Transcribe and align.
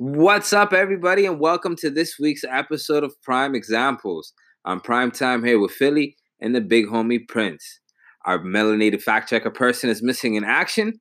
What's 0.00 0.52
up, 0.52 0.72
everybody, 0.72 1.26
and 1.26 1.40
welcome 1.40 1.74
to 1.78 1.90
this 1.90 2.20
week's 2.20 2.44
episode 2.48 3.02
of 3.02 3.20
Prime 3.20 3.56
Examples. 3.56 4.32
I'm 4.64 4.80
Prime 4.80 5.10
Time 5.10 5.42
here 5.42 5.58
with 5.58 5.72
Philly 5.72 6.16
and 6.40 6.54
the 6.54 6.60
big 6.60 6.86
homie 6.86 7.26
Prince. 7.26 7.80
Our 8.24 8.38
melanated 8.38 9.02
fact 9.02 9.28
checker 9.28 9.50
person 9.50 9.90
is 9.90 10.00
missing 10.00 10.36
in 10.36 10.44
action. 10.44 11.00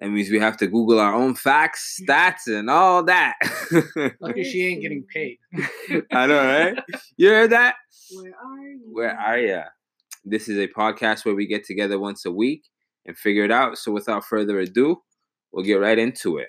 That 0.00 0.10
means 0.10 0.28
we 0.28 0.38
have 0.38 0.58
to 0.58 0.66
Google 0.66 1.00
our 1.00 1.14
own 1.14 1.34
facts, 1.34 1.98
stats, 1.98 2.46
and 2.46 2.68
all 2.68 3.02
that. 3.04 3.36
Lucky 4.20 4.44
she 4.44 4.66
ain't 4.66 4.82
getting 4.82 5.06
paid. 5.10 5.38
I 6.12 6.26
know, 6.26 6.36
right? 6.36 6.78
You 7.16 7.30
heard 7.30 7.52
that? 7.52 7.76
Where 8.10 8.32
are 8.32 8.68
you? 8.68 8.80
Where 8.92 9.18
are 9.18 9.38
ya? 9.38 9.62
This 10.26 10.46
is 10.50 10.58
a 10.58 10.68
podcast 10.68 11.24
where 11.24 11.34
we 11.34 11.46
get 11.46 11.64
together 11.64 11.98
once 11.98 12.26
a 12.26 12.30
week 12.30 12.64
and 13.06 13.16
figure 13.16 13.44
it 13.44 13.50
out. 13.50 13.78
So, 13.78 13.92
without 13.92 14.26
further 14.26 14.58
ado, 14.58 14.98
we'll 15.52 15.64
get 15.64 15.76
right 15.76 15.98
into 15.98 16.36
it. 16.36 16.48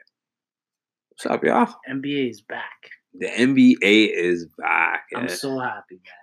What's 1.20 1.26
up, 1.34 1.44
y'all? 1.44 1.74
NBA 1.90 2.30
is 2.30 2.42
back. 2.42 2.92
The 3.18 3.26
NBA 3.26 3.80
is 4.14 4.46
back. 4.58 5.06
I'm 5.16 5.28
so 5.30 5.58
happy, 5.58 5.96
man. 5.96 6.14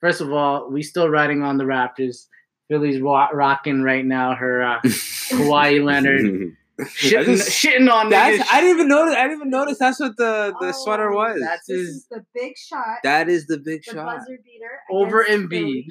First 0.00 0.20
of 0.20 0.32
all, 0.32 0.68
we 0.68 0.82
still 0.82 1.08
riding 1.08 1.42
on 1.42 1.58
the 1.58 1.64
Raptors. 1.64 2.26
Philly's 2.68 3.00
wa- 3.00 3.28
rocking 3.32 3.82
right 3.82 4.04
now 4.04 4.34
her 4.34 4.60
uh, 4.64 4.80
Kawhi 4.82 5.84
Leonard 5.84 6.56
shitting, 6.80 7.24
just- 7.26 7.50
shitting 7.50 7.88
on 7.92 8.08
That's 8.10 8.38
niggas. 8.42 8.46
I 8.52 8.60
didn't 8.62 8.76
even 8.76 8.88
notice. 8.88 9.14
I 9.14 9.22
didn't 9.22 9.36
even 9.36 9.50
notice 9.50 9.78
that's 9.78 10.00
what 10.00 10.16
the 10.16 10.52
the 10.58 10.72
sweater 10.72 11.12
Oh, 11.12 11.16
was. 11.18 11.40
That's 11.40 11.68
his 11.68 12.06
the 12.10 12.24
big 12.34 12.54
shot. 12.56 12.98
that 13.04 13.28
is 13.28 13.46
the 13.46 13.58
big 13.58 13.84
the 13.86 13.92
shot. 13.92 14.06
buzzer 14.06 14.38
beater. 14.44 14.80
over 14.90 15.20
against 15.22 15.50
Embiid, 15.50 15.50
Philly. 15.50 15.86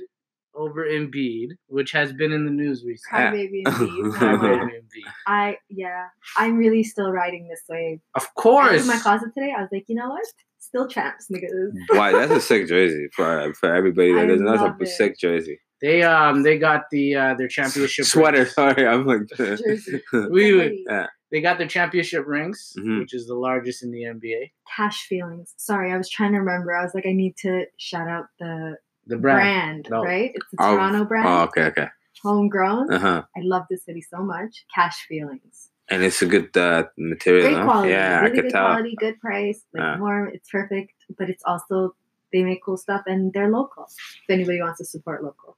Over 0.56 0.86
Embiid, 0.86 1.50
which 1.68 1.92
has 1.94 2.12
been 2.14 2.32
in 2.32 2.46
the 2.46 2.52
news 2.52 2.84
recently. 2.86 3.48
Crybaby 3.48 3.64
Embiid. 3.68 4.14
Crybaby 4.14 4.42
No, 4.42 4.66
Embiid. 4.66 5.12
I 5.28 5.58
yeah, 5.70 6.08
I'm 6.38 6.58
really 6.58 6.84
still 6.84 7.12
riding 7.12 7.48
this 7.48 7.62
wave. 7.70 8.00
Of 8.16 8.34
course. 8.36 8.72
was 8.72 8.82
in 8.82 8.88
my 8.88 8.98
closet 9.00 9.30
today. 9.34 9.54
I 9.58 9.62
was 9.62 9.70
like, 9.72 9.86
you 9.88 9.96
know 9.96 10.10
what? 10.10 10.26
Still 10.60 10.88
champs, 10.88 11.28
niggas. 11.32 11.72
Why? 11.98 12.12
That's 12.12 12.32
a 12.32 12.42
sick 12.42 12.68
jersey 12.68 13.08
for 13.16 13.54
for 13.56 13.74
everybody 13.74 14.14
that 14.14 14.28
doesn't 14.28 14.46
That's 14.46 14.62
a 14.62 14.76
it. 14.84 14.88
sick 14.88 15.18
jersey. 15.20 15.60
They 15.82 16.04
um 16.04 16.44
they 16.44 16.58
got 16.60 16.84
the 16.92 17.16
uh 17.16 17.34
their 17.36 17.48
championship 17.48 18.06
Sweater. 18.06 18.40
rings. 18.40 18.54
Sorry, 18.54 18.86
I'm 18.88 19.06
like. 19.06 19.22
Jersey. 19.36 20.02
We 20.30 20.54
would- 20.54 20.76
Yeah. 20.88 21.08
They 21.32 21.40
got 21.40 21.58
their 21.58 21.68
championship 21.68 22.26
rings, 22.28 22.74
Mhm. 22.78 23.00
which 23.00 23.14
is 23.14 23.26
the 23.26 23.36
largest 23.36 23.84
in 23.84 23.92
the 23.92 24.02
NBA. 24.04 24.52
Cash 24.76 25.08
feelings. 25.08 25.54
Sorry, 25.58 25.92
I 25.94 25.98
was 25.98 26.10
trying 26.10 26.34
to 26.34 26.40
remember. 26.40 26.76
I 26.76 26.84
was 26.84 26.92
like, 26.94 27.06
I 27.08 27.14
need 27.14 27.38
to 27.38 27.64
shout 27.78 28.10
out 28.10 28.26
the 28.38 28.76
The 29.08 29.18
brand, 29.18 29.84
brand. 29.84 29.88
No. 29.90 30.04
right? 30.04 30.32
It's 30.34 30.46
the 30.52 30.58
Oh, 30.60 30.76
Toronto 30.76 31.06
brand, 31.06 31.28
Oh, 31.28 31.44
okay, 31.44 31.64
okay. 31.66 31.88
homegrown. 32.24 32.92
Uh 32.94 33.00
huh. 33.00 33.24
I 33.36 33.42
love 33.42 33.64
the 33.70 33.78
city 33.78 34.02
so 34.02 34.20
much. 34.24 34.66
Cash 34.74 35.06
feelings. 35.08 35.70
And 35.90 36.04
it's 36.04 36.22
a 36.22 36.26
good 36.26 36.56
uh, 36.56 36.86
material. 36.98 37.44
Great 37.48 37.58
huh? 37.58 37.64
quality. 37.66 37.90
Yeah, 37.92 38.20
really 38.22 38.32
I 38.32 38.36
could 38.36 38.42
good 38.44 38.52
tell. 38.52 38.66
quality, 38.68 38.96
good 38.98 39.20
price. 39.20 39.64
Like 39.74 39.82
Yeah. 39.82 40.00
warm, 40.00 40.30
it's 40.34 40.50
perfect. 40.50 40.94
But 41.18 41.30
it's 41.30 41.44
also 41.46 41.96
they 42.32 42.44
make 42.44 42.64
cool 42.64 42.78
stuff 42.78 43.02
and 43.08 43.34
they're 43.34 43.50
local. 43.50 43.88
If 43.90 44.30
anybody 44.30 44.62
wants 44.62 44.78
to 44.80 44.86
support 44.86 45.24
local. 45.24 45.58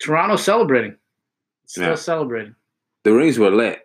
Toronto 0.00 0.36
celebrating. 0.36 0.96
Still 1.66 1.90
Yeah. 1.90 1.94
celebrating. 1.94 2.54
The 3.04 3.12
rings 3.14 3.38
were 3.38 3.50
lit. 3.50 3.80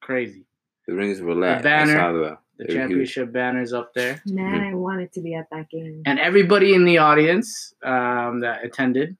Crazy. 0.00 0.46
The 0.86 0.94
rings 0.94 1.20
were 1.20 1.34
lit. 1.34 1.58
The 1.58 1.64
banner, 1.64 1.98
I 2.00 2.12
saw 2.12 2.36
the, 2.58 2.64
The 2.64 2.72
they 2.72 2.74
were 2.74 2.80
huge. 2.80 2.88
championship 3.14 3.32
banners 3.32 3.72
up 3.72 3.92
there. 3.94 4.22
Man, 4.26 4.60
Mhm. 4.60 4.70
I 4.70 4.74
wanted 4.74 5.12
to 5.12 5.20
be 5.20 5.34
at 5.34 5.46
that 5.50 5.68
game. 5.70 6.02
And 6.06 6.18
everybody 6.18 6.74
in 6.74 6.84
the 6.84 6.98
audience 6.98 7.74
um, 7.84 8.40
that 8.40 8.64
attended 8.64 9.16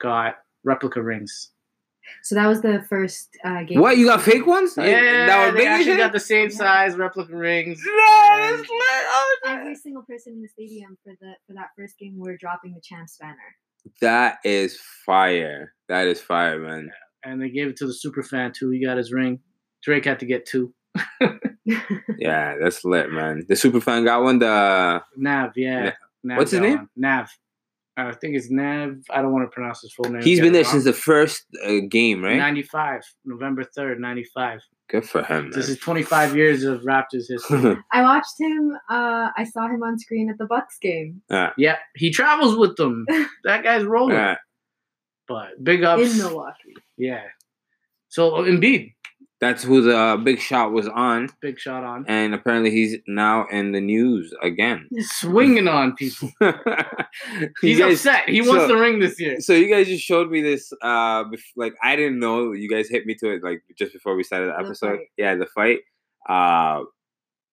got 0.00 0.36
replica 0.64 1.02
rings. 1.02 1.52
So 2.22 2.34
that 2.34 2.46
was 2.48 2.60
the 2.60 2.82
first 2.88 3.28
uh, 3.44 3.62
game. 3.62 3.78
What? 3.80 3.96
You 3.96 4.06
got 4.06 4.22
fake 4.22 4.44
ones? 4.46 4.74
Yeah, 4.76 5.26
that 5.26 5.46
was 5.52 5.54
they 5.60 5.66
actually 5.68 5.96
got 5.96 6.12
the 6.12 6.18
same 6.18 6.48
Yeah. 6.50 6.56
size 6.56 6.96
replica 6.96 7.36
rings. 7.36 7.80
No, 7.86 8.36
that's 8.38 8.60
lit. 8.62 8.68
Oh, 8.70 9.36
Every 9.46 9.76
single 9.76 10.02
person 10.02 10.32
in 10.32 10.42
the 10.42 10.48
stadium 10.48 10.98
for 11.04 11.12
the 11.20 11.34
for 11.46 11.52
that 11.54 11.68
first 11.78 11.96
game 11.98 12.18
were 12.18 12.36
dropping 12.36 12.74
the 12.74 12.80
champs 12.82 13.16
banner. 13.20 13.36
That 14.00 14.38
is 14.44 14.78
fire. 15.06 15.74
That 15.88 16.08
is 16.08 16.20
fire, 16.20 16.58
man. 16.58 16.90
And 17.24 17.40
they 17.40 17.50
gave 17.50 17.68
it 17.68 17.76
to 17.76 17.86
the 17.86 17.94
super 17.94 18.22
fan 18.24 18.52
too. 18.52 18.70
He 18.70 18.84
got 18.84 18.96
his 18.96 19.12
ring. 19.12 19.38
Drake 19.84 20.04
had 20.04 20.18
to 20.20 20.26
get 20.26 20.46
two. 20.46 20.74
Yeah, 22.18 22.56
that's 22.60 22.84
lit, 22.84 23.10
man. 23.10 23.44
The 23.48 23.56
super 23.56 23.80
fan 23.80 24.04
got 24.04 24.22
one. 24.22 24.38
The 24.38 25.02
Nav, 25.16 25.52
yeah. 25.56 25.84
Na- 25.84 25.92
Nav 26.24 26.38
What's 26.38 26.50
his 26.50 26.60
name? 26.60 26.76
one. 26.78 26.88
Nav. 26.96 27.30
I 27.96 28.12
think 28.12 28.36
it's 28.36 28.50
Nav. 28.50 28.96
I 29.10 29.20
don't 29.20 29.32
want 29.32 29.50
to 29.50 29.54
pronounce 29.54 29.82
his 29.82 29.92
full 29.92 30.10
name. 30.10 30.22
He's 30.22 30.40
been 30.40 30.52
there 30.52 30.62
wrong. 30.62 30.72
since 30.72 30.84
the 30.84 30.92
first 30.92 31.44
uh, 31.64 31.80
game, 31.88 32.22
right? 32.22 32.36
95, 32.36 33.02
November 33.24 33.64
3rd, 33.76 33.98
95. 33.98 34.60
Good 34.88 35.08
for 35.08 35.22
him, 35.22 35.52
This 35.52 35.68
is 35.68 35.78
25 35.78 36.36
years 36.36 36.64
of 36.64 36.80
Raptors 36.80 37.28
history. 37.28 37.76
I 37.92 38.02
watched 38.02 38.40
him. 38.40 38.72
Uh, 38.90 39.28
I 39.36 39.44
saw 39.44 39.68
him 39.68 39.84
on 39.84 39.98
screen 40.00 40.28
at 40.28 40.36
the 40.38 40.46
Bucks 40.46 40.78
game 40.80 41.22
yeah, 41.56 41.76
he 41.94 42.10
travels 42.10 42.56
with 42.56 42.76
them. 42.76 43.06
That 43.44 43.62
guy's 43.62 43.84
rolling. 43.84 44.16
Yeah. 44.16 44.36
But 45.28 45.62
big 45.62 45.84
ups. 45.84 46.10
in 46.12 46.18
Milwaukee. 46.18 46.74
Yeah. 46.96 47.22
So 48.08 48.32
Embiid, 48.32 48.94
That's 49.40 49.62
who 49.62 49.80
the 49.80 49.96
uh, 49.96 50.16
big 50.18 50.38
shot 50.38 50.70
was 50.72 50.86
on, 50.86 51.30
big 51.40 51.58
shot 51.58 51.82
on. 51.82 52.04
and 52.08 52.34
apparently 52.34 52.70
he's 52.70 52.98
now 53.08 53.46
in 53.50 53.72
the 53.72 53.80
news 53.80 54.34
again. 54.42 54.86
He's 54.90 55.10
Swinging 55.12 55.66
on 55.66 55.96
people. 55.96 56.30
He's 57.62 57.78
guys- 57.78 57.94
upset. 57.94 58.28
He 58.28 58.42
wants 58.42 58.64
so- 58.64 58.68
the 58.68 58.76
ring 58.76 58.98
this 59.00 59.18
year. 59.18 59.40
So 59.40 59.52
you 59.54 59.68
guys 59.68 59.86
just 59.86 60.04
showed 60.04 60.30
me 60.30 60.42
this. 60.42 60.72
Uh, 60.82 61.24
bef- 61.24 61.40
like 61.56 61.74
I 61.82 61.96
didn't 61.96 62.18
know. 62.18 62.52
You 62.52 62.68
guys 62.68 62.88
hit 62.90 63.06
me 63.06 63.14
to 63.16 63.30
it 63.30 63.42
like 63.42 63.62
just 63.78 63.92
before 63.94 64.14
we 64.14 64.24
started 64.24 64.48
the 64.50 64.52
The 64.62 64.66
episode. 64.66 64.96
fight. 64.98 65.06
Yeah, 65.16 65.34
the 65.36 65.46
fight. 65.46 65.78
Uh, 66.28 66.84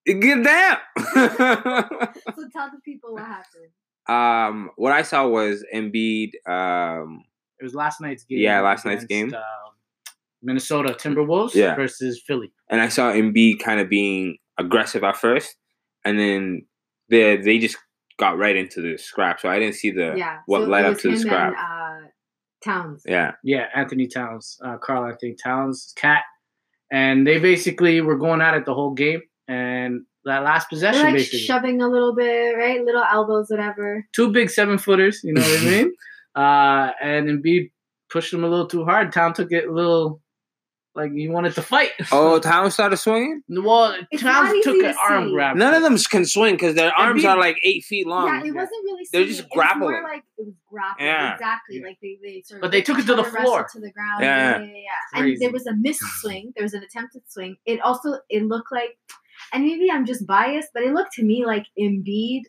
good 0.06 0.44
damn. 0.44 0.78
So 2.36 2.48
tell 2.52 2.70
the 2.70 2.80
people 2.84 3.14
what 3.14 3.24
happened. 3.24 3.72
um, 4.08 4.72
what 4.76 4.92
I 4.92 5.02
saw 5.04 5.26
was 5.28 5.64
Embiid. 5.74 6.32
Um, 6.48 7.24
It 7.60 7.64
was 7.64 7.74
last 7.74 8.02
night's 8.02 8.24
game. 8.26 8.40
Yeah, 8.40 8.60
last 8.62 8.86
night's 8.86 9.06
game. 9.06 9.34
um, 9.34 9.42
Minnesota 10.48 10.94
Timberwolves 10.94 11.54
Yeah. 11.54 11.76
versus 11.76 12.22
Philly. 12.26 12.52
and 12.70 12.80
I 12.82 12.88
saw 12.88 13.12
Embiid 13.12 13.60
kind 13.60 13.80
of 13.82 13.90
being 13.90 14.38
aggressive 14.58 15.04
at 15.04 15.18
first, 15.18 15.56
and 16.06 16.18
then 16.18 16.66
they 17.10 17.38
they 17.38 17.60
just 17.60 17.78
got 18.18 18.38
right 18.38 18.56
into 18.56 18.82
the 18.82 18.98
scrap. 18.98 19.40
So 19.40 19.50
I 19.50 19.60
didn't 19.60 19.76
see 19.76 19.92
the 19.92 20.16
yeah. 20.18 20.38
what 20.48 20.64
so 20.64 20.68
led 20.70 20.86
up 20.86 20.94
was 20.94 21.02
to 21.04 21.12
the 21.12 21.18
scrap. 21.18 21.54
And, 21.56 22.06
uh, 22.06 22.08
Towns. 22.64 23.04
yeah, 23.06 23.34
Yeah, 23.44 23.66
Anthony 23.76 24.08
Towns, 24.08 24.58
uh, 24.66 24.78
Karl 24.78 25.06
Anthony 25.06 25.36
Towns, 25.36 25.94
Cat, 25.96 26.24
and 26.92 27.28
they 27.28 27.38
basically 27.40 28.02
were 28.02 28.18
going 28.18 28.42
at 28.42 28.56
it 28.56 28.66
the 28.66 28.74
whole 28.74 28.94
game. 28.96 29.22
And 29.48 30.02
that 30.26 30.44
last 30.44 30.68
They're 30.70 30.78
possession, 30.78 31.04
like 31.04 31.14
basically, 31.14 31.40
shoving 31.40 31.82
a 31.82 31.88
little 31.88 32.16
bit, 32.16 32.58
right? 32.58 32.84
Little 32.84 33.04
elbows, 33.04 33.48
whatever. 33.50 34.04
two 34.16 34.32
big 34.32 34.50
seven 34.50 34.78
footers, 34.80 35.22
you 35.24 35.34
know 35.34 35.42
what 35.42 35.62
I 35.62 35.66
mean? 35.72 35.94
Uh, 36.36 36.92
and 37.02 37.30
Embiid 37.30 37.70
pushed 38.10 38.34
him 38.34 38.44
a 38.44 38.48
little 38.50 38.68
too 38.68 38.84
hard. 38.84 39.12
Town 39.14 39.34
took 39.34 39.52
it 39.52 39.68
a 39.68 39.72
little 39.72 40.22
like 40.98 41.12
you 41.14 41.32
wanted 41.32 41.56
to 41.56 41.62
fight. 41.62 41.92
Oh, 42.12 42.40
Towns 42.40 42.74
started 42.74 42.98
swinging. 42.98 43.44
well, 43.48 43.96
It's 44.12 44.22
Towns 44.24 44.48
not 44.48 44.56
easy 44.56 44.64
took 44.72 44.82
to 44.82 44.90
an 44.90 44.96
arm 45.10 45.28
see. 45.28 45.34
grab. 45.34 45.56
None 45.56 45.74
of 45.74 45.84
them 45.84 45.98
can 45.98 46.26
swing 46.26 46.56
because 46.56 46.76
their 46.76 46.92
arms 46.98 47.24
Embiid- 47.24 47.30
are 47.30 47.38
like 47.38 47.58
eight 47.64 47.86
feet 47.86 48.06
long. 48.08 48.28
yeah, 48.28 48.40
it 48.44 48.54
wasn't 48.54 48.72
really. 48.84 49.08
They're 49.12 49.22
swinging. 49.22 49.28
just 49.28 49.40
It 49.40 49.44
was 49.44 49.76
more 49.78 49.90
grappling. 49.92 50.04
like 50.04 50.24
it 50.38 50.46
was 50.46 50.56
grappling. 50.70 51.08
Yeah. 51.08 51.34
Exactly. 51.34 51.78
Yeah. 51.80 51.88
Like 51.88 51.98
they, 52.02 52.18
they 52.22 52.42
sort 52.46 52.58
of. 52.58 52.62
But 52.64 52.72
they 52.72 52.78
like, 52.80 52.86
took 52.86 53.00
it 53.00 53.06
to 53.08 53.16
the 53.16 53.24
floor. 53.24 53.68
To 53.72 53.80
the 53.80 53.92
ground. 53.92 54.22
Yeah. 54.22 54.60
Yeah, 54.60 54.66
yeah, 54.66 54.74
yeah. 54.74 55.22
And 55.22 55.38
there 55.40 55.52
was 55.52 55.66
a 55.68 55.76
missed 55.76 56.04
swing. 56.22 56.52
There 56.56 56.64
was 56.64 56.74
an 56.74 56.84
attempted 56.84 57.22
swing. 57.28 57.56
It 57.66 57.80
also 57.82 58.20
it 58.30 58.44
looked 58.44 58.72
like, 58.72 58.98
and 59.54 59.64
maybe 59.64 59.90
I'm 59.92 60.06
just 60.06 60.26
biased, 60.28 60.70
but 60.74 60.84
it 60.84 60.94
looked 60.94 61.14
to 61.14 61.24
me 61.24 61.46
like 61.46 61.66
Embiid 61.80 62.42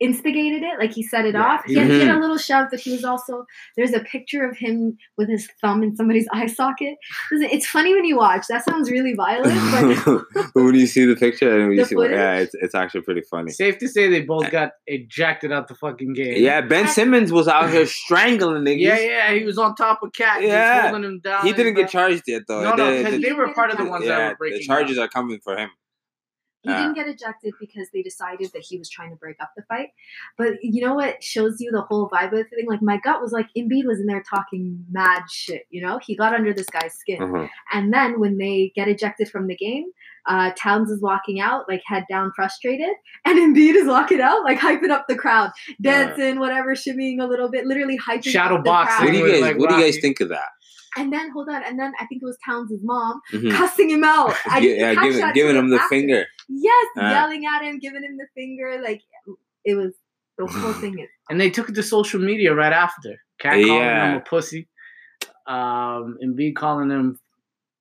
instigated 0.00 0.62
it. 0.62 0.78
Like 0.78 0.92
he 0.92 1.02
set 1.02 1.24
it 1.24 1.34
Yeah, 1.34 1.42
off. 1.44 1.62
He 1.66 1.74
he- 1.74 1.78
had, 1.80 1.88
he 1.90 1.98
had 2.00 2.08
a 2.08 2.12
mm-hmm. 2.12 2.20
little 2.20 2.36
shove, 2.38 2.68
but 2.70 2.80
he 2.80 2.92
was 2.92 3.04
also 3.04 3.46
there's 3.76 3.92
a 3.92 4.00
picture 4.00 4.44
of 4.48 4.56
him 4.56 4.98
with 5.16 5.28
his 5.28 5.48
thumb 5.60 5.82
in 5.82 5.96
somebody's 5.96 6.26
eye 6.32 6.46
socket. 6.46 6.96
It's 7.32 7.66
funny 7.66 7.94
when 7.94 8.04
you 8.04 8.16
watch. 8.16 8.46
That 8.48 8.64
sounds 8.64 8.90
really 8.90 9.14
violent, 9.14 10.04
but 10.04 10.22
but 10.54 10.62
when 10.62 10.74
you 10.74 10.86
see 10.86 11.04
the 11.04 11.16
picture 11.16 11.54
and 11.58 11.68
when 11.68 11.78
you 11.78 11.84
see, 11.84 11.94
footage? 11.94 12.12
yeah, 12.16 12.34
it's 12.38 12.54
it's 12.54 12.74
actually 12.74 13.02
pretty 13.02 13.22
funny. 13.22 13.50
Safe 13.52 13.78
to 13.78 13.88
say 13.88 14.08
they 14.08 14.20
both 14.22 14.50
got 14.50 14.72
ejected 14.86 15.52
out 15.52 15.68
the 15.68 15.74
fucking 15.74 16.12
game. 16.14 16.42
Yeah, 16.42 16.60
Ben 16.60 16.88
Simmons 16.88 17.32
was 17.32 17.48
out 17.48 17.70
here 17.70 17.86
strangling 17.86 18.62
niggas. 18.64 18.80
Yeah, 18.80 18.98
yeah, 18.98 19.32
he 19.34 19.44
was 19.44 19.58
on 19.58 19.74
top 19.74 20.00
of 20.02 20.12
Cat, 20.12 20.42
Yeah. 20.42 20.82
just 20.82 20.90
holding 20.90 21.10
him 21.10 21.20
down. 21.20 21.46
He 21.46 21.52
didn't 21.52 21.74
get 21.74 21.88
charged 21.90 22.24
yet 22.26 22.42
though. 22.46 22.62
No, 22.62 22.74
no, 22.74 22.90
The- 22.90 22.98
because 22.98 23.12
the- 23.14 23.22
they 23.22 23.32
were 23.32 23.52
part 23.54 23.70
of 23.70 23.78
the 23.78 23.84
ones 23.84 24.04
that 24.04 24.18
yeah, 24.18 24.28
were 24.30 24.36
breaking. 24.36 24.58
the 24.58 24.64
charges 24.64 24.96
down. 24.96 25.04
are 25.06 25.08
coming 25.08 25.40
for 25.42 25.56
him. 25.56 25.70
He 26.66 26.72
Yeah. 26.72 26.82
didn't 26.82 26.94
get 26.94 27.06
ejected 27.08 27.54
because 27.60 27.88
they 27.92 28.02
decided 28.02 28.50
that 28.52 28.62
he 28.68 28.76
was 28.76 28.90
trying 28.90 29.10
to 29.10 29.16
break 29.16 29.36
up 29.40 29.52
the 29.56 29.62
fight. 29.68 29.90
But 30.36 30.54
you 30.62 30.84
know 30.84 30.94
what 30.94 31.22
shows 31.22 31.60
you 31.60 31.70
the 31.70 31.82
whole 31.82 32.08
vibe 32.10 32.32
of 32.32 32.38
the 32.38 32.44
thing? 32.44 32.66
Like 32.66 32.82
my 32.82 32.98
gut 32.98 33.20
was 33.22 33.30
like 33.32 33.46
Embiid 33.56 33.86
was 33.86 34.00
in 34.00 34.06
there 34.06 34.22
talking 34.28 34.84
mad 34.90 35.22
shit. 35.30 35.62
You 35.70 35.82
know, 35.86 35.98
he 36.04 36.16
got 36.16 36.34
under 36.34 36.52
this 36.52 36.66
guy's 36.66 36.94
skin. 36.94 37.22
Uh-huh. 37.22 37.46
And 37.72 37.92
then 37.92 38.18
when 38.18 38.36
they 38.38 38.72
get 38.74 38.88
ejected 38.88 39.28
from 39.30 39.46
the 39.46 39.56
game, 39.56 39.84
uh, 40.28 40.50
Towns 40.58 40.90
is 40.90 41.00
walking 41.00 41.38
out 41.40 41.68
like 41.68 41.82
head 41.86 42.04
down, 42.10 42.32
frustrated, 42.34 42.90
and 43.24 43.38
Embiid 43.38 43.74
is 43.76 43.86
walking 43.86 44.20
out 44.20 44.42
like 44.42 44.58
hyping 44.58 44.90
up 44.90 45.06
the 45.08 45.14
crowd, 45.14 45.52
dancing, 45.80 46.40
whatever, 46.40 46.74
shimmying 46.74 47.20
a 47.20 47.26
little 47.26 47.48
bit, 47.48 47.64
literally 47.64 47.96
hyping 47.96 48.24
Shadow 48.24 48.60
box. 48.60 48.92
What 49.00 49.12
do 49.12 49.16
you 49.18 49.30
guys 49.30 49.40
like 49.40 49.58
What 49.58 49.70
do 49.70 49.76
you 49.76 49.82
guys 49.82 49.98
think 50.00 50.20
of 50.20 50.30
that? 50.30 50.48
And 50.98 51.12
then 51.12 51.30
hold 51.30 51.48
on, 51.50 51.62
and 51.62 51.78
then 51.78 51.92
I 52.00 52.06
think 52.06 52.22
it 52.22 52.24
was 52.24 52.38
Towns' 52.44 52.72
mom 52.82 53.20
Mhm. 53.30 53.52
cussing 53.52 53.90
him 53.90 54.02
out. 54.02 54.34
I 54.50 54.60
Gi- 54.62 54.76
yeah, 54.78 54.94
giving 54.94 55.32
giving 55.34 55.52
till 55.52 55.58
him 55.58 55.68
the 55.68 55.76
after. 55.76 55.88
finger. 55.90 56.26
Yes, 56.48 56.86
Ah. 56.96 57.10
yelling 57.10 57.44
at 57.46 57.62
him, 57.62 57.78
giving 57.78 58.02
him 58.02 58.16
the 58.16 58.26
finger. 58.34 58.80
Like 58.82 59.02
it 59.64 59.74
was 59.74 59.92
the 60.38 60.46
whole 60.46 60.72
thing 60.82 60.98
is 60.98 61.08
And 61.30 61.40
they 61.40 61.50
took 61.50 61.68
it 61.68 61.74
to 61.74 61.82
social 61.82 62.20
media 62.20 62.54
right 62.54 62.72
after. 62.72 63.16
Cat 63.40 63.52
calling 63.54 63.66
Yeah. 63.68 64.10
him 64.12 64.16
a 64.18 64.20
pussy. 64.20 64.68
Um, 65.46 66.16
and 66.20 66.34
B 66.36 66.52
calling 66.52 66.90
him 66.90 67.18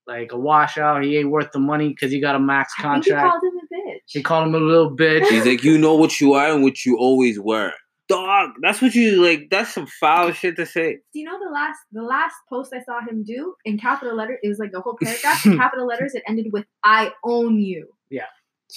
like 0.07 0.31
a 0.31 0.38
washout. 0.38 1.03
He 1.03 1.17
ain't 1.17 1.31
worth 1.31 1.51
the 1.51 1.59
money 1.59 1.89
because 1.89 2.12
he 2.12 2.19
got 2.19 2.35
a 2.35 2.39
max 2.39 2.73
I 2.77 2.81
think 2.94 3.06
he 3.06 3.12
contract. 3.12 3.31
called 3.31 3.44
him 3.44 3.59
a 3.59 3.75
bitch. 3.75 4.00
He 4.07 4.21
called 4.23 4.47
him 4.47 4.56
a 4.56 4.59
little 4.59 4.95
bitch. 4.95 5.25
He's 5.27 5.45
like, 5.45 5.63
you 5.63 5.77
know 5.77 5.95
what 5.95 6.19
you 6.21 6.33
are 6.33 6.51
and 6.53 6.63
what 6.63 6.85
you 6.85 6.97
always 6.97 7.39
were. 7.39 7.71
Dog, 8.07 8.51
that's 8.62 8.83
what 8.83 8.94
you 8.94 9.23
like. 9.25 9.47
That's 9.50 9.73
some 9.73 9.88
foul 9.88 10.31
shit 10.31 10.56
to 10.57 10.65
say. 10.67 11.00
Do 11.12 11.19
you 11.19 11.25
know 11.25 11.39
the 11.44 11.51
last 11.51 11.79
the 11.91 12.03
last 12.03 12.35
post 12.47 12.71
I 12.71 12.83
saw 12.83 13.00
him 13.01 13.23
do 13.23 13.56
in 13.65 13.79
capital 13.79 14.15
letters? 14.15 14.38
It 14.44 14.47
was 14.47 14.59
like 14.59 14.71
the 14.71 14.79
whole 14.81 14.95
paragraph 15.01 15.44
in 15.44 15.57
capital 15.57 15.88
letters. 15.88 16.13
It 16.13 16.21
ended 16.27 16.50
with 16.53 16.65
"I 16.83 17.13
own 17.23 17.59
you." 17.59 17.88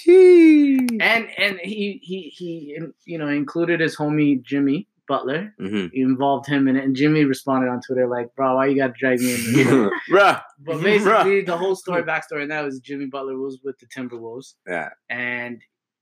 Jeez. 0.06 0.99
and 1.00 1.29
and 1.37 1.59
he 1.62 2.00
he 2.03 2.33
he 2.37 2.79
you 3.06 3.19
know 3.19 3.29
included 3.29 3.81
his 3.81 3.97
homie 3.97 4.43
Jimmy 4.43 4.89
Butler. 5.06 5.55
hmm 5.59 5.87
He 5.93 6.00
involved 6.03 6.47
him 6.47 6.69
in 6.69 6.77
it, 6.77 6.85
and 6.85 6.95
Jimmy 6.95 7.25
responded 7.25 7.69
on 7.71 7.81
Twitter 7.81 8.06
like, 8.06 8.35
"Bro, 8.37 8.56
why 8.56 8.67
you 8.67 8.77
got 8.77 8.89
to 8.89 8.93
drag 8.99 9.21
me 9.21 9.35
in?" 9.35 9.53
This? 9.55 9.67
Bruh. 10.11 10.41
but 10.61 10.83
basically, 10.83 11.43
the 11.43 11.56
whole 11.56 11.75
story, 11.75 12.03
backstory, 12.03 12.43
and 12.43 12.50
that 12.50 12.65
was 12.65 12.79
Jimmy 12.81 13.06
Butler 13.06 13.39
was 13.39 13.59
with 13.65 13.79
the 13.79 13.87
Timberwolves, 13.87 14.55
Yeah. 14.67 14.91
and 15.09 15.61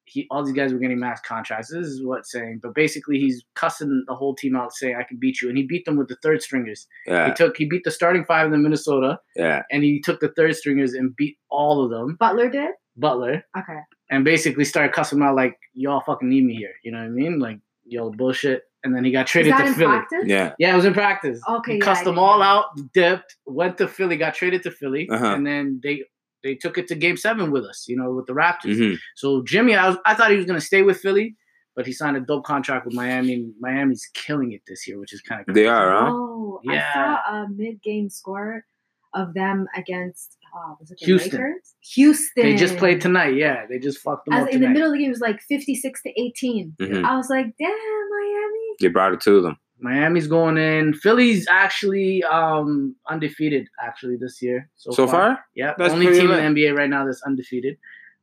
he 0.09 0.27
all 0.31 0.45
these 0.45 0.55
guys 0.55 0.73
were 0.73 0.79
getting 0.79 0.99
max 1.01 1.21
contracts. 1.21 1.71
This 1.73 1.87
is 1.87 2.05
what 2.05 2.27
saying, 2.27 2.61
but 2.63 2.75
basically, 2.75 3.19
he's 3.19 3.45
cussing 3.55 4.05
the 4.09 4.15
whole 4.15 4.35
team 4.35 4.57
out, 4.57 4.73
saying, 4.73 4.97
"I 4.97 5.05
can 5.05 5.19
beat 5.21 5.41
you," 5.41 5.49
and 5.49 5.57
he 5.59 5.65
beat 5.65 5.85
them 5.85 5.97
with 5.97 6.09
the 6.09 6.17
third 6.23 6.43
stringers. 6.43 6.87
He 7.07 7.13
Yeah. 7.13 7.33
took 7.35 7.57
he 7.57 7.65
beat 7.65 7.85
the 7.85 7.91
starting 7.93 8.25
five 8.25 8.47
in 8.47 8.53
the 8.53 8.59
Minnesota, 8.59 9.19
Yeah. 9.37 9.63
and 9.71 9.83
he 9.85 10.01
took 10.01 10.19
the 10.21 10.29
third 10.37 10.55
stringers 10.57 10.95
and 10.95 11.15
beat 11.17 11.39
all 11.49 11.85
of 11.85 11.91
them. 11.91 12.17
Butler 12.19 12.49
did. 12.51 12.71
Butler. 12.97 13.45
Okay. 13.59 13.79
and 14.11 14.25
basically 14.25 14.65
started 14.65 14.93
cussing 14.95 15.21
out 15.23 15.35
like 15.35 15.59
y'all 15.75 16.01
fucking 16.01 16.29
need 16.29 16.45
me 16.45 16.55
here. 16.55 16.75
You 16.85 16.93
know 16.93 16.99
what 16.99 17.05
I 17.07 17.09
mean? 17.09 17.39
Like 17.39 17.59
y'all 17.85 18.11
bullshit. 18.11 18.63
And 18.85 18.95
then 18.95 19.05
he 19.05 19.11
got 19.11 19.27
Is 19.27 19.31
traded 19.33 19.53
that 19.53 19.63
to 19.63 19.67
in 19.69 19.75
Philly. 19.75 19.97
practice? 19.99 20.25
Yeah. 20.27 20.53
Yeah, 20.61 20.73
it 20.73 20.77
was 20.77 20.85
in 20.85 20.95
practice. 20.95 21.41
Okay, 21.49 21.73
He 21.73 21.79
yeah, 21.79 21.85
cussed 21.85 22.05
them 22.05 22.19
all 22.21 22.37
hear 22.37 22.45
out, 22.45 22.67
dipped, 22.95 23.35
went 23.45 23.79
to 23.79 23.89
Philly, 23.89 24.17
got 24.17 24.35
traded 24.35 24.63
to 24.63 24.71
Philly, 24.71 25.09
Uh-huh. 25.11 25.35
and 25.35 25.45
then 25.47 25.81
they 25.83 26.05
they 26.45 26.55
took 26.55 26.79
it 26.79 26.87
to 26.89 26.95
Game 26.95 27.17
Seven 27.17 27.51
with 27.51 27.65
us. 27.65 27.87
You 27.89 27.97
know, 27.97 28.13
with 28.13 28.27
the 28.27 28.33
Raptors. 28.33 28.77
hmm 28.79 28.95
So 29.17 29.43
Jimmy, 29.43 29.75
I 29.75 29.89
was 29.89 29.99
I 30.07 30.15
thought 30.15 30.31
he 30.31 30.37
was 30.37 30.47
gonna 30.47 30.61
stay 30.61 30.83
with 30.83 31.01
Philly, 31.01 31.35
but 31.75 31.85
he 31.87 31.93
signed 31.93 32.17
a 32.17 32.21
dope 32.21 32.45
contract 32.45 32.87
with 32.87 32.95
Miami. 32.95 33.35
and 33.35 33.55
Miami's 33.59 34.09
killing 34.15 34.53
it 34.53 34.63
this 34.69 34.87
year, 34.87 35.01
which 35.01 35.13
is 35.13 35.21
kind 35.21 35.43
of 35.49 35.53
They 35.53 35.67
are, 35.67 35.91
huh? 35.91 36.11
Oh, 36.13 36.61
Yeah. 36.63 36.89
I 36.95 36.95
saw 37.31 37.43
a 37.45 37.49
mid-game 37.49 38.09
score 38.09 38.65
of 39.14 39.35
them 39.35 39.67
against 39.76 40.37
oh, 40.55 40.76
was 40.81 40.91
it 40.91 40.99
the 41.00 41.06
Houston. 41.06 41.41
Lakers? 41.41 41.75
Houston. 41.94 42.44
They 42.44 42.56
just 42.56 42.76
played 42.76 43.00
tonight. 43.00 43.35
Yeah, 43.37 43.67
they 43.69 43.79
just 43.79 43.99
fucked 43.99 44.26
them 44.26 44.35
As 44.35 44.44
up 44.44 44.50
in 44.50 44.61
the 44.61 44.69
middle 44.69 44.88
of 44.88 44.93
the 44.93 44.99
game, 44.99 45.08
it 45.08 45.11
was 45.11 45.20
like 45.20 45.41
fifty-six 45.43 46.03
to 46.03 46.20
18 46.20 46.76
hmm 46.81 47.05
I 47.05 47.17
was 47.17 47.29
like, 47.31 47.47
"Damn, 47.58 47.69
Miami!" 47.69 48.75
They 48.81 48.88
brought 48.88 49.12
it 49.12 49.20
to 49.23 49.41
them. 49.41 49.58
Miami's 49.79 50.26
going 50.26 50.56
in. 50.56 50.94
Philly's 50.94 51.47
actually 51.50 52.23
um 52.25 52.97
undefeated 53.08 53.69
actually 53.82 54.17
this 54.17 54.41
year. 54.41 54.69
So, 54.76 54.91
So 54.91 55.06
far? 55.06 55.44
Yeah, 55.55 55.75
That's 55.76 55.93
only 55.93 56.06
team 56.06 56.29
lit. 56.29 56.43
in 56.43 56.55
the 56.55 56.61
NBA 56.61 56.76
right 56.76 56.88
now 56.91 57.05
that's 57.05 57.23
undefeated. 57.23 57.76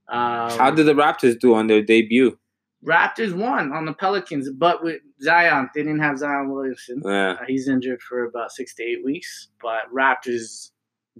Um, 0.09 0.49
How 0.51 0.71
did 0.71 0.85
the 0.85 0.93
Raptors 0.93 1.39
do 1.39 1.53
on 1.53 1.67
their 1.67 1.81
debut? 1.81 2.37
Raptors 2.85 3.33
won 3.33 3.71
on 3.71 3.85
the 3.85 3.93
Pelicans? 3.93 4.49
But 4.49 4.83
with 4.83 5.01
Zion, 5.21 5.69
they 5.73 5.83
didn't 5.83 6.01
have 6.01 6.17
Zion 6.17 6.51
Williamson. 6.51 7.01
Yeah. 7.05 7.31
Uh, 7.31 7.45
he's 7.47 7.69
injured 7.69 8.01
for 8.01 8.25
about 8.25 8.51
six 8.51 8.75
to 8.75 8.83
eight 8.83 9.03
weeks. 9.05 9.47
But 9.61 9.83
Raptors 9.95 10.71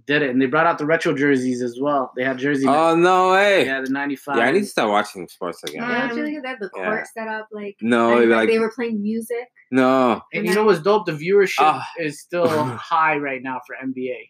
did 0.08 0.22
it, 0.24 0.30
and 0.32 0.42
they 0.42 0.48
brought 0.48 0.66
out 0.66 0.78
the 0.80 0.86
retro 0.86 1.14
jerseys 1.14 1.62
as 1.62 1.80
well. 1.80 2.12
They 2.18 2.24
had 2.24 2.38
jersey. 2.40 2.66
Oh 2.68 2.96
no 2.96 3.32
way. 3.34 3.66
yeah, 3.66 3.82
the 3.82 3.90
'95. 3.90 4.38
Yeah, 4.38 4.44
I 4.46 4.52
need 4.52 4.62
to 4.62 4.66
start 4.66 4.90
watching 4.90 5.28
sports 5.28 5.64
again. 5.64 5.82
Yeah, 5.84 6.08
it's 6.08 6.16
really. 6.16 6.40
They 6.40 6.48
had 6.48 6.58
the 6.60 6.70
yeah. 6.76 6.86
court 6.86 7.08
set 7.14 7.28
up 7.28 7.48
like 7.52 7.78
No, 7.82 8.18
and, 8.18 8.30
like 8.32 8.50
they 8.50 8.60
were 8.60 8.72
playing 8.72 9.02
music. 9.02 9.48
no. 9.72 10.22
And 10.34 10.46
you 10.48 10.54
know 10.56 10.64
what's 10.66 10.82
dope? 10.82 11.06
The 11.06 11.12
viewership 11.12 11.60
Ah. 11.60 11.88
is 12.00 12.20
still 12.22 12.48
high 12.66 13.18
right 13.18 13.42
now 13.44 13.62
for 13.68 13.76
NBA. 13.86 14.30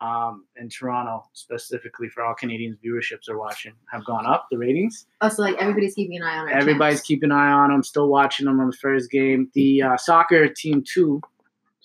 Um, 0.00 0.44
in 0.54 0.68
Toronto, 0.68 1.24
specifically 1.32 2.08
for 2.08 2.22
all 2.24 2.32
Canadians, 2.34 2.78
viewerships 2.84 3.28
are 3.28 3.36
watching 3.36 3.72
have 3.90 4.04
gone 4.04 4.26
up. 4.26 4.46
The 4.50 4.56
ratings. 4.58 5.06
Oh, 5.20 5.28
so 5.28 5.42
like 5.42 5.56
everybody's 5.58 5.94
keeping 5.94 6.18
an 6.18 6.22
eye 6.22 6.38
on 6.38 6.48
our 6.48 6.54
Everybody's 6.54 6.98
champs. 6.98 7.06
keeping 7.08 7.30
an 7.32 7.36
eye 7.36 7.50
on 7.50 7.70
them. 7.70 7.82
Still 7.82 8.08
watching 8.08 8.46
them 8.46 8.60
on 8.60 8.68
the 8.70 8.76
first 8.76 9.10
game. 9.10 9.50
The 9.54 9.82
uh, 9.82 9.96
soccer 9.96 10.46
team 10.48 10.84
two, 10.86 11.20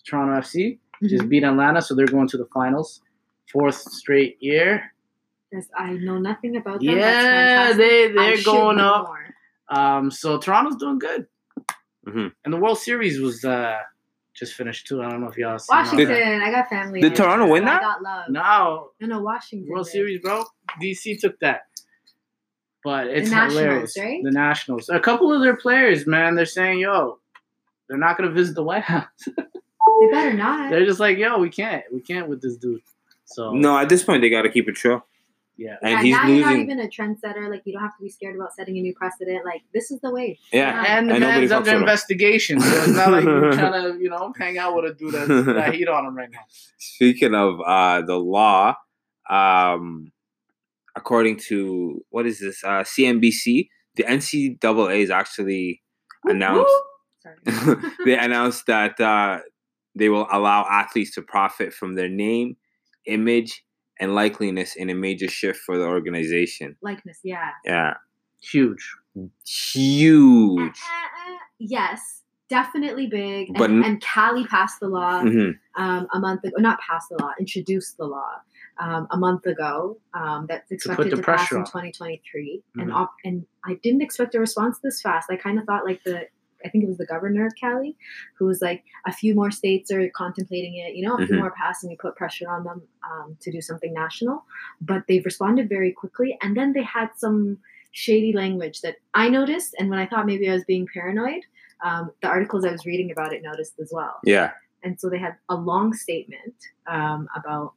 Toronto 0.07 0.39
FC, 0.39 0.77
just 1.01 1.23
Mhm. 1.25 1.29
beat 1.29 1.43
Atlanta, 1.43 1.81
so 1.81 1.95
they're 1.95 2.05
going 2.05 2.27
to 2.27 2.37
the 2.37 2.45
finals, 2.53 3.01
fourth 3.53 3.75
straight 3.75 4.37
year. 4.41 4.91
Yes, 5.51 5.67
I 5.77 5.93
know 5.93 6.17
nothing 6.17 6.57
about 6.57 6.81
them. 6.81 6.97
Yeah, 6.97 7.71
they 7.73 8.11
they're 8.11 8.35
should 8.37 8.45
going 8.45 8.79
up. 8.79 9.09
Um, 9.69 10.11
so 10.11 10.37
Toronto's 10.39 10.75
doing 10.77 10.99
good. 10.99 11.27
Mhm. 12.07 12.33
And 12.43 12.53
the 12.53 12.57
World 12.57 12.79
Series 12.79 13.21
was 13.21 13.45
uh, 13.45 13.77
just 14.35 14.55
finished 14.55 14.87
too. 14.87 15.01
I 15.01 15.09
don't 15.09 15.21
know 15.21 15.29
if 15.29 15.37
y'all 15.37 15.57
seen 15.59 15.77
all 15.77 15.83
Washington, 15.83 16.07
that. 16.09 16.41
I 16.41 16.51
got 16.51 16.67
family. 16.69 16.99
Did 17.01 17.11
in 17.11 17.17
Toronto 17.17 17.45
there, 17.45 17.53
win 17.53 17.63
so 17.63 17.69
I 17.69 17.73
that? 17.75 17.81
got 17.81 18.01
love. 18.01 18.25
No, 18.29 18.89
no, 18.99 19.07
no, 19.15 19.21
Washington. 19.21 19.69
World 19.71 19.85
did. 19.85 19.91
Series, 19.91 20.19
bro. 20.21 20.43
DC 20.81 21.19
took 21.19 21.39
that. 21.39 21.61
But 22.83 23.07
it's 23.07 23.29
Nationals, 23.31 23.53
hilarious. 23.59 23.97
right? 23.97 24.19
The 24.23 24.31
Nationals. 24.31 24.89
A 24.89 24.99
couple 24.99 25.31
of 25.31 25.41
their 25.41 25.55
players, 25.55 26.05
man, 26.05 26.35
they're 26.35 26.45
saying, 26.45 26.79
yo, 26.79 27.19
they're 27.87 27.97
not 27.97 28.17
gonna 28.17 28.31
visit 28.31 28.55
the 28.55 28.63
White 28.63 28.83
House. 28.83 29.05
They 30.01 30.07
better 30.11 30.33
not. 30.33 30.71
they're 30.71 30.85
just 30.85 30.99
like, 30.99 31.17
yo, 31.17 31.37
we 31.37 31.49
can't. 31.49 31.83
We 31.93 32.01
can't 32.01 32.27
with 32.27 32.41
this 32.41 32.57
dude. 32.57 32.81
So 33.25 33.51
No, 33.53 33.77
at 33.77 33.89
this 33.89 34.03
point 34.03 34.21
they 34.21 34.29
gotta 34.29 34.49
keep 34.49 34.67
it 34.67 34.75
true. 34.75 35.01
yeah. 35.57 35.75
And 35.81 35.91
yeah, 35.91 36.01
he's 36.01 36.15
now 36.15 36.27
you're 36.27 36.41
not 36.41 36.49
losing. 36.51 36.61
even 36.71 36.79
a 36.79 36.87
trendsetter. 36.87 37.49
Like 37.49 37.61
you 37.65 37.73
don't 37.73 37.81
have 37.81 37.95
to 37.97 38.03
be 38.03 38.09
scared 38.09 38.35
about 38.35 38.53
setting 38.53 38.77
a 38.77 38.81
new 38.81 38.93
precedent. 38.95 39.45
Like 39.45 39.61
this 39.73 39.91
is 39.91 39.99
the 40.01 40.11
way. 40.11 40.37
Yeah. 40.51 40.83
And 40.87 41.09
the 41.09 41.13
And 41.15 41.21
nobody 41.21 41.39
man's 41.41 41.51
under 41.51 41.75
investigation. 41.75 42.59
So 42.59 42.67
it's 42.83 42.87
not 42.89 43.11
like 43.11 43.23
you're 43.23 43.53
trying 43.61 43.83
to, 43.93 43.99
you 44.01 44.09
know, 44.09 44.33
hang 44.37 44.57
out 44.57 44.75
with 44.75 44.85
a 44.91 44.93
dude 44.93 45.13
that's 45.13 45.75
heat 45.75 45.87
on 45.87 46.05
him 46.05 46.15
right 46.15 46.29
now. 46.31 46.39
Speaking 46.77 47.33
of 47.35 47.59
uh, 47.65 48.01
the 48.01 48.15
law, 48.15 48.75
um, 49.29 50.11
according 50.95 51.37
to 51.49 52.01
what 52.09 52.25
is 52.25 52.39
this? 52.39 52.63
Uh, 52.63 52.83
CNBC, 52.83 53.67
the 53.95 54.03
NCAA 54.03 54.97
is 55.03 55.09
actually 55.09 55.81
announced. 56.25 56.73
Sorry. 57.23 57.77
they 58.05 58.17
announced 58.17 58.65
that 58.67 58.99
uh, 58.99 59.39
they 59.95 60.09
will 60.09 60.27
allow 60.31 60.65
athletes 60.69 61.13
to 61.15 61.21
profit 61.21 61.73
from 61.73 61.95
their 61.95 62.09
name, 62.09 62.57
image, 63.05 63.63
and 63.99 64.11
likeliness 64.11 64.75
in 64.75 64.89
a 64.89 64.95
major 64.95 65.27
shift 65.27 65.59
for 65.59 65.77
the 65.77 65.85
organization. 65.85 66.75
Likeness, 66.81 67.19
yeah. 67.23 67.51
Yeah, 67.65 67.93
Huge. 68.41 68.95
Uh, 69.17 69.21
huge. 69.45 70.59
uh, 70.59 70.65
uh, 71.31 71.37
yes, 71.59 72.21
definitely 72.49 73.07
big. 73.07 73.49
And, 73.49 73.57
But 73.57 73.69
n- 73.69 73.83
and 73.83 74.01
Cali 74.01 74.45
passed 74.45 74.79
the 74.79 74.87
law 74.89 75.21
Mhm. 75.21 75.53
um, 75.75 76.07
a 76.13 76.19
month 76.19 76.43
ago. 76.43 76.55
Not 76.59 76.79
passed 76.79 77.09
the 77.09 77.17
law, 77.23 77.31
introduced 77.39 77.97
the 77.97 78.05
law 78.05 78.41
um, 78.79 79.07
a 79.11 79.17
month 79.17 79.45
ago. 79.45 79.97
Um, 80.13 80.45
that's 80.49 80.67
put 80.69 80.75
expected 80.75 81.11
the 81.11 81.15
to, 81.17 81.21
pass 81.23 81.47
pressure 81.47 81.57
in 81.59 81.65
2023. 81.65 82.63
And 82.79 82.89
Mhm. 82.89 82.95
op- 82.95 83.15
and 83.23 83.45
I 83.63 83.75
didn't 83.83 84.01
expect 84.01 84.35
a 84.35 84.39
response 84.39 84.79
this 84.79 85.01
fast. 85.01 85.29
I 85.29 85.35
kind 85.37 85.57
of 85.59 85.65
thought 85.65 85.85
like 85.85 86.03
the 86.03 86.27
I 86.65 86.69
think 86.69 86.83
it 86.83 86.87
was 86.87 86.97
the 86.97 87.05
governor 87.05 87.45
of 87.45 87.53
Cali 87.59 87.95
who 88.37 88.45
was 88.45 88.61
like 88.61 88.83
a 89.05 89.11
few 89.13 89.35
more 89.35 89.51
states 89.51 89.91
are 89.91 90.09
contemplating 90.15 90.75
it. 90.75 90.95
You 90.95 91.07
know, 91.07 91.15
a 91.15 91.25
few 91.25 91.35
Mhm. 91.35 91.39
more 91.39 91.51
pass 91.51 91.83
and 91.83 91.89
we 91.89 91.95
put 91.97 92.15
pressure 92.15 92.49
on 92.49 92.63
them 92.63 92.81
um, 93.09 93.37
to 93.41 93.51
do 93.51 93.61
something 93.61 93.93
national. 93.93 94.45
But 94.81 95.03
they've 95.07 95.25
responded 95.25 95.69
very 95.69 95.91
quickly, 95.91 96.37
and 96.41 96.55
then 96.57 96.73
they 96.73 96.83
had 96.83 97.09
some 97.17 97.59
shady 97.91 98.33
language 98.33 98.81
that 98.81 98.95
I 99.13 99.29
noticed, 99.29 99.75
and 99.77 99.89
when 99.89 99.99
I 99.99 100.05
thought 100.07 100.25
maybe 100.25 100.49
I 100.49 100.53
was 100.53 100.63
being 100.65 100.87
paranoid, 100.91 101.43
um, 101.83 102.11
the 102.21 102.27
articles 102.27 102.65
I 102.65 102.71
was 102.71 102.85
reading 102.85 103.11
about 103.11 103.33
it 103.33 103.41
noticed 103.43 103.79
as 103.79 103.91
well. 103.93 104.19
Yeah, 104.23 104.51
And 104.83 104.99
so 104.99 105.09
they 105.09 105.19
had 105.19 105.35
a 105.49 105.55
long 105.55 105.93
statement 105.93 106.55
um, 106.87 107.27
about, 107.35 107.73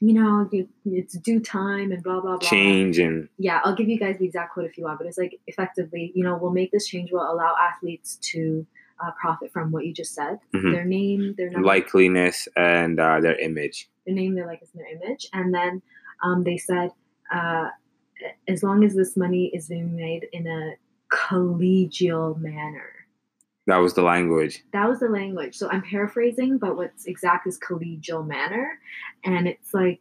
you 0.00 0.12
know, 0.12 0.48
it's 0.84 1.16
due 1.18 1.40
time 1.40 1.90
and 1.92 2.02
blah 2.02 2.20
blah 2.20 2.36
blah. 2.36 2.48
change 2.48 2.98
and 2.98 3.28
Yeah, 3.38 3.60
I'll 3.64 3.74
give 3.74 3.88
you 3.88 3.98
guys 3.98 4.18
the 4.18 4.26
exact 4.26 4.52
quote 4.54 4.66
if 4.66 4.76
you 4.78 4.84
want, 4.84 4.98
but 4.98 5.06
it's 5.06 5.18
like 5.18 5.38
effectively, 5.46 6.12
you 6.14 6.22
know, 6.24 6.36
we'll 6.40 6.52
make 6.52 6.70
this 6.70 6.86
change. 6.86 7.10
We'll 7.12 7.30
allow 7.30 7.54
athletes 7.60 8.16
to 8.32 8.66
uh, 9.02 9.10
profit 9.20 9.52
from 9.52 9.72
what 9.72 9.84
you 9.86 9.92
just 9.92 10.14
said, 10.14 10.38
Mhm. 10.54 10.72
their 10.72 10.84
name, 10.84 11.34
their 11.36 11.50
number, 11.50 11.66
likeliness 11.68 12.48
and 12.56 12.98
uh, 13.00 13.20
their 13.20 13.36
image. 13.38 13.88
their 14.06 14.14
name, 14.14 14.34
their 14.34 14.46
likeness, 14.46 14.70
and 14.74 14.80
their 14.82 14.92
image, 14.96 15.28
and 15.32 15.54
then 15.54 15.82
um, 16.22 16.44
they 16.44 16.56
said, 16.56 16.90
uh, 17.32 17.68
as 18.48 18.62
long 18.62 18.84
as 18.84 18.94
this 18.94 19.16
money 19.16 19.46
is 19.54 19.68
being 19.68 19.94
made 19.94 20.26
in 20.32 20.46
a 20.46 20.76
collegial 21.14 22.38
manner. 22.40 22.90
That 23.66 23.78
was 23.78 23.94
the 23.94 24.02
language. 24.02 24.62
that 24.72 24.88
was 24.88 25.00
the 25.00 25.08
language. 25.08 25.56
So 25.56 25.68
I'm 25.70 25.82
paraphrasing, 25.82 26.58
but 26.58 26.76
what's 26.76 27.06
exact 27.06 27.46
is 27.46 27.58
collegial 27.58 28.26
manner. 28.26 28.78
And 29.24 29.48
it's 29.48 29.74
like, 29.74 30.00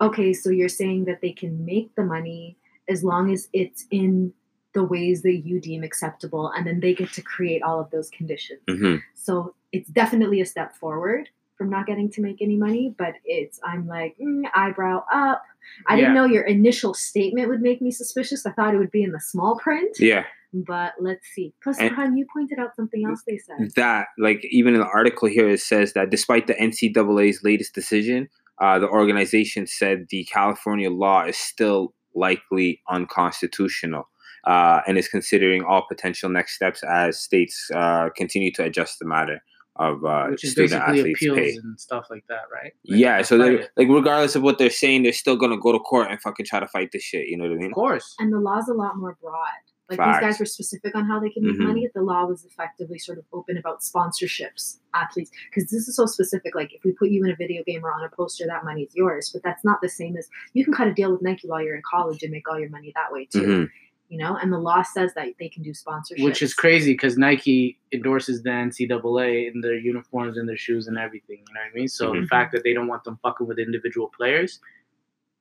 okay, 0.00 0.32
so 0.32 0.50
you're 0.50 0.68
saying 0.68 1.04
that 1.06 1.20
they 1.20 1.32
can 1.32 1.64
make 1.64 1.94
the 1.96 2.04
money 2.04 2.56
as 2.88 3.02
long 3.04 3.32
as 3.32 3.48
it's 3.52 3.86
in 3.90 4.32
the 4.72 4.84
ways 4.84 5.22
that 5.22 5.42
you 5.44 5.60
deem 5.60 5.82
acceptable, 5.82 6.52
and 6.56 6.64
then 6.66 6.78
they 6.80 6.94
get 6.94 7.12
to 7.14 7.22
create 7.22 7.62
all 7.62 7.80
of 7.80 7.90
those 7.90 8.08
conditions. 8.10 8.60
hmm 8.68 8.96
So 9.14 9.54
it's 9.72 9.90
definitely 9.90 10.40
a 10.40 10.46
step 10.46 10.76
forward 10.76 11.28
from 11.58 11.68
not 11.70 11.86
getting 11.86 12.08
to 12.12 12.22
make 12.22 12.40
any 12.40 12.56
money, 12.56 12.94
but 12.96 13.14
it's 13.24 13.58
I'm 13.64 13.86
like 13.88 14.16
mm, 14.22 14.44
eyebrow 14.54 15.04
up. 15.12 15.42
I 15.88 15.96
didn't 15.96 16.14
know 16.14 16.24
your 16.24 16.44
initial 16.44 16.94
statement 16.94 17.48
would 17.48 17.60
make 17.60 17.82
me 17.82 17.90
suspicious. 17.90 18.46
I 18.46 18.52
thought 18.52 18.74
it 18.74 18.78
would 18.78 18.90
be 18.92 19.02
in 19.02 19.12
the 19.12 19.20
small 19.20 19.56
print. 19.58 19.96
Yeah, 20.00 20.24
But 20.52 20.94
let's 21.00 21.26
see. 21.34 21.54
Plus, 21.62 21.78
And- 21.78 21.94
Han, 21.94 22.16
you 22.16 22.26
pointed 22.32 22.58
out 22.58 22.74
something 22.74 23.04
else 23.08 23.22
they 23.26 23.38
said. 23.38 23.70
that 23.76 24.06
like 24.18 24.44
even 24.50 24.74
in 24.74 24.80
the 24.80 24.86
article 24.86 25.28
here 25.28 25.48
it 25.48 25.60
says 25.60 25.92
that 25.92 26.10
despite 26.10 26.46
the 26.48 26.54
NCAA's 26.54 27.42
latest 27.44 27.74
decision, 27.74 28.28
uh, 28.60 28.78
the 28.78 28.88
organization 28.88 29.66
said 29.66 30.06
the 30.10 30.24
California 30.24 30.90
law 30.90 31.24
is 31.24 31.36
still 31.36 31.94
likely 32.14 32.80
unconstitutional. 32.90 34.08
Uh, 34.46 34.80
and 34.86 34.96
is 34.96 35.06
considering 35.06 35.62
all 35.64 35.84
potential 35.86 36.30
next 36.30 36.54
steps 36.54 36.82
as 36.82 37.20
states 37.20 37.70
uh, 37.74 38.08
continue 38.16 38.50
to 38.50 38.64
adjust 38.64 38.98
the 38.98 39.04
matter 39.04 39.38
of 39.76 40.02
uh, 40.02 40.28
Which 40.30 40.44
is 40.44 40.52
student 40.52 40.80
basically 40.80 41.00
athletes' 41.00 41.20
appeals 41.20 41.38
pay. 41.38 41.50
and 41.62 41.78
stuff 41.78 42.06
like 42.08 42.24
that, 42.30 42.44
right? 42.50 42.72
Like, 42.88 42.98
Yeah, 43.00 43.20
so 43.20 43.36
they're 43.36 43.60
it. 43.60 43.70
like, 43.76 43.88
regardless 43.88 44.36
of 44.36 44.42
what 44.42 44.56
they're 44.56 44.70
saying, 44.70 45.02
they're 45.02 45.12
still 45.12 45.36
gonna 45.36 45.58
go 45.60 45.72
to 45.72 45.78
court 45.78 46.10
and 46.10 46.18
fucking 46.22 46.46
try 46.46 46.58
to 46.58 46.66
fight 46.68 46.88
this 46.90 47.02
shit. 47.02 47.28
You 47.28 47.36
know 47.36 47.44
what 47.44 47.52
I 47.52 47.56
mean? 47.56 47.66
of 47.66 47.72
course. 47.74 48.14
And 48.18 48.32
the 48.32 48.38
law's 48.40 48.66
a 48.68 48.72
lot 48.72 48.96
more 48.96 49.14
broad. 49.20 49.62
Like 49.90 49.98
Facts. 49.98 50.18
these 50.18 50.26
guys 50.28 50.38
were 50.40 50.46
specific 50.46 50.94
on 50.94 51.04
how 51.04 51.18
they 51.18 51.30
can 51.30 51.44
make 51.44 51.56
Mhm. 51.56 51.66
money. 51.66 51.88
The 51.92 52.00
law 52.02 52.24
was 52.24 52.44
effectively 52.44 52.98
sort 52.98 53.18
of 53.18 53.24
open 53.32 53.58
about 53.58 53.80
sponsorships, 53.80 54.78
athletes, 54.94 55.32
because 55.50 55.68
this 55.68 55.88
is 55.88 55.96
so 55.96 56.06
specific. 56.06 56.54
Like 56.54 56.72
if 56.72 56.84
we 56.84 56.92
put 56.92 57.10
you 57.10 57.24
in 57.24 57.30
a 57.30 57.36
video 57.36 57.64
game 57.64 57.84
or 57.84 57.92
on 57.92 58.04
a 58.04 58.08
poster, 58.08 58.46
that 58.46 58.64
money 58.64 58.82
is 58.84 58.94
yours. 58.94 59.30
But 59.32 59.42
that's 59.42 59.64
not 59.64 59.80
the 59.82 59.88
same 59.88 60.16
as 60.16 60.28
you 60.54 60.64
can 60.64 60.72
kind 60.72 60.88
of 60.88 60.94
deal 60.94 61.10
with 61.10 61.22
Nike 61.22 61.48
while 61.48 61.60
you're 61.62 61.74
in 61.74 61.82
college 61.90 62.22
and 62.22 62.30
make 62.30 62.48
all 62.48 62.58
your 62.58 62.70
money 62.70 62.92
that 62.94 63.10
way 63.12 63.24
too. 63.26 63.42
Mhm. 63.42 63.70
You 64.10 64.18
know, 64.18 64.36
and 64.36 64.52
the 64.52 64.58
law 64.58 64.82
says 64.82 65.12
that 65.14 65.28
they 65.38 65.48
can 65.48 65.62
do 65.62 65.70
sponsorships, 65.70 66.22
Which 66.24 66.42
is 66.42 66.52
crazy 66.54 66.92
because 66.94 67.16
Nike 67.18 67.78
endorses 67.92 68.42
the 68.42 68.50
NCAA 68.50 69.46
in 69.46 69.60
their 69.60 69.74
uniforms 69.76 70.36
and 70.36 70.48
their 70.48 70.56
shoes 70.56 70.88
and 70.88 70.98
everything. 70.98 71.38
You 71.46 71.54
know 71.54 71.60
what 71.60 71.70
I 71.70 71.74
mean? 71.74 71.88
So 71.88 72.12
Mhm. 72.12 72.22
the 72.22 72.26
fact 72.28 72.52
that 72.52 72.64
they 72.64 72.72
don't 72.72 72.88
want 72.88 73.04
them 73.04 73.18
fucking 73.22 73.46
with 73.46 73.58
individual 73.58 74.08
players, 74.16 74.60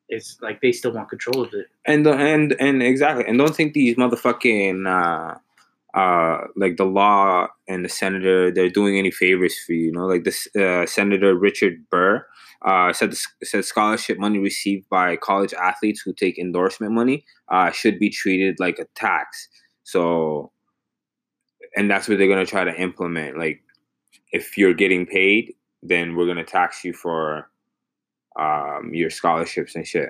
it's 0.10 0.38
like 0.42 0.62
they 0.62 0.72
still 0.72 0.92
want 0.92 1.10
control 1.10 1.44
of 1.44 1.54
it. 1.54 1.68
and 1.86 2.06
the, 2.06 2.14
and 2.14 2.56
and 2.60 2.84
exactly. 2.84 3.26
And 3.26 3.38
don't 3.38 3.56
think 3.56 3.74
these 3.74 3.96
motherfucking 3.96 4.88
uh 4.88 5.38
uh 5.98 6.48
like 6.56 6.78
the 6.78 6.86
law 6.86 7.48
and 7.68 7.86
the 7.86 7.90
senator 7.90 8.52
they're 8.52 8.70
doing 8.70 8.98
any 8.98 9.12
favors 9.12 9.58
for 9.58 9.74
you, 9.74 9.86
you 9.86 9.92
know? 9.92 10.06
Like 10.06 10.24
this 10.24 10.48
uh, 10.56 10.86
senator 10.86 11.36
richard 11.36 11.90
burr 11.90 12.26
uh 12.64 12.92
said 12.92 13.12
the, 13.12 13.26
said 13.44 13.66
scholarship 13.66 14.20
money 14.20 14.40
received 14.40 14.90
by 14.90 15.16
college 15.16 15.54
athletes 15.54 16.02
who 16.02 16.14
take 16.14 16.38
endorsement 16.38 16.92
money 16.92 17.24
uh 17.48 17.72
should 17.72 18.00
be 18.00 18.10
treated 18.10 18.60
like 18.60 18.80
a 18.80 18.86
tax. 18.96 19.48
So 19.84 20.52
and 21.76 21.90
that's 21.90 22.08
what 22.10 22.18
they're 22.18 22.28
going 22.28 22.44
to 22.44 22.50
try 22.50 22.64
to 22.64 22.76
implement. 22.82 23.38
Like 23.38 23.62
if 24.32 24.58
you're 24.58 24.74
getting 24.74 25.06
paid 25.06 25.54
then 25.82 26.16
we're 26.16 26.26
going 26.26 26.38
to 26.38 26.44
tax 26.44 26.84
you 26.84 26.94
for 26.94 27.50
um 28.40 28.94
your 28.94 29.10
scholarships 29.10 29.76
and 29.76 29.86
shit 29.88 30.10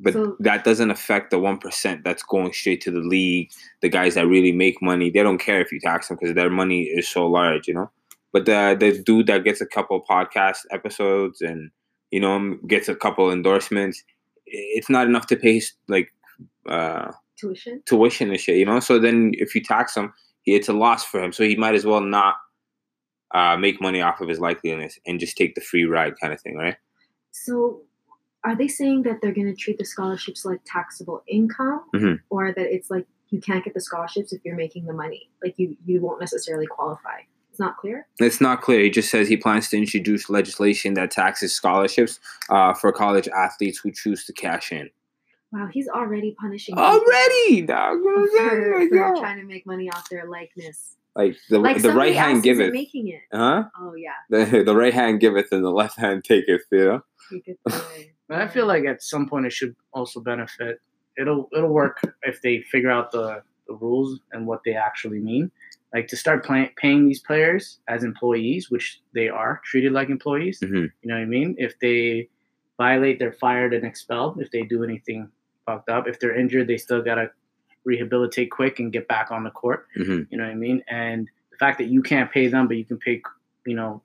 but 0.00 0.12
So- 0.12 0.36
that 0.40 0.64
doesn't 0.64 0.90
affect 0.90 1.30
the 1.30 1.38
one 1.38 1.58
percent 1.58 2.04
that's 2.04 2.22
going 2.22 2.52
straight 2.52 2.80
to 2.82 2.90
the 2.90 3.00
league. 3.00 3.50
The 3.82 3.88
guys 3.88 4.14
that 4.14 4.26
really 4.28 4.52
make 4.52 4.80
money, 4.80 5.10
they 5.10 5.22
don't 5.22 5.38
care 5.38 5.60
if 5.60 5.72
you 5.72 5.80
tax 5.80 6.08
them 6.08 6.18
because 6.20 6.34
their 6.34 6.50
money 6.50 6.82
is 6.84 7.08
so 7.08 7.26
large, 7.26 7.66
you 7.66 7.74
know. 7.74 7.90
But 8.32 8.44
the 8.46 8.76
the 8.78 9.02
dude 9.02 9.26
that 9.26 9.44
gets 9.44 9.60
a 9.60 9.66
couple 9.66 10.04
podcast 10.08 10.58
episodes 10.70 11.40
and 11.40 11.70
you 12.10 12.20
know 12.20 12.56
gets 12.68 12.88
a 12.88 12.94
couple 12.94 13.32
endorsements, 13.32 14.04
it's 14.46 14.90
not 14.90 15.06
enough 15.06 15.26
to 15.28 15.36
pay 15.36 15.54
his 15.54 15.72
like 15.88 16.12
uh, 16.68 17.10
tuition. 17.40 17.82
tuition 17.86 18.30
and 18.30 18.38
shit, 18.40 18.58
you 18.58 18.66
know. 18.66 18.80
So 18.80 18.98
then 19.00 19.32
if 19.34 19.54
you 19.54 19.62
tax 19.62 19.96
him, 19.96 20.12
it's 20.46 20.68
a 20.68 20.74
loss 20.74 21.02
for 21.04 21.20
him. 21.22 21.32
So 21.32 21.42
he 21.44 21.56
might 21.56 21.74
as 21.74 21.86
well 21.86 22.02
not 22.02 22.36
uh, 23.34 23.56
make 23.56 23.80
money 23.80 24.00
off 24.02 24.20
of 24.20 24.28
his 24.28 24.38
likeliness 24.38 24.98
and 25.06 25.18
just 25.18 25.36
take 25.36 25.54
the 25.54 25.60
free 25.60 25.84
ride 25.84 26.14
kind 26.20 26.32
of 26.32 26.40
thing, 26.40 26.56
right? 26.56 26.76
So, 27.30 27.82
are 28.44 28.56
they 28.56 28.68
saying 28.68 29.02
that 29.02 29.20
they're 29.20 29.32
going 29.34 29.46
to 29.52 29.54
treat 29.54 29.78
the 29.78 29.84
scholarships 29.84 30.44
like 30.44 30.60
taxable 30.64 31.22
income, 31.26 31.84
Mhm. 31.94 32.20
or 32.30 32.52
that 32.52 32.74
it's 32.74 32.90
like 32.90 33.06
you 33.30 33.40
can't 33.40 33.64
get 33.64 33.74
the 33.74 33.80
scholarships 33.80 34.32
if 34.32 34.40
you're 34.44 34.56
making 34.56 34.86
the 34.86 34.92
money? 34.92 35.30
Like 35.42 35.54
you, 35.58 35.76
you 35.84 36.00
won't 36.00 36.20
necessarily 36.20 36.66
qualify. 36.66 37.20
It's 37.50 37.58
not 37.60 37.76
clear. 37.76 38.06
It's 38.20 38.40
not 38.40 38.62
clear. 38.62 38.80
He 38.80 38.90
just 38.90 39.10
says 39.10 39.26
he 39.28 39.36
plans 39.36 39.68
to 39.70 39.76
introduce 39.76 40.30
legislation 40.30 40.94
that 40.94 41.10
taxes 41.10 41.52
scholarships 41.52 42.20
uh, 42.48 42.72
for 42.74 42.92
college 42.92 43.26
athletes 43.28 43.78
who 43.80 43.90
choose 43.90 44.24
to 44.26 44.32
cash 44.32 44.70
in. 44.70 44.88
Wow, 45.50 45.66
he's 45.72 45.88
already 45.88 46.36
punishing 46.38 46.76
Already, 46.76 47.62
dog. 47.62 47.98
for, 48.02 48.26
for 48.28 49.14
trying 49.18 49.38
to 49.40 49.44
make 49.46 49.66
money 49.66 49.90
off 49.90 50.08
their 50.10 50.26
likeness. 50.28 50.94
Like 51.18 51.36
the 51.50 51.58
Like 51.58 51.82
the 51.82 51.92
right 51.92 52.14
hand 52.14 52.36
else 52.36 52.44
giveth, 52.44 52.72
making 52.72 53.08
it. 53.08 53.22
huh? 53.32 53.64
Oh 53.78 53.94
yeah, 53.96 54.12
The 54.30 54.62
the 54.62 54.74
right 54.74 54.94
hand 54.94 55.20
giveth 55.20 55.48
and 55.52 55.62
the 55.64 55.70
left 55.70 55.98
hand 55.98 56.22
taketh. 56.24 56.62
You 56.72 56.84
know. 56.86 57.00
you 57.32 57.42
could 57.42 57.56
say. 57.68 58.12
And 58.30 58.40
I 58.42 58.46
feel 58.48 58.66
like 58.66 58.84
at 58.86 59.02
some 59.02 59.28
point 59.28 59.44
it 59.46 59.52
should 59.52 59.74
also 59.92 60.20
benefit. 60.20 60.80
It'll 61.18 61.48
it'll 61.56 61.74
work 61.82 62.00
if 62.22 62.40
they 62.42 62.62
figure 62.70 62.90
out 62.90 63.10
the, 63.10 63.42
the 63.66 63.74
rules 63.74 64.20
and 64.32 64.46
what 64.46 64.60
they 64.64 64.74
actually 64.74 65.18
mean. 65.18 65.50
Like 65.94 66.06
to 66.08 66.16
start 66.16 66.44
play, 66.44 66.70
paying 66.76 67.06
these 67.08 67.20
players 67.20 67.80
as 67.88 68.04
employees, 68.04 68.70
which 68.70 69.00
they 69.14 69.28
are 69.28 69.60
treated 69.64 69.92
like 69.92 70.10
employees. 70.10 70.60
Mhm. 70.60 70.90
You 71.02 71.08
know 71.08 71.14
what 71.16 71.22
I 71.22 71.24
mean? 71.24 71.54
If 71.58 71.78
they 71.80 72.28
violate, 72.76 73.18
they're 73.18 73.32
fired 73.32 73.72
and 73.74 73.84
expelled. 73.84 74.40
If 74.40 74.50
they 74.52 74.62
do 74.62 74.84
anything 74.84 75.28
fucked 75.66 75.88
up, 75.88 76.06
if 76.06 76.20
they're 76.20 76.36
injured, 76.38 76.68
they 76.68 76.76
still 76.76 77.02
gotta 77.02 77.30
rehabilitate 77.92 78.50
quick 78.50 78.78
and 78.80 78.92
get 78.92 79.08
back 79.08 79.28
on 79.30 79.42
the 79.44 79.50
court. 79.50 79.86
Mhm. 79.96 80.26
You 80.30 80.36
know 80.38 80.44
what 80.44 80.52
I 80.52 80.54
mean? 80.66 80.78
And 80.88 81.28
the 81.50 81.56
fact 81.56 81.78
that 81.78 81.88
you 81.94 82.02
can't 82.02 82.30
pay 82.30 82.46
them, 82.54 82.68
but 82.68 82.76
you 82.76 82.84
can 82.84 82.98
pay, 82.98 83.22
you 83.66 83.74
know, 83.74 84.02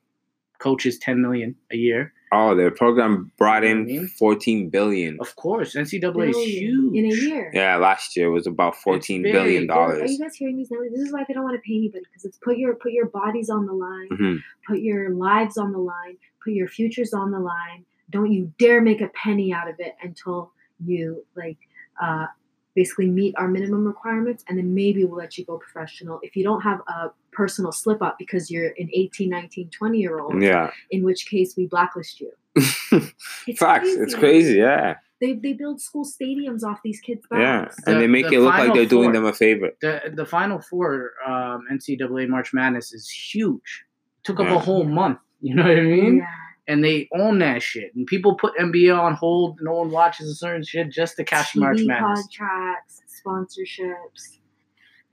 coaches 0.58 0.98
ten 0.98 1.20
million 1.20 1.54
a 1.70 1.76
year. 1.76 2.12
Oh, 2.36 2.54
their 2.56 2.70
program 2.72 3.30
brought 3.38 3.62
You 3.62 3.68
know 3.74 3.80
what 3.82 3.86
I 3.86 3.90
in 3.92 3.96
mean? 3.98 4.06
fourteen 4.08 4.60
billion. 4.70 5.12
Of 5.20 5.36
course, 5.36 5.74
NCAA 5.76 6.30
is 6.30 6.36
huge 6.36 6.94
in 6.98 7.04
a 7.04 7.14
year. 7.26 7.50
Yeah, 7.54 7.76
last 7.76 8.16
year 8.16 8.28
was 8.30 8.46
about 8.54 8.74
fourteen 8.86 9.22
billion 9.22 9.34
big. 9.36 9.44
billion 9.44 9.66
They're 9.66 9.76
like, 9.76 9.88
Are 9.88 9.94
dollars. 9.98 10.12
you 10.12 10.18
guys 10.24 10.34
hearing 10.40 10.56
these 10.56 10.70
numbers? 10.70 10.90
This 10.94 11.02
is 11.06 11.12
why 11.12 11.22
they 11.28 11.34
don't 11.34 11.44
want 11.44 11.56
to 11.60 11.64
pay 11.68 11.76
anybody 11.76 12.04
because 12.10 12.24
it's 12.24 12.38
put 12.38 12.56
your 12.56 12.74
put 12.84 12.92
your 12.92 13.06
bodies 13.20 13.50
on 13.50 13.66
the 13.66 13.72
line, 13.86 14.08
Mhm. 14.16 14.36
put 14.66 14.78
your 14.80 15.10
lives 15.10 15.56
on 15.58 15.70
the 15.72 15.78
line, 15.78 16.16
put 16.42 16.54
your 16.54 16.68
futures 16.68 17.12
on 17.12 17.30
the 17.30 17.38
line. 17.52 17.84
Don't 18.10 18.32
you 18.32 18.42
dare 18.58 18.80
make 18.80 19.00
a 19.00 19.08
penny 19.08 19.52
out 19.52 19.68
of 19.68 19.76
it 19.78 19.94
until 20.02 20.50
you 20.84 21.24
like 21.36 21.58
uh, 22.02 22.26
basically 22.74 23.08
meet 23.08 23.34
our 23.36 23.48
minimum 23.48 23.84
requirements, 23.86 24.44
and 24.48 24.58
then 24.58 24.74
maybe 24.74 25.04
we'll 25.04 25.18
let 25.18 25.38
you 25.38 25.44
go 25.44 25.58
professional. 25.58 26.18
If 26.22 26.34
you 26.36 26.44
don't 26.44 26.60
have 26.62 26.80
a 26.88 27.10
personal 27.32 27.72
slip 27.72 28.02
up 28.02 28.16
because 28.18 28.50
you're 28.50 28.68
an 28.78 28.88
18, 28.92 29.28
19, 29.30 29.70
20 29.70 29.98
year 29.98 30.18
old, 30.20 30.42
Yeah, 30.42 30.70
in 30.90 31.02
which 31.04 31.26
case 31.26 31.56
we 31.56 31.66
blacklist 31.66 32.20
you. 32.20 32.30
It's 32.56 33.58
facts. 33.58 33.88
It's 33.88 34.14
crazy. 34.14 34.58
Yeah, 34.58 34.96
They, 35.20 35.32
they 35.34 35.52
build 35.52 35.80
school 35.80 36.04
stadiums 36.04 36.62
off 36.62 36.80
these 36.84 37.00
kids' 37.00 37.26
yeah, 37.32 37.68
and 37.86 37.96
The- 37.96 38.00
they 38.00 38.06
make 38.06 38.28
the 38.28 38.36
it 38.36 38.40
look 38.40 38.54
like 38.54 38.72
they're 38.74 38.86
doing 38.86 39.12
them 39.12 39.24
a 39.24 39.32
favor. 39.32 39.70
the 39.80 40.00
the 40.14 40.26
Final 40.26 40.60
Four 40.60 41.12
um, 41.26 41.66
NCAA 41.72 42.28
March 42.28 42.52
Madness 42.52 42.92
is 42.92 43.08
huge. 43.08 43.84
Took 44.24 44.40
up 44.40 44.46
a 44.48 44.58
whole 44.58 44.84
month. 44.84 45.18
You 45.40 45.54
know 45.56 45.62
what 45.64 45.72
I 45.78 45.82
mean? 45.82 46.16
Yeah. 46.18 46.26
And 46.66 46.82
they 46.82 47.08
own 47.14 47.38
that 47.40 47.62
shit. 47.62 47.94
And 47.94 48.06
people 48.06 48.36
put 48.36 48.56
NBA 48.56 48.98
on 48.98 49.14
hold. 49.14 49.58
No 49.60 49.72
one 49.72 49.90
watches 49.90 50.28
a 50.30 50.34
certain 50.34 50.62
shit 50.64 50.90
just 50.90 51.16
to 51.16 51.24
catch 51.24 51.54
March 51.56 51.80
Madness. 51.84 52.26
contracts, 52.26 53.02
sponsorships, 53.26 54.38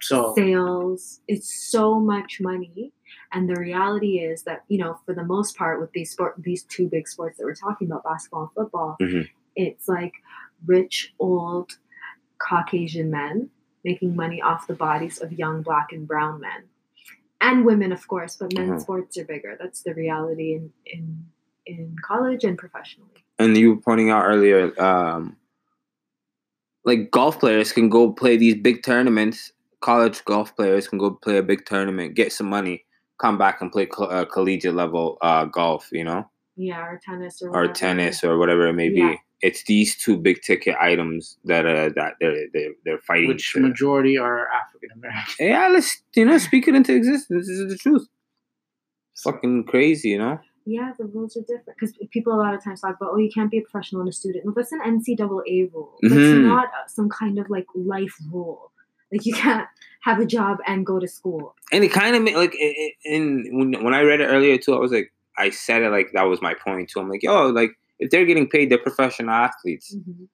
So 0.01 0.33
sales. 0.35 1.19
It's 1.27 1.69
so 1.69 1.99
much 1.99 2.39
money. 2.39 2.93
And 3.33 3.49
the 3.49 3.55
reality 3.59 4.19
is 4.19 4.43
that, 4.43 4.63
you 4.69 4.77
know, 4.77 4.99
for 5.05 5.13
the 5.13 5.23
most 5.25 5.57
part 5.57 5.81
with 5.81 5.91
these 5.91 6.11
sport 6.11 6.35
these 6.37 6.63
two 6.63 6.87
big 6.87 7.07
sports 7.07 7.37
that 7.37 7.43
we're 7.43 7.53
talking 7.55 7.87
about, 7.87 8.03
basketball 8.05 8.43
and 8.43 8.51
football, 8.53 8.95
Mhm. 9.01 9.27
it's 9.55 9.87
like 9.89 10.13
rich 10.65 11.13
old 11.19 11.77
Caucasian 12.37 13.11
men 13.11 13.49
making 13.83 14.15
money 14.15 14.41
off 14.41 14.67
the 14.67 14.73
bodies 14.73 15.21
of 15.21 15.33
young 15.33 15.61
black 15.61 15.91
and 15.91 16.07
brown 16.07 16.39
men. 16.39 16.63
And 17.41 17.65
women, 17.65 17.91
of 17.91 18.07
course, 18.07 18.35
but 18.37 18.53
men's 18.53 18.69
Mhm. 18.71 18.81
sports 18.81 19.17
are 19.17 19.25
bigger. 19.25 19.57
That's 19.59 19.81
the 19.81 19.93
reality 19.93 20.53
in 20.53 20.71
in 20.85 21.25
in 21.65 21.95
college 22.05 22.43
and 22.43 22.57
professionally. 22.57 23.23
and 23.39 23.55
you 23.57 23.75
were 23.75 23.81
pointing 23.81 24.09
out 24.09 24.23
earlier, 24.25 24.79
um, 24.81 25.37
like 26.85 27.11
golf 27.11 27.39
players 27.39 27.71
can 27.71 27.89
go 27.89 28.11
play 28.11 28.37
these 28.37 28.55
big 28.55 28.83
tournaments. 28.83 29.51
College 29.81 30.23
golf 30.25 30.55
players 30.55 30.87
can 30.87 30.97
go 30.99 31.11
play 31.11 31.37
a 31.37 31.43
big 31.43 31.65
tournament, 31.65 32.15
get 32.15 32.31
some 32.31 32.47
money, 32.49 32.85
come 33.19 33.37
back 33.37 33.61
and 33.61 33.71
play 33.71 33.85
co- 33.85 34.05
uh, 34.05 34.25
collegiate 34.25 34.73
level 34.75 35.17
uh, 35.21 35.45
golf. 35.45 35.89
You 35.91 36.03
know, 36.03 36.29
Yeah, 36.55 36.81
or 36.85 36.99
tennis 37.03 37.41
or 37.41 37.49
or 37.49 37.51
whatever. 37.51 37.73
tennis 37.73 38.23
or 38.23 38.37
whatever 38.37 38.67
it 38.67 38.73
may 38.73 38.89
Yeah. 38.89 39.11
be. 39.13 39.19
It's 39.41 39.63
these 39.63 39.95
two 39.97 40.17
big 40.17 40.41
ticket 40.43 40.75
items 40.79 41.37
that 41.45 41.65
uh, 41.65 41.89
that 41.95 42.13
they're 42.19 42.45
they're, 42.53 42.73
they're 42.85 42.99
fighting. 42.99 43.29
which 43.29 43.53
to- 43.53 43.59
majority 43.59 44.17
are 44.17 44.47
African 44.49 44.89
American. 44.95 45.47
yeah, 45.47 45.67
let's 45.67 46.01
you 46.15 46.25
know 46.25 46.37
speak 46.37 46.67
it 46.67 46.75
into 46.75 46.93
existence. 46.95 47.47
This 47.47 47.57
is 47.57 47.69
the 47.71 47.77
truth. 47.77 48.07
Fucking 49.23 49.65
crazy, 49.65 50.09
you 50.09 50.17
know. 50.19 50.39
Yeah, 50.65 50.93
the 50.97 51.05
rules 51.05 51.35
are 51.37 51.41
different 51.41 51.77
because 51.79 51.93
people 52.11 52.33
a 52.33 52.37
lot 52.37 52.53
of 52.53 52.63
times 52.63 52.81
talk 52.81 52.95
about, 52.95 53.11
oh, 53.13 53.17
you 53.17 53.31
can't 53.31 53.49
be 53.49 53.57
a 53.57 53.61
professional 53.61 54.01
and 54.01 54.09
a 54.09 54.13
student. 54.13 54.45
No, 54.45 54.53
that's 54.55 54.71
an 54.71 54.81
NCAA 54.85 55.71
rule. 55.73 55.97
That's 56.01 56.13
Mhm. 56.13 56.43
not 56.45 56.65
uh, 56.67 56.87
some 56.87 57.09
kind 57.09 57.39
of 57.39 57.49
like 57.49 57.65
life 57.75 58.15
rule. 58.31 58.71
Like 59.11 59.25
you 59.25 59.33
can't 59.33 59.67
have 60.01 60.19
a 60.19 60.25
job 60.25 60.59
and 60.67 60.85
go 60.85 60.99
to 60.99 61.07
school. 61.07 61.55
and 61.71 61.83
it 61.83 61.91
kind 61.91 62.15
of 62.15 62.23
like 62.35 62.53
i- 62.61 62.75
i- 62.83 62.93
in 63.05 63.49
when 63.51 63.83
when 63.83 63.93
I 63.93 64.01
read 64.01 64.21
it 64.21 64.25
earlier 64.27 64.57
too, 64.57 64.73
I 64.75 64.79
was 64.79 64.91
like, 64.91 65.11
I 65.37 65.49
said 65.49 65.81
it 65.83 65.89
like 65.89 66.11
that 66.13 66.23
was 66.23 66.41
my 66.41 66.53
point 66.53 66.89
too. 66.89 66.99
I'm 66.99 67.09
like, 67.09 67.23
yo, 67.23 67.47
like 67.47 67.71
if 67.99 68.09
they're 68.11 68.25
getting 68.25 68.47
paid, 68.49 68.69
they're 68.69 68.77
professional 68.77 69.31
athletes. 69.31 69.95
Mhm. 69.95 70.27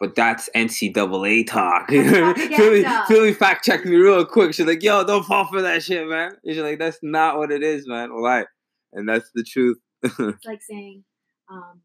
But 0.00 0.14
that's 0.14 0.48
NCAA 0.54 1.42
talk. 1.44 1.88
Philly. 1.90 2.84
Philly 3.08 3.32
fact 3.34 3.64
checked 3.64 3.84
me 3.84 3.96
real 3.96 4.24
quick. 4.24 4.54
She's 4.54 4.66
like, 4.66 4.82
"Yo, 4.82 5.02
don't 5.04 5.24
fall 5.26 5.44
for 5.46 5.60
that 5.62 5.82
shit, 5.82 6.06
man." 6.08 6.36
And 6.44 6.54
she's 6.54 6.62
like, 6.62 6.78
"That's 6.78 6.98
not 7.02 7.36
what 7.36 7.50
it 7.50 7.62
is, 7.64 7.86
man." 7.88 8.10
Why? 8.14 8.44
And 8.92 9.08
that's 9.08 9.30
the 9.34 9.42
truth. 9.42 9.78
It's 10.02 10.18
like 10.46 10.62
saying, 10.62 11.04
um, 11.50 11.80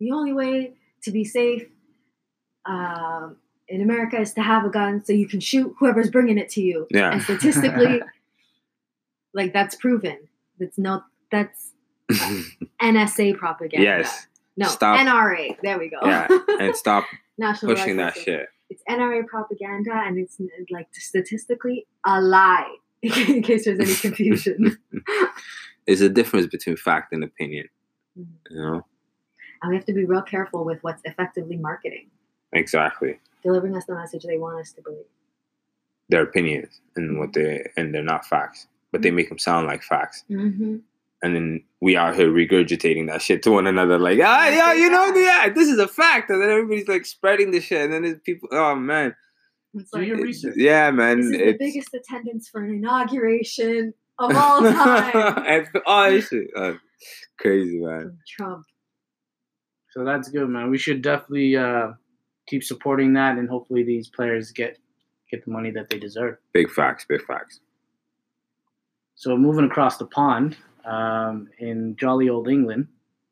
the 0.00 0.10
only 0.12 0.32
way 0.32 0.74
to 1.02 1.10
be 1.10 1.24
safe 1.24 1.64
um, 2.66 3.36
in 3.68 3.80
America 3.80 4.18
is 4.20 4.32
to 4.34 4.42
have 4.42 4.64
a 4.64 4.70
gun 4.70 5.04
so 5.04 5.12
you 5.12 5.26
can 5.28 5.40
shoot 5.40 5.74
whoever's 5.78 6.10
bringing 6.10 6.38
it 6.38 6.48
to 6.50 6.60
you. 6.60 6.86
Yeah. 6.90 7.12
And 7.12 7.22
statistically, 7.22 8.02
like 9.34 9.52
that's 9.52 9.74
proven. 9.74 10.18
That's 10.58 10.78
no, 10.78 11.02
that's 11.30 11.72
NSA 12.82 13.36
propaganda. 13.36 13.82
yes, 13.84 14.26
No, 14.56 14.68
Stop. 14.68 14.98
NRA. 15.00 15.56
There 15.62 15.78
we 15.78 15.88
go. 15.88 15.98
yeah, 16.04 16.28
and 16.60 16.76
stop 16.76 17.04
National 17.38 17.74
pushing 17.74 17.96
that 17.96 18.16
shit. 18.16 18.48
It's 18.70 18.82
NRA 18.88 19.26
propaganda, 19.26 19.92
and 19.92 20.18
it's 20.18 20.38
like 20.70 20.88
statistically 20.92 21.86
a 22.06 22.20
lie. 22.20 22.76
In 23.28 23.42
case 23.42 23.64
there's 23.66 23.78
any 23.80 23.94
confusion. 23.94 24.78
There's 25.86 26.00
a 26.00 26.08
difference 26.08 26.46
between 26.46 26.76
fact 26.76 27.12
and 27.12 27.22
opinion. 27.22 27.68
Mhm. 28.18 28.26
You 28.50 28.56
know 28.62 28.86
and 29.62 29.70
we 29.70 29.76
have 29.76 29.86
to 29.86 29.94
be 29.94 30.04
real 30.04 30.20
careful 30.22 30.62
with 30.64 30.78
what's 30.82 31.00
effectively 31.04 31.56
marketing, 31.56 32.10
exactly 32.52 33.18
delivering 33.42 33.74
us 33.76 33.86
the 33.86 33.94
message 33.94 34.22
they 34.24 34.36
want 34.36 34.60
us 34.60 34.72
to 34.72 34.82
believe. 34.82 35.06
their 36.10 36.22
opinions 36.22 36.80
and 36.96 37.18
what 37.18 37.32
they 37.32 37.66
and 37.76 37.94
they're 37.94 38.02
not 38.02 38.26
facts, 38.26 38.66
but 38.92 39.00
they 39.02 39.10
make 39.10 39.28
them 39.30 39.38
sound 39.38 39.66
like 39.66 39.82
facts. 39.82 40.22
Mm-hmm. 40.30 40.76
and 41.22 41.34
then 41.34 41.62
we 41.80 41.96
out 41.96 42.14
here 42.14 42.30
regurgitating 42.30 43.06
that 43.08 43.22
shit 43.22 43.42
to 43.42 43.50
one 43.52 43.66
another, 43.66 43.98
like, 43.98 44.18
ah, 44.22 44.48
yeah, 44.48 44.72
you 44.74 44.90
know, 44.90 45.06
yeah, 45.14 45.48
this 45.54 45.68
is 45.68 45.78
a 45.78 45.88
fact, 45.88 46.28
and 46.30 46.42
then 46.42 46.50
everybody's 46.50 46.88
like 46.88 47.06
spreading 47.06 47.50
the 47.50 47.60
shit, 47.60 47.80
and 47.82 47.92
then 47.92 48.02
there's 48.02 48.20
people, 48.20 48.48
oh 48.52 48.74
man, 48.74 49.14
It's 49.74 49.90
Do 49.90 49.98
like, 49.98 50.08
your 50.08 50.16
research. 50.18 50.54
yeah, 50.56 50.90
man, 50.90 51.20
this 51.20 51.26
is 51.30 51.38
the 51.38 51.56
biggest 51.58 51.94
attendance 51.94 52.48
for 52.48 52.62
an 52.62 52.70
inauguration 52.74 53.92
of 54.18 54.34
all 54.36 54.60
time. 54.60 55.66
oh, 55.86 56.10
this 56.10 56.28
shit, 56.28 56.48
uh, 56.56 56.74
crazy, 57.38 57.78
man. 57.80 58.18
Trump. 58.28 58.64
So 59.90 60.04
that's 60.04 60.28
good, 60.28 60.48
man. 60.48 60.70
We 60.70 60.78
should 60.78 61.02
definitely 61.02 61.56
uh, 61.56 61.92
keep 62.46 62.64
supporting 62.64 63.12
that, 63.14 63.38
and 63.38 63.48
hopefully 63.48 63.82
these 63.84 64.08
players 64.08 64.50
get 64.50 64.78
get 65.30 65.44
the 65.44 65.50
money 65.50 65.70
that 65.72 65.88
they 65.90 65.98
deserve. 65.98 66.36
Big 66.52 66.70
facts, 66.70 67.04
big 67.08 67.22
facts. 67.24 67.60
So 69.16 69.36
moving 69.36 69.64
across 69.64 69.96
the 69.96 70.06
pond, 70.06 70.56
um, 70.84 71.48
in 71.58 71.96
jolly 71.96 72.28
old 72.28 72.48
England, 72.48 72.88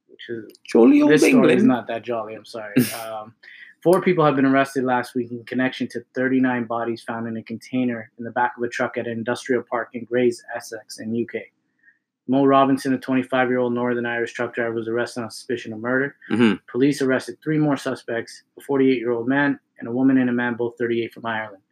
which 0.08 0.28
is 0.28 0.52
Jolly 0.64 1.02
old 1.02 1.12
this 1.12 1.26
story 1.26 1.54
is 1.54 1.64
not 1.64 1.86
that 1.88 2.02
jolly. 2.02 2.34
I'm 2.34 2.44
sorry. 2.44 2.74
Um, 3.04 3.34
four 3.82 4.00
people 4.00 4.24
have 4.24 4.36
been 4.36 4.46
arrested 4.46 4.84
last 4.84 5.14
week 5.14 5.30
in 5.32 5.44
connection 5.44 5.88
to 5.88 6.04
39 6.14 6.64
bodies 6.64 7.02
found 7.02 7.26
in 7.26 7.36
a 7.36 7.42
container 7.42 8.10
in 8.18 8.24
the 8.24 8.30
back 8.30 8.52
of 8.56 8.62
a 8.62 8.68
truck 8.68 8.96
at 8.96 9.06
an 9.06 9.12
industrial 9.12 9.62
park 9.68 9.90
in 9.94 10.04
Grays, 10.04 10.42
Essex, 10.54 10.98
in 10.98 11.14
UK. 11.14 11.42
Mo 12.28 12.44
Robinson, 12.44 12.92
a 12.94 12.98
25 12.98 13.48
year 13.48 13.58
old 13.58 13.74
Northern 13.74 14.06
Irish 14.06 14.32
truck 14.32 14.54
driver, 14.54 14.74
was 14.74 14.86
arrested 14.88 15.22
on 15.22 15.30
suspicion 15.30 15.72
of 15.72 15.80
murder. 15.80 16.14
Mhm. 16.30 16.60
Police 16.70 17.02
arrested 17.02 17.38
three 17.42 17.58
more 17.58 17.76
suspects 17.76 18.44
a 18.56 18.60
48 18.60 18.98
year 18.98 19.10
old 19.10 19.26
man 19.26 19.58
and 19.80 19.88
a 19.88 19.92
woman 19.92 20.18
and 20.18 20.30
a 20.30 20.32
man, 20.32 20.54
both 20.54 20.78
38 20.78 21.12
from 21.12 21.26
Ireland. 21.26 21.62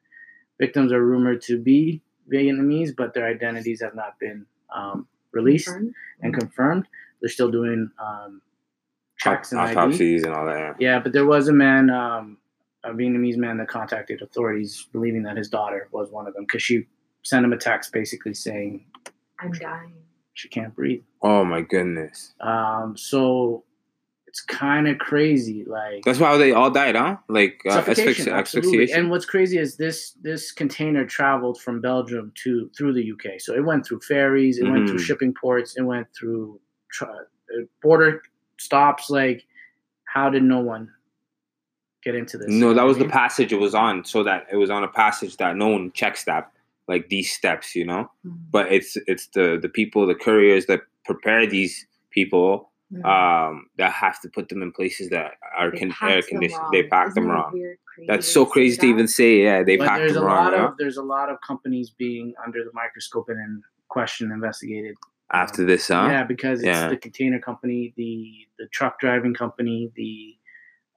Victims 0.59 0.93
are 0.93 1.05
rumored 1.05 1.41
to 1.43 1.59
be 1.59 2.03
Vietnamese, 2.31 2.95
but 2.97 3.15
their 3.15 3.27
identities 3.27 3.81
have 3.81 3.95
not 3.95 4.19
been 4.19 4.45
um, 4.75 5.07
released 5.33 5.67
Confirmed. 5.67 5.95
and 6.23 6.35
confirmed. 6.35 6.87
They're 7.21 7.29
still 7.31 7.51
doing 7.51 7.91
um, 7.99 8.43
checks 9.21 9.53
and 9.53 9.61
ID. 9.61 9.77
Autopsies 9.77 10.25
and 10.25 10.35
all 10.35 10.47
that. 10.47 10.77
Yeah, 10.81 10.99
but 10.99 11.13
there 11.13 11.27
was 11.27 11.49
a 11.49 11.53
man, 11.53 11.91
um, 11.91 12.39
a 12.85 12.91
Vietnamese 12.91 13.37
man, 13.37 13.59
that 13.59 13.69
contacted 13.69 14.23
authorities, 14.23 14.89
believing 14.93 15.23
that 15.25 15.37
his 15.37 15.49
daughter 15.49 15.89
was 15.93 16.11
one 16.11 16.27
of 16.27 16.35
them 16.35 16.45
because 16.45 16.63
she 16.63 16.87
sent 17.23 17.45
him 17.45 17.53
a 17.53 17.57
text 17.59 17.93
basically 17.93 18.33
saying 18.35 18.87
I'm 19.39 19.53
dying. 19.53 19.93
she 20.35 20.49
can't 20.49 20.75
breathe. 20.75 21.03
Oh 21.23 21.45
my 21.45 21.61
goodness. 21.61 22.33
Um, 22.41 22.97
so 22.97 23.65
it's 24.27 24.41
kind 24.41 24.87
of 24.89 24.97
crazy, 24.99 25.65
like 25.67 26.03
That's 26.05 26.19
why 26.21 26.37
they 26.39 26.53
all 26.53 26.71
died, 26.71 26.95
huh? 26.97 27.17
Like 27.29 27.61
uh, 27.69 27.73
suffocation, 27.73 28.27
asphyxi- 28.27 28.33
absolutely. 28.33 28.71
asphyxiation. 28.71 28.99
And 29.01 29.11
what's 29.11 29.25
crazy 29.27 29.59
is 29.59 29.77
this 29.77 30.13
this 30.23 30.53
container 30.53 31.05
traveled 31.05 31.61
from 31.61 31.81
Belgium 31.83 32.33
to 32.45 32.71
through 32.79 32.95
the 32.95 33.11
UK. 33.13 33.41
So 33.41 33.55
it 33.55 33.65
went 33.65 33.85
through 33.85 34.01
ferries, 34.01 34.59
it 34.59 34.65
went 34.71 34.89
through 34.89 34.99
Mhm. 35.01 35.05
shipping 35.05 35.35
ports, 35.35 35.77
it 35.77 35.83
went 35.83 36.07
through 36.19 36.59
tr- 36.93 37.05
uh, 37.07 37.65
border 37.83 38.23
stops. 38.65 39.11
Like, 39.11 39.47
how 40.05 40.31
did 40.31 40.43
no 40.43 40.61
one 40.61 40.91
get 42.05 42.15
into 42.15 42.39
this? 42.39 42.49
No, 42.49 42.75
that 42.75 42.83
was 42.85 42.97
what 42.97 43.05
I 43.05 43.07
the 43.09 43.13
passage 43.13 43.53
it 43.53 43.61
was 43.61 43.75
on, 43.75 44.05
so 44.05 44.23
that 44.23 44.47
it 44.53 44.57
was 44.57 44.71
on 44.71 44.85
a 44.85 44.89
passage 44.89 45.37
that 45.39 45.57
no 45.57 45.69
one 45.69 45.93
checks 45.93 46.25
that, 46.25 46.53
like 46.89 47.09
these 47.09 47.33
steps, 47.33 47.75
you 47.75 47.85
know. 47.85 48.11
Mhm. 48.27 48.37
But 48.51 48.73
it's 48.73 48.97
it's 49.07 49.27
the 49.29 49.59
the 49.61 49.69
people, 49.69 50.07
the 50.07 50.15
couriers 50.15 50.67
that 50.67 50.81
prepare 51.05 51.47
these 51.47 51.87
people, 52.11 52.71
um, 53.05 53.67
that 53.77 53.93
have 53.93 54.21
to 54.21 54.29
put 54.29 54.49
them 54.49 54.63
in 54.63 54.73
places 54.73 55.09
that 55.11 55.33
are 55.57 55.71
They 55.71 55.79
con- 55.79 55.93
air 56.11 56.21
them 56.23 56.29
conditioned. 56.29 56.63
They 56.73 56.83
pack 56.85 57.09
Isn't 57.09 57.23
them 57.23 57.31
wrong. 57.33 57.53
weird, 57.53 57.79
That's 58.09 58.27
so 58.27 58.45
say 58.45 58.51
crazy 58.53 58.77
to 58.79 58.87
even 58.87 59.07
say. 59.09 59.43
Yeah, 59.43 59.63
they 59.63 59.77
but 59.77 59.87
packed 59.89 60.01
there's 60.01 60.15
them 60.15 60.25
a 60.25 60.27
wrong. 60.27 60.45
lot 60.45 60.53
you 60.53 60.59
know? 60.59 60.67
of 60.69 60.77
there's 60.79 60.97
a 60.97 61.03
lot 61.03 61.29
of 61.31 61.41
companies 61.47 61.91
being 61.91 62.35
under 62.45 62.65
the 62.65 62.71
microscope 62.75 63.29
and 63.29 63.39
in 63.39 63.63
questioned, 63.89 64.33
investigated. 64.33 64.97
After 65.33 65.65
this, 65.65 65.89
huh? 65.89 66.09
Yeah, 66.11 66.25
because 66.25 66.61
it's 66.61 66.67
Yeah. 66.67 66.89
the 66.89 66.97
container 66.97 67.39
company, 67.39 67.95
the 67.97 68.47
the 68.59 68.67
truck 68.69 68.99
driving 68.99 69.35
company, 69.35 69.93
the 69.95 70.37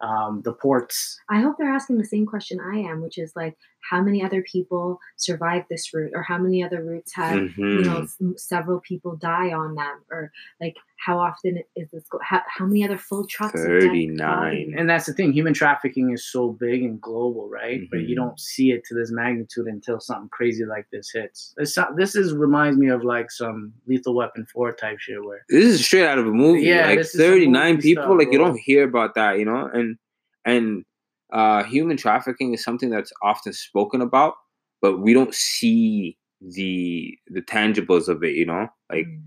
um, 0.06 0.42
the 0.44 0.54
ports. 0.54 1.20
I 1.30 1.40
hope 1.40 1.56
they're 1.58 1.70
asking 1.74 1.98
the 1.98 2.06
same 2.06 2.26
question 2.26 2.60
I 2.60 2.80
am, 2.80 3.02
which 3.02 3.18
is 3.18 3.32
like, 3.36 3.56
how 3.90 4.02
many 4.02 4.24
other 4.24 4.42
people 4.44 5.00
survived 5.18 5.66
this 5.70 5.94
route, 5.94 6.12
or 6.16 6.24
how 6.24 6.38
many 6.38 6.64
other 6.64 6.82
routes 6.84 7.14
have 7.16 7.42
you 7.58 7.82
know 7.84 8.02
Mhm. 8.02 8.04
s- 8.36 8.44
several 8.44 8.80
people 8.80 9.16
die 9.18 9.52
on 9.52 9.76
them, 9.76 9.98
or 10.10 10.32
like 10.62 10.76
how 10.98 11.20
often 11.20 11.62
is 11.76 11.92
this? 11.92 12.06
Go- 12.10 12.20
how, 12.24 12.42
how 12.48 12.66
many 12.66 12.84
other 12.86 12.98
full 12.98 13.28
trucks? 13.28 13.62
39. 13.62 14.74
And 14.78 14.90
that's 14.90 15.06
the 15.06 15.14
thing. 15.14 15.34
Human 15.34 15.54
trafficking 15.54 16.12
is 16.12 16.26
so 16.26 16.52
big 16.54 16.82
and 16.84 17.00
global, 17.02 17.50
right? 17.50 17.82
But 17.92 18.02
you 18.02 18.14
Mhm. 18.16 18.20
don't 18.24 18.40
see 18.40 18.72
it 18.72 18.84
to 18.86 18.94
this 18.96 19.12
magnitude 19.12 19.68
until 19.68 20.00
something 20.00 20.30
crazy 20.30 20.64
like 20.66 20.88
this 20.92 21.12
hits. 21.12 21.54
This 21.58 21.78
this 21.98 22.16
is 22.16 22.34
reminds 22.34 22.78
me 22.78 22.88
of 22.90 23.04
like 23.04 23.32
some 23.32 23.74
Lethal 23.86 24.16
Weapon 24.16 24.46
four 24.46 24.72
type 24.72 25.00
shit 25.00 25.24
where 25.24 25.44
This 25.50 25.66
is 25.66 25.86
straight 25.86 26.06
out 26.08 26.18
of 26.20 26.26
a 26.28 26.32
movie. 26.32 26.62
Yeah, 26.62 26.86
like 26.88 27.00
this 27.00 27.08
is 27.14 27.20
some 27.20 27.32
39 27.32 27.76
movie 27.76 27.82
people, 27.82 28.04
stuff, 28.06 28.18
like 28.20 28.32
you 28.32 28.38
don't 28.38 28.58
hear 28.60 28.84
about 28.84 29.16
that, 29.16 29.40
you 29.40 29.46
know? 29.46 29.70
And 29.74 29.98
and 30.46 30.86
uh 31.34 31.64
human 31.64 31.98
trafficking 31.98 32.54
is 32.54 32.64
something 32.64 32.90
that's 32.90 33.12
often 33.22 33.54
spoken 33.54 34.02
about, 34.02 34.36
but 34.82 35.00
we 35.00 35.14
don't 35.14 35.34
see 35.36 36.18
the 36.42 37.18
the 37.28 37.42
tangibles 37.42 38.08
of 38.08 38.24
it, 38.24 38.36
you 38.36 38.46
know? 38.46 38.68
Like 38.92 39.08
Mm. 39.08 39.24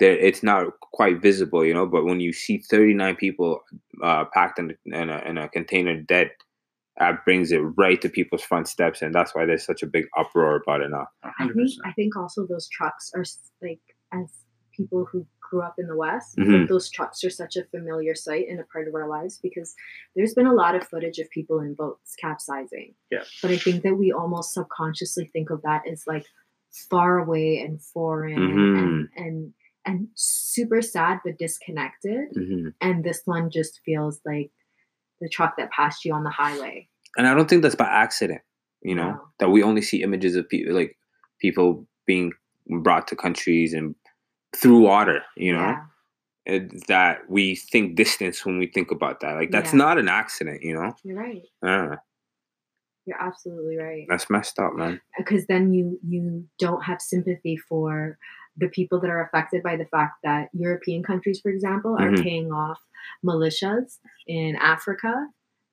there 0.00 0.16
it's 0.18 0.42
not 0.42 0.68
quite 0.92 1.22
visible, 1.22 1.64
you 1.64 1.74
know, 1.74 1.86
but 1.86 2.04
when 2.04 2.20
you 2.20 2.32
see 2.32 2.58
39 2.58 3.16
people 3.16 3.60
uh 4.02 4.24
packed 4.34 4.58
in, 4.58 4.70
a- 4.92 4.96
in 5.02 5.10
a 5.10 5.18
in 5.30 5.38
a 5.38 5.48
container 5.48 6.00
dead, 6.00 6.30
that 6.98 7.24
brings 7.24 7.52
it 7.52 7.58
right 7.58 8.00
to 8.02 8.08
people's 8.08 8.42
front 8.42 8.68
steps 8.68 9.02
and 9.02 9.14
that's 9.14 9.34
why 9.34 9.44
there's 9.46 9.66
such 9.66 9.82
a 9.82 9.86
big 9.86 10.06
uproar 10.16 10.56
about 10.56 10.80
it 10.80 10.90
now. 10.90 11.06
a 11.24 11.28
I 11.28 11.32
hundred 11.38 11.54
think 11.56 11.66
percent. 11.66 11.86
I 11.86 11.92
think 11.92 12.16
also 12.16 12.46
those 12.46 12.68
trucks 12.68 13.10
are 13.14 13.24
like 13.62 13.80
as 14.12 14.28
people 14.76 15.04
who 15.10 15.26
grew 15.48 15.62
up 15.62 15.78
in 15.78 15.86
the 15.86 15.96
West, 15.96 16.36
Mhm. 16.36 16.68
those 16.68 16.88
trucks 16.90 17.22
are 17.24 17.30
such 17.30 17.54
a 17.56 17.64
familiar 17.64 18.14
sight 18.14 18.46
and 18.48 18.58
a 18.60 18.64
part 18.64 18.88
of 18.88 18.94
our 18.94 19.06
lives 19.08 19.38
because 19.38 19.74
there's 20.16 20.34
been 20.34 20.46
a 20.46 20.52
lot 20.54 20.74
of 20.74 20.88
footage 20.88 21.18
of 21.18 21.28
people 21.30 21.60
in 21.60 21.74
boats 21.74 22.16
capsizing. 22.16 22.94
Yeah. 23.10 23.24
But 23.42 23.50
I 23.50 23.58
think 23.58 23.82
that 23.82 23.94
we 23.94 24.10
almost 24.12 24.54
subconsciously 24.54 25.26
think 25.26 25.50
of 25.50 25.60
that 25.62 25.86
as 25.86 26.06
like 26.06 26.26
far 26.90 27.18
away 27.18 27.60
and 27.60 27.80
foreign 27.80 28.38
Mhm. 28.38 28.78
and 28.78 29.08
and 29.16 29.54
and 29.86 30.08
super 30.14 30.80
sad 30.80 31.20
but 31.24 31.36
disconnected. 31.38 32.28
hmm 32.34 32.68
And 32.80 33.04
this 33.04 33.20
one 33.26 33.50
just 33.50 33.80
feels 33.84 34.20
like 34.24 34.50
the 35.20 35.28
truck 35.28 35.56
that 35.58 35.70
passed 35.70 36.04
you 36.06 36.12
on 36.14 36.24
the 36.24 36.30
highway. 36.30 36.88
and 37.16 37.28
I 37.28 37.34
don't 37.34 37.48
think 37.48 37.62
that's 37.62 37.76
by 37.76 37.84
accident. 38.04 38.40
You 38.82 38.94
know 38.96 39.10
No. 39.12 39.28
that 39.40 39.50
we 39.50 39.62
only 39.62 39.82
see 39.82 40.02
images 40.02 40.34
of 40.36 40.48
people 40.48 40.72
like 40.74 40.96
people 41.38 41.86
being 42.06 42.32
brought 42.86 43.06
to 43.08 43.14
countries 43.16 43.72
and 43.74 43.94
through 44.56 44.80
water. 44.80 45.22
You 45.36 45.52
know 45.54 45.60
Yeah. 45.68 45.84
It- 46.46 46.86
that 46.88 47.28
we 47.30 47.56
think 47.56 47.96
distance 47.96 48.44
when 48.44 48.58
we 48.58 48.66
think 48.66 48.90
about 48.90 49.20
that. 49.20 49.34
Like 49.34 49.50
that's 49.50 49.72
Yeah. 49.72 49.78
not 49.78 49.98
an 49.98 50.08
accident. 50.08 50.62
You 50.62 50.74
know, 50.74 50.94
You're 51.02 51.16
right. 51.18 51.42
uh, 51.62 51.96
You're 53.06 53.20
absolutely 53.20 53.76
right. 53.76 54.06
that's 54.08 54.28
messed 54.30 54.58
up, 54.58 54.74
man. 54.74 55.00
because 55.18 55.46
then 55.46 55.72
you 55.72 55.98
you 56.06 56.46
don't 56.58 56.82
have 56.84 57.00
sympathy 57.00 57.56
for 57.56 58.18
the 58.56 58.68
people 58.68 59.00
that 59.00 59.10
are 59.10 59.22
affected 59.24 59.62
by 59.62 59.76
the 59.76 59.84
fact 59.86 60.14
that 60.22 60.48
European 60.52 61.02
countries, 61.02 61.40
for 61.40 61.50
example, 61.50 61.96
are 61.98 62.10
Mhm. 62.12 62.22
paying 62.22 62.52
off 62.52 62.80
militias 63.24 63.98
in 64.28 64.54
Africa 64.56 65.28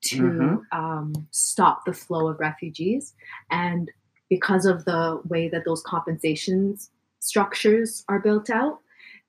to 0.06 0.22
Mhm. 0.24 0.62
um, 0.72 1.14
stop 1.30 1.86
the 1.86 1.94
flow 1.94 2.28
of 2.28 2.40
refugees, 2.40 3.14
and 3.52 3.92
because 4.30 4.66
of 4.66 4.84
the 4.86 5.22
way 5.26 5.48
that 5.50 5.64
those 5.66 5.84
compensations 5.84 6.90
structures 7.22 8.04
are 8.10 8.20
built 8.20 8.50
out, 8.50 8.80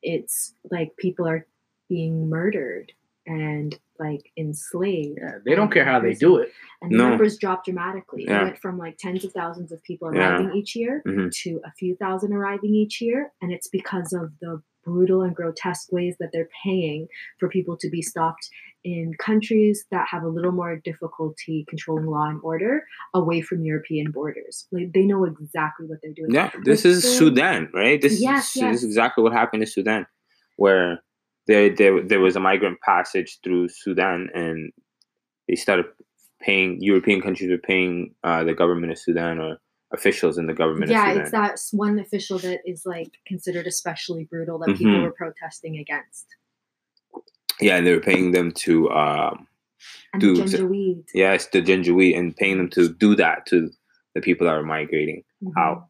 it's 0.03 0.55
like 0.71 0.97
people 0.97 1.29
are 1.29 1.47
being 1.89 2.29
murdered 2.29 2.91
and 3.27 3.79
like 4.01 4.33
enslaved. 4.37 5.19
Yeah, 5.23 5.39
they 5.45 5.55
don't 5.55 5.71
care 5.71 5.85
how 5.85 6.01
they 6.01 6.15
do 6.15 6.39
it. 6.39 6.51
And 6.81 6.91
the 6.93 6.97
No. 6.99 7.11
numbers 7.11 7.39
dropped 7.39 7.67
dramatically. 7.67 8.25
Yeah. 8.25 8.41
It 8.41 8.45
went 8.45 8.59
from 8.59 8.79
like 8.79 8.97
tens 8.99 9.25
of 9.25 9.33
thousands 9.33 9.71
of 9.71 9.81
people 9.85 10.13
Yeah. 10.13 10.31
arriving 10.31 10.57
each 10.57 10.75
year 10.75 11.03
Mhm. 11.07 11.31
to 11.43 11.61
a 11.65 11.71
few 11.79 11.95
thousand 11.97 12.33
arriving 12.33 12.75
each 12.75 13.01
year. 13.01 13.31
And 13.41 13.53
it's 13.53 13.69
because 13.69 14.13
of 14.13 14.33
the 14.41 14.61
brutal 14.85 15.23
and 15.23 15.35
grotesque 15.35 15.93
ways 15.93 16.17
that 16.21 16.31
they're 16.33 16.49
paying 16.65 17.09
for 17.39 17.49
people 17.49 17.77
to 17.79 17.89
be 17.89 18.03
stopped 18.03 18.49
in 18.85 19.13
countries 19.19 19.85
that 19.91 20.09
have 20.09 20.23
a 20.23 20.29
little 20.29 20.53
more 20.53 20.77
difficulty 20.77 21.65
controlling 21.69 22.07
law 22.07 22.29
and 22.29 22.41
order 22.43 22.85
away 23.15 23.41
from 23.41 23.65
European 23.65 24.11
borders. 24.11 24.67
Like 24.73 24.93
they 24.93 25.03
know 25.03 25.25
exactly 25.25 25.87
what 25.87 25.99
they're 26.03 26.13
doing. 26.13 26.33
Yeah, 26.33 26.51
this 26.65 26.85
is 26.85 27.05
Sudan, 27.05 27.69
right? 27.73 28.01
This 28.01 28.21
Yes, 28.21 28.57
is 28.57 28.63
this 28.63 28.77
is 28.79 28.85
exactly 28.85 29.23
what 29.23 29.33
happened 29.33 29.63
in 29.63 29.69
Sudan, 29.69 30.07
where 30.57 31.03
there 31.47 31.75
there 31.75 32.03
there 32.03 32.21
was 32.21 32.37
a 32.37 32.41
migrant 32.41 32.81
passage 32.81 33.39
through 33.45 33.69
Sudan, 33.69 34.29
and 34.35 34.73
they 35.49 35.55
started 35.55 35.87
paying 36.41 36.79
European 36.81 37.21
countries 37.21 37.51
were 37.51 37.59
paying 37.59 38.15
uh, 38.25 38.43
the 38.45 38.55
government 38.55 38.93
of 38.93 38.99
Sudan 38.99 39.39
or 39.39 39.59
officials 39.93 40.39
in 40.39 40.47
the 40.47 40.55
government 40.55 40.91
Yeah, 40.91 41.13
it's 41.13 41.31
that 41.33 41.59
one 41.73 41.99
official 41.99 42.39
that 42.41 42.61
is 42.65 42.87
like 42.87 43.11
considered 43.27 43.67
especially 43.67 44.25
brutal 44.25 44.59
that 44.61 44.77
people 44.77 44.93
Mhm. 44.95 45.03
were 45.03 45.13
protesting 45.13 45.79
against. 45.79 46.27
yeah, 47.61 47.77
and 47.77 47.87
they 47.87 47.95
were 47.95 48.01
paying 48.01 48.33
them 48.33 48.51
to 48.53 48.91
um, 48.91 49.47
the 50.19 50.29
Janjaweed. 50.35 51.05
yes, 51.15 51.47
the 51.49 51.61
Janjaweed, 51.63 52.17
and 52.19 52.35
paying 52.37 52.57
them 52.57 52.71
to 52.71 52.89
do 52.93 53.15
that 53.17 53.47
to 53.47 53.71
the 54.15 54.21
people 54.21 54.47
that 54.47 54.55
are 54.55 54.63
migrating. 54.63 55.23
Mhm. 55.45 55.53
How 55.57 55.89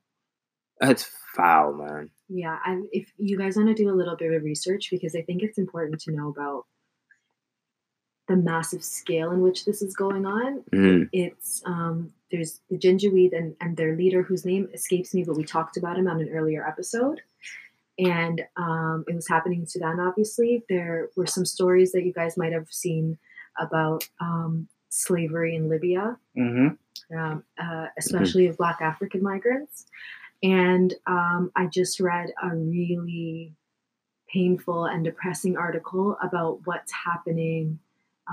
that's 0.80 1.04
foul, 1.36 1.74
man. 1.74 2.10
Yeah, 2.28 2.58
I, 2.64 2.82
if 2.92 3.10
you 3.16 3.38
guys 3.38 3.56
want 3.56 3.68
to 3.68 3.74
do 3.74 3.88
a 3.90 3.94
little 3.94 4.16
bit 4.16 4.32
of 4.32 4.42
research, 4.42 4.88
because 4.90 5.14
I 5.14 5.22
think 5.22 5.42
it's 5.42 5.58
important 5.58 6.00
to 6.02 6.12
know 6.12 6.28
about 6.30 6.66
the 8.28 8.36
massive 8.36 8.82
scale 8.82 9.30
in 9.32 9.40
which 9.40 9.64
this 9.64 9.82
is 9.82 9.94
going 9.94 10.26
on. 10.26 10.62
Mhm. 10.72 11.08
It's 11.12 11.62
um, 11.66 12.12
there's 12.32 12.60
the 12.70 12.78
Janjaweed 12.78 13.36
and, 13.36 13.54
and 13.60 13.76
their 13.76 13.94
leader, 13.96 14.22
whose 14.22 14.44
name 14.44 14.68
escapes 14.74 15.14
me, 15.14 15.22
but 15.22 15.36
we 15.36 15.44
talked 15.44 15.76
about 15.76 15.98
him 15.98 16.08
on 16.08 16.20
an 16.20 16.30
earlier 16.30 16.66
episode. 16.66 17.20
And 17.98 18.42
um, 18.56 19.04
it 19.06 19.14
was 19.14 19.28
happening 19.28 19.60
in 19.60 19.66
Sudan, 19.66 20.00
obviously. 20.00 20.64
There 20.68 21.10
were 21.14 21.26
some 21.26 21.44
stories 21.44 21.92
that 21.92 22.04
you 22.04 22.12
guys 22.12 22.36
might 22.36 22.52
have 22.52 22.68
seen 22.72 23.18
about 23.58 24.08
um, 24.20 24.66
slavery 24.88 25.54
in 25.54 25.68
Libya 25.68 26.16
hmm 26.34 26.68
um, 27.16 27.42
uh, 27.58 27.86
especially 27.98 28.46
of 28.46 28.56
Black 28.56 28.80
African 28.80 29.22
migrants. 29.22 29.84
And 30.42 30.94
um, 31.06 31.50
I 31.54 31.66
just 31.66 32.00
read 32.00 32.32
a 32.42 32.54
really 32.54 33.54
painful 34.32 34.86
and 34.86 35.04
depressing 35.04 35.56
article 35.56 36.16
about 36.22 36.60
what's 36.64 36.92
happening 36.92 37.78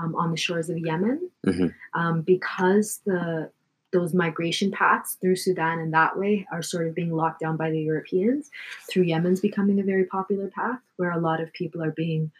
um, 0.00 0.14
on 0.14 0.30
the 0.30 0.36
shores 0.36 0.70
of 0.70 0.78
Yemen 0.78 1.30
Mhm. 1.46 1.74
um, 1.94 2.22
because 2.22 3.00
the 3.04 3.50
those 3.92 4.14
migration 4.14 4.70
paths 4.70 5.16
through 5.20 5.36
Sudan 5.36 5.80
and 5.80 5.92
that 5.92 6.16
way 6.18 6.46
are 6.52 6.62
sort 6.62 6.86
of 6.86 6.94
being 6.94 7.12
locked 7.12 7.40
down 7.40 7.56
by 7.56 7.70
the 7.70 7.80
Europeans. 7.80 8.50
Through 8.88 9.02
Yemen's 9.04 9.40
becoming 9.40 9.80
a 9.80 9.82
very 9.82 10.04
popular 10.04 10.48
path 10.48 10.78
where 10.96 11.10
a 11.10 11.18
lot 11.18 11.40
of 11.40 11.52
people 11.52 11.82
are 11.82 11.90
being 11.90 12.30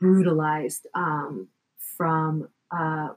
brutalized 0.00 0.86
um, 0.94 1.48
from 1.78 2.48
uh, 2.70 3.10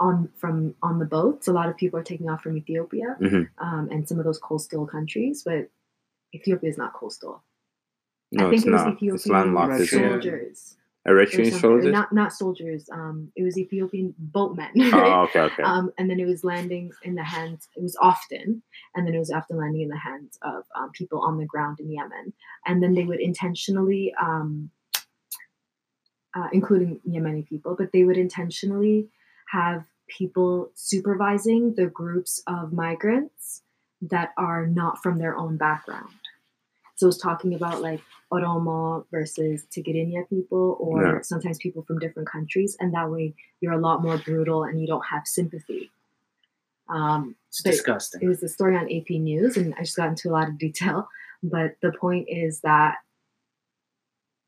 on 0.00 0.28
from 0.36 0.74
on 0.82 0.98
the 0.98 1.04
boats. 1.04 1.46
A 1.48 1.52
lot 1.52 1.68
of 1.68 1.76
people 1.76 1.98
are 2.00 2.04
taking 2.04 2.28
off 2.28 2.42
from 2.42 2.56
Ethiopia 2.56 3.16
Mhm. 3.20 3.48
um, 3.58 3.88
and 3.92 4.08
some 4.08 4.18
of 4.18 4.24
those 4.24 4.38
coastal 4.38 4.86
countries, 4.86 5.42
but 5.44 5.70
Ethiopia 6.34 6.68
is 6.70 6.78
not 6.78 6.92
coastal. 6.94 7.42
No, 8.32 8.48
I 8.48 8.50
think 8.50 8.62
it's 8.62 8.66
it 8.66 8.70
was 8.72 8.82
not. 8.82 8.88
Ethiopian 8.94 9.14
It's 9.14 9.26
landlocked. 9.28 9.70
Russia. 9.70 9.82
Isn't 9.82 10.10
soldiers. 10.10 10.76
Eritrean 11.06 11.60
soldiers. 11.60 11.92
Not 11.92 12.12
not 12.12 12.32
soldiers. 12.32 12.88
Um, 12.90 13.30
it 13.36 13.42
was 13.42 13.58
Ethiopian 13.58 14.14
boatmen. 14.18 14.70
Oh, 14.76 15.22
okay, 15.28 15.40
okay. 15.40 15.62
Um, 15.62 15.92
and 15.98 16.08
then 16.08 16.18
it 16.18 16.26
was 16.26 16.44
landing 16.44 16.92
in 17.02 17.14
the 17.14 17.22
hands. 17.22 17.68
It 17.76 17.82
was 17.82 17.96
often, 18.00 18.62
and 18.94 19.06
then 19.06 19.14
it 19.14 19.18
was 19.18 19.30
often 19.30 19.58
landing 19.58 19.82
in 19.82 19.88
the 19.88 19.98
hands 19.98 20.38
of 20.42 20.64
um, 20.74 20.90
people 20.92 21.20
on 21.20 21.36
the 21.36 21.44
ground 21.44 21.78
in 21.78 21.90
Yemen. 21.90 22.32
And 22.66 22.82
then 22.82 22.94
they 22.94 23.04
would 23.04 23.20
intentionally, 23.20 24.14
um, 24.18 24.70
uh, 26.34 26.48
including 26.52 27.00
Yemeni 27.06 27.46
people, 27.46 27.76
but 27.76 27.92
they 27.92 28.04
would 28.04 28.16
intentionally 28.16 29.08
have 29.50 29.84
people 30.08 30.70
supervising 30.74 31.74
the 31.74 31.86
groups 31.86 32.42
of 32.46 32.72
migrants 32.72 33.62
that 34.00 34.32
are 34.38 34.66
not 34.66 35.02
from 35.02 35.18
their 35.18 35.36
own 35.36 35.56
background. 35.58 36.14
So 36.96 37.08
it's 37.08 37.18
talking 37.18 37.54
about 37.54 37.82
like 37.82 38.00
Oromo 38.32 39.04
versus 39.10 39.66
Tigrinya 39.70 40.28
people, 40.28 40.76
or 40.80 41.02
Yeah. 41.02 41.20
sometimes 41.22 41.58
people 41.58 41.82
from 41.82 41.98
different 41.98 42.28
countries, 42.28 42.76
and 42.80 42.94
that 42.94 43.10
way 43.10 43.34
you're 43.60 43.72
a 43.72 43.78
lot 43.80 44.02
more 44.02 44.18
brutal 44.18 44.64
and 44.64 44.80
you 44.80 44.86
don't 44.86 45.04
have 45.06 45.26
sympathy. 45.26 45.90
Um, 46.88 47.34
It's 47.48 47.62
disgusting. 47.62 48.22
it 48.22 48.28
was 48.28 48.42
a 48.42 48.48
story 48.48 48.76
on 48.76 48.90
AP 48.90 49.18
News, 49.18 49.56
and 49.56 49.74
I 49.74 49.80
just 49.80 49.96
got 49.96 50.08
into 50.08 50.28
a 50.28 50.32
lot 50.32 50.48
of 50.48 50.58
detail. 50.58 51.08
But 51.42 51.76
the 51.82 51.92
point 51.92 52.28
is 52.28 52.60
that 52.60 52.98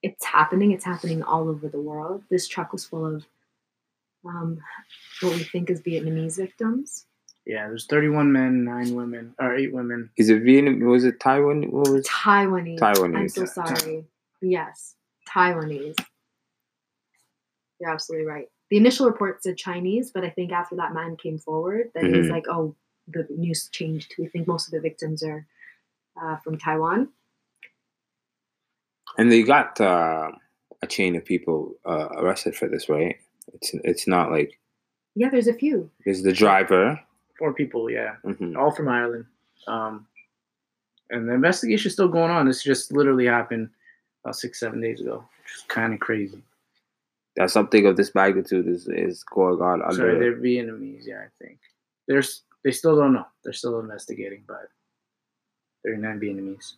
it's 0.03 0.25
happening. 0.25 0.73
It's 0.73 0.85
happening 0.85 1.23
all 1.23 1.49
over 1.49 1.69
the 1.69 1.81
world. 1.81 2.23
This 2.31 2.47
truck 2.47 2.73
was 2.73 2.85
full 2.85 3.05
of 3.07 3.27
um, 4.25 4.59
what 5.21 5.35
we 5.35 5.43
think 5.45 5.69
is 5.71 5.83
Vietnamese 5.83 6.37
victims. 6.37 7.07
Yeah, 7.47 7.69
there's 7.69 7.87
31 7.87 8.33
men, 8.33 8.65
nine 8.65 8.95
women, 8.97 9.35
or 9.39 9.55
eight 9.55 9.73
women. 9.73 10.11
Is 10.17 10.31
it 10.31 10.43
Vietnam? 10.43 10.81
Was 10.81 11.05
it 11.05 11.21
Taiwan? 11.21 11.71
What 11.71 11.89
was? 11.89 12.05
Taiwanese. 12.07 12.79
Taiwanese. 12.81 13.17
I'm 13.17 13.29
so 13.29 13.45
sorry. 13.45 14.05
Yes, 14.43 14.97
Taiwanese. 15.29 15.97
You're 17.81 17.91
absolutely 17.91 18.27
right. 18.27 18.49
The 18.71 18.79
initial 18.79 19.07
report 19.07 19.45
said 19.45 19.57
Chinese, 19.57 20.11
but 20.11 20.25
I 20.25 20.31
think 20.31 20.51
after 20.51 20.75
that 20.77 20.93
man 20.93 21.17
came 21.17 21.39
forward, 21.39 21.91
that 21.95 22.03
it 22.03 22.17
was 22.17 22.29
like, 22.29 22.47
oh, 22.49 22.75
the 23.07 23.25
news 23.31 23.69
changed. 23.69 24.15
We 24.19 24.27
think 24.27 24.49
most 24.49 24.67
of 24.67 24.73
the 24.73 24.81
victims 24.81 25.23
are 25.23 25.47
uh, 26.21 26.37
from 26.39 26.59
Taiwan. 26.59 27.11
And 29.19 29.31
they 29.31 29.45
got 29.45 29.81
uh, 29.81 30.33
a 30.83 30.87
chain 30.89 31.15
of 31.15 31.25
people 31.25 31.77
uh, 31.85 32.09
arrested 32.17 32.57
for 32.57 32.69
this, 32.69 32.89
right? 32.89 33.17
It's 33.55 33.71
it's 33.85 34.09
not 34.09 34.33
like 34.33 34.59
Yeah, 35.15 35.29
there's 35.31 35.47
a 35.47 35.55
few. 35.55 35.91
there's 36.05 36.23
the 36.23 36.33
driver. 36.33 37.01
Four 37.39 37.53
people, 37.53 37.91
yeah, 37.91 38.17
hmm 38.25 38.57
all 38.57 38.71
from 38.71 38.89
Ireland. 38.89 39.27
Um, 39.67 40.07
and 41.11 41.29
the 41.29 41.35
investigation's 41.35 41.95
still 41.95 42.09
going 42.09 42.31
on. 42.31 42.47
This 42.47 42.63
just 42.63 42.93
literally 42.93 43.27
happened 43.27 43.71
about 44.25 44.37
six, 44.37 44.59
seven 44.59 44.81
days 44.81 45.01
ago, 45.01 45.25
which 45.43 45.55
is 45.57 45.65
kind 45.69 45.93
of 45.95 46.01
crazy. 46.01 46.43
That 47.37 47.51
something 47.51 47.87
of 47.87 47.97
this 47.97 48.15
magnitude 48.15 48.67
is 48.67 48.89
is 48.89 49.23
going 49.23 49.61
on 49.61 49.83
under. 49.83 49.95
Sorry, 49.95 50.19
they're 50.19 50.37
Vietnamese, 50.37 51.07
yeah, 51.07 51.21
I 51.21 51.45
think. 51.45 51.59
There's 52.09 52.43
they 52.65 52.73
still 52.73 52.97
don't 52.97 53.13
know. 53.13 53.27
They're 53.45 53.53
still 53.53 53.79
investigating, 53.79 54.43
but 54.47 54.69
they're 55.85 55.97
not 55.97 56.17
Vietnamese. 56.17 56.75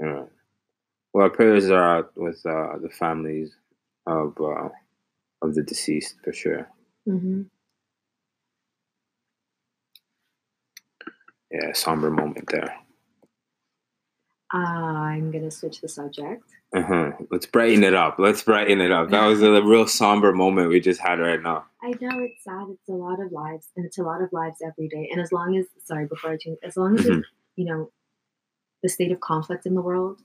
Yeah. 0.00 0.24
Well, 1.12 1.24
our 1.24 1.30
prayers 1.30 1.68
are 1.70 1.98
out 1.98 2.12
with 2.16 2.40
uh, 2.46 2.78
the 2.78 2.88
families 2.88 3.56
of 4.06 4.34
uh, 4.40 4.68
of 5.42 5.54
the 5.54 5.62
deceased 5.62 6.16
for 6.22 6.32
sure. 6.32 6.68
hmm 7.04 7.42
Yeah, 11.50 11.72
somber 11.74 12.10
moment 12.10 12.48
there. 12.50 12.74
I'm 14.52 15.30
gonna 15.30 15.50
switch 15.50 15.80
the 15.80 15.88
subject. 15.88 16.42
Uh-huh. 16.74 17.12
Let's 17.30 17.46
brighten 17.46 17.82
it 17.84 17.94
up. 17.94 18.16
Let's 18.18 18.42
brighten 18.42 18.80
it 18.80 18.90
up. 18.92 19.10
That 19.10 19.26
was 19.26 19.42
a 19.42 19.62
real 19.62 19.86
somber 19.86 20.32
moment 20.32 20.68
we 20.68 20.80
just 20.80 21.00
had 21.00 21.18
right 21.20 21.40
now. 21.40 21.66
I 21.82 21.90
know 22.00 22.20
it's 22.20 22.44
sad. 22.44 22.66
It's 22.70 22.88
a 22.88 22.92
lot 22.92 23.20
of 23.20 23.32
lives, 23.32 23.68
and 23.76 23.84
it's 23.86 23.98
a 23.98 24.02
lot 24.02 24.22
of 24.22 24.32
lives 24.32 24.56
every 24.64 24.88
day. 24.88 25.08
And 25.10 25.20
as 25.20 25.32
long 25.32 25.56
as, 25.56 25.66
sorry, 25.84 26.06
before 26.06 26.30
I 26.32 26.36
change, 26.36 26.58
as 26.62 26.76
long 26.76 26.98
as 26.98 27.06
Mhm. 27.06 27.24
you 27.56 27.64
know, 27.64 27.90
the 28.82 28.88
state 28.88 29.12
of 29.12 29.20
conflict 29.20 29.66
in 29.66 29.74
the 29.74 29.82
world 29.82 30.20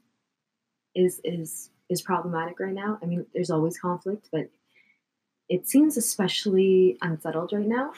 is 0.95 1.19
is 1.23 1.69
is 1.89 2.01
problematic 2.01 2.59
right 2.59 2.73
now. 2.73 2.97
I 3.01 3.05
mean, 3.05 3.25
there's 3.33 3.51
always 3.51 3.77
conflict, 3.77 4.29
but 4.31 4.49
it 5.49 5.67
seems 5.67 5.97
especially 5.97 6.97
unsettled 7.01 7.53
right 7.53 7.67
now. 7.67 7.93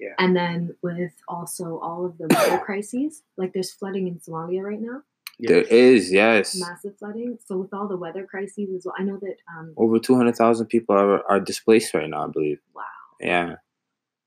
Yeah. 0.00 0.14
And 0.18 0.34
then 0.34 0.74
with 0.82 1.12
also 1.28 1.78
all 1.78 2.06
of 2.06 2.16
the 2.18 2.26
weather 2.34 2.58
crises, 2.64 3.22
like 3.36 3.52
there's 3.52 3.70
flooding 3.70 4.08
in 4.08 4.14
Somalia 4.18 4.62
right 4.62 4.80
now, 4.80 5.02
There 5.38 5.60
is, 5.62 6.10
yes. 6.10 6.58
massive 6.58 6.96
flooding. 6.98 7.38
So 7.44 7.58
with 7.58 7.72
all 7.74 7.86
the 7.86 7.96
weather 7.98 8.24
crises 8.24 8.70
as 8.74 8.86
well, 8.86 8.94
I 8.98 9.02
know 9.02 9.18
that 9.20 9.36
um, 9.56 9.74
Over 9.76 9.98
200,000 9.98 10.66
people 10.66 10.96
are, 10.96 11.22
are 11.30 11.38
displaced 11.40 11.92
right 11.94 12.08
now, 12.08 12.24
I 12.24 12.28
believe. 12.28 12.60
wow, 12.74 12.82
Yeah. 13.20 13.56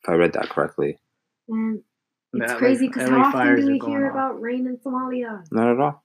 If 0.04 0.10
I 0.10 0.14
read 0.14 0.34
that 0.34 0.50
correctly. 0.50 1.00
man, 1.48 1.82
it's 2.34 2.52
That, 2.52 2.58
crazy 2.60 2.88
because 2.88 3.10
how 3.10 3.24
often 3.26 3.56
do 3.56 3.64
are 3.64 3.66
we 3.72 3.80
hear 3.80 4.06
on. 4.06 4.12
about 4.12 4.42
rain 4.42 4.68
in 4.68 4.78
Somalia? 4.78 5.44
Not 5.52 5.70
at 5.72 5.80
all. 5.80 6.04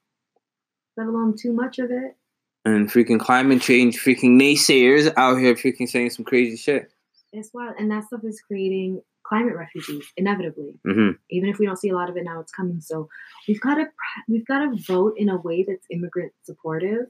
Let 0.97 1.07
alone 1.09 1.37
too 1.37 1.53
much 1.53 1.79
of 1.79 1.91
it. 1.91 2.17
And 2.65 2.89
freaking 2.91 3.21
climate 3.21 3.61
change, 3.63 3.99
freaking 4.03 4.41
naysayers 4.41 5.13
out 5.17 5.37
here 5.39 5.55
freaking 5.55 5.89
saying 5.89 6.11
some 6.11 6.25
crazy 6.25 6.57
shit. 6.57 6.91
It's 7.33 7.51
wild, 7.55 7.75
and 7.79 7.91
that 7.91 8.05
stuff 8.07 8.25
is 8.25 8.41
creating 8.41 9.03
climate 9.29 9.57
refugees 9.65 10.07
inevitably. 10.17 10.73
hmm 10.85 11.11
Even 11.37 11.49
if 11.51 11.59
we 11.59 11.67
don't 11.67 11.77
see 11.85 11.91
a 11.91 11.99
lot 12.01 12.09
of 12.11 12.17
it 12.17 12.25
now, 12.25 12.41
it's 12.41 12.53
coming. 12.59 12.81
So 12.81 13.09
we've 13.47 13.61
got 13.61 13.75
to 13.81 13.87
we've 14.29 14.47
got 14.53 14.61
to 14.65 14.71
vote 14.93 15.15
in 15.23 15.29
a 15.29 15.39
way 15.49 15.59
that's 15.69 15.87
immigrant 15.97 16.33
supportive, 16.49 17.05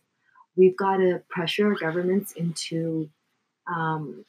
we've 0.57 0.77
got 0.85 0.97
to 1.05 1.11
pressure 1.37 1.67
our 1.69 1.79
governments 1.87 2.33
into 2.33 2.83
um, 3.77 4.25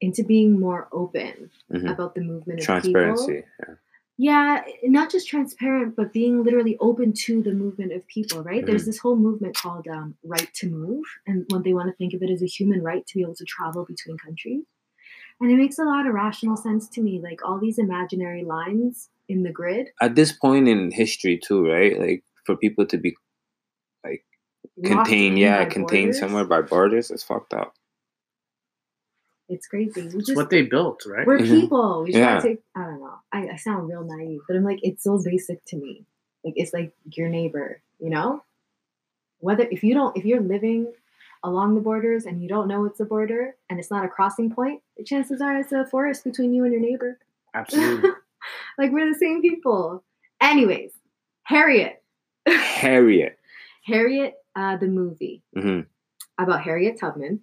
into 0.00 0.22
being 0.24 0.58
more 0.60 0.88
open 0.92 1.50
Mhm. 1.72 1.90
about 1.92 2.14
the 2.14 2.20
movement 2.20 2.60
of 2.60 2.66
people. 2.82 3.00
Transparency. 3.00 3.44
Yeah. 3.60 3.74
Yeah, 4.16 4.64
not 4.84 5.10
just 5.10 5.26
transparent, 5.28 5.96
but 5.96 6.12
being 6.12 6.44
literally 6.44 6.76
open 6.78 7.12
to 7.26 7.42
the 7.42 7.52
movement 7.52 7.92
of 7.92 8.06
people, 8.06 8.42
right? 8.44 8.64
There's 8.64 8.82
Mhm. 8.82 8.86
this 8.90 8.98
whole 8.98 9.16
movement 9.16 9.56
called 9.56 9.88
um, 9.88 10.16
right 10.22 10.50
to 10.60 10.70
move, 10.70 11.04
and 11.26 11.44
when 11.50 11.62
they 11.64 11.74
want 11.74 11.88
to 11.90 11.96
think 11.96 12.14
of 12.14 12.22
it 12.22 12.30
as 12.30 12.42
a 12.42 12.46
human 12.46 12.80
right 12.90 13.04
to 13.08 13.14
be 13.18 13.22
able 13.22 13.34
to 13.42 13.44
travel 13.44 13.84
between 13.84 14.16
countries. 14.18 14.64
And 15.40 15.50
it 15.50 15.56
makes 15.56 15.78
a 15.78 15.84
lot 15.84 16.06
of 16.06 16.14
rational 16.14 16.56
sense 16.56 16.88
to 16.90 17.02
me, 17.02 17.20
like 17.20 17.44
all 17.44 17.58
these 17.58 17.78
imaginary 17.78 18.44
lines 18.44 19.10
in 19.28 19.42
the 19.42 19.50
grid. 19.50 19.88
At 20.00 20.14
this 20.14 20.32
point 20.32 20.68
in 20.68 20.90
history, 20.90 21.38
too, 21.38 21.66
right? 21.68 21.98
Like 21.98 22.24
for 22.46 22.56
people 22.56 22.86
to 22.86 22.96
be 22.98 23.14
like 24.04 24.24
contained, 24.84 25.38
yeah, 25.38 25.64
contained 25.64 26.12
borders. 26.12 26.18
somewhere 26.18 26.44
by 26.44 26.62
borders, 26.62 27.10
it's 27.10 27.24
fucked 27.24 27.52
up. 27.54 27.74
It's 29.48 29.66
crazy. 29.66 30.08
We 30.08 30.20
It's 30.20 30.34
what 30.34 30.50
they 30.50 30.62
built, 30.62 31.04
right? 31.06 31.26
we're 31.26 31.38
Mhm. 31.38 31.60
people. 31.60 32.02
We 32.02 32.12
just 32.12 32.18
Yeah. 32.18 32.36
gotta 32.36 32.48
take. 32.48 32.62
I 32.74 32.84
don't 32.84 33.00
know. 33.00 33.18
I, 33.32 33.48
I 33.50 33.56
sound 33.56 33.88
real 33.88 34.02
naive, 34.04 34.40
but 34.48 34.56
I'm 34.56 34.64
like, 34.64 34.80
it's 34.82 35.04
so 35.04 35.20
basic 35.22 35.62
to 35.66 35.76
me. 35.76 36.06
Like 36.44 36.54
it's 36.56 36.72
like 36.72 36.92
your 37.12 37.28
neighbor, 37.28 37.82
you 37.98 38.08
know. 38.10 38.42
Whether 39.40 39.64
if 39.70 39.82
you 39.84 39.92
don't, 39.94 40.16
if 40.16 40.24
you're 40.24 40.40
living 40.40 40.92
along 41.44 41.74
the 41.74 41.80
borders 41.80 42.24
and 42.24 42.42
you 42.42 42.48
don't 42.48 42.66
know 42.66 42.84
it's 42.86 43.00
a 43.00 43.04
border 43.04 43.54
and 43.68 43.78
it's 43.78 43.90
not 43.90 44.04
a 44.04 44.08
crossing 44.08 44.50
point, 44.50 44.80
the 44.96 45.04
chances 45.04 45.40
are 45.40 45.56
it's 45.58 45.72
a 45.72 45.86
forest 45.86 46.24
between 46.24 46.52
you 46.52 46.64
and 46.64 46.72
your 46.72 46.82
neighbor. 46.82 47.18
Absolutely. 47.54 48.10
like 48.78 48.90
we're 48.90 49.12
the 49.12 49.18
same 49.18 49.40
people. 49.42 50.02
Anyways, 50.40 50.92
Harriet, 51.44 52.02
Harriet. 52.46 53.38
Harriet, 53.86 54.34
uh, 54.56 54.76
the 54.78 54.86
movie 54.88 55.42
hmm 55.56 55.80
about 56.38 56.62
Harriet 56.62 56.98
Tubman, 56.98 57.40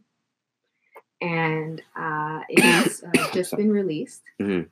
and 1.21 1.81
uh, 1.95 2.41
it's 2.49 3.03
uh, 3.03 3.29
just 3.33 3.55
been 3.55 3.71
released. 3.71 4.23
Mhm. 4.41 4.67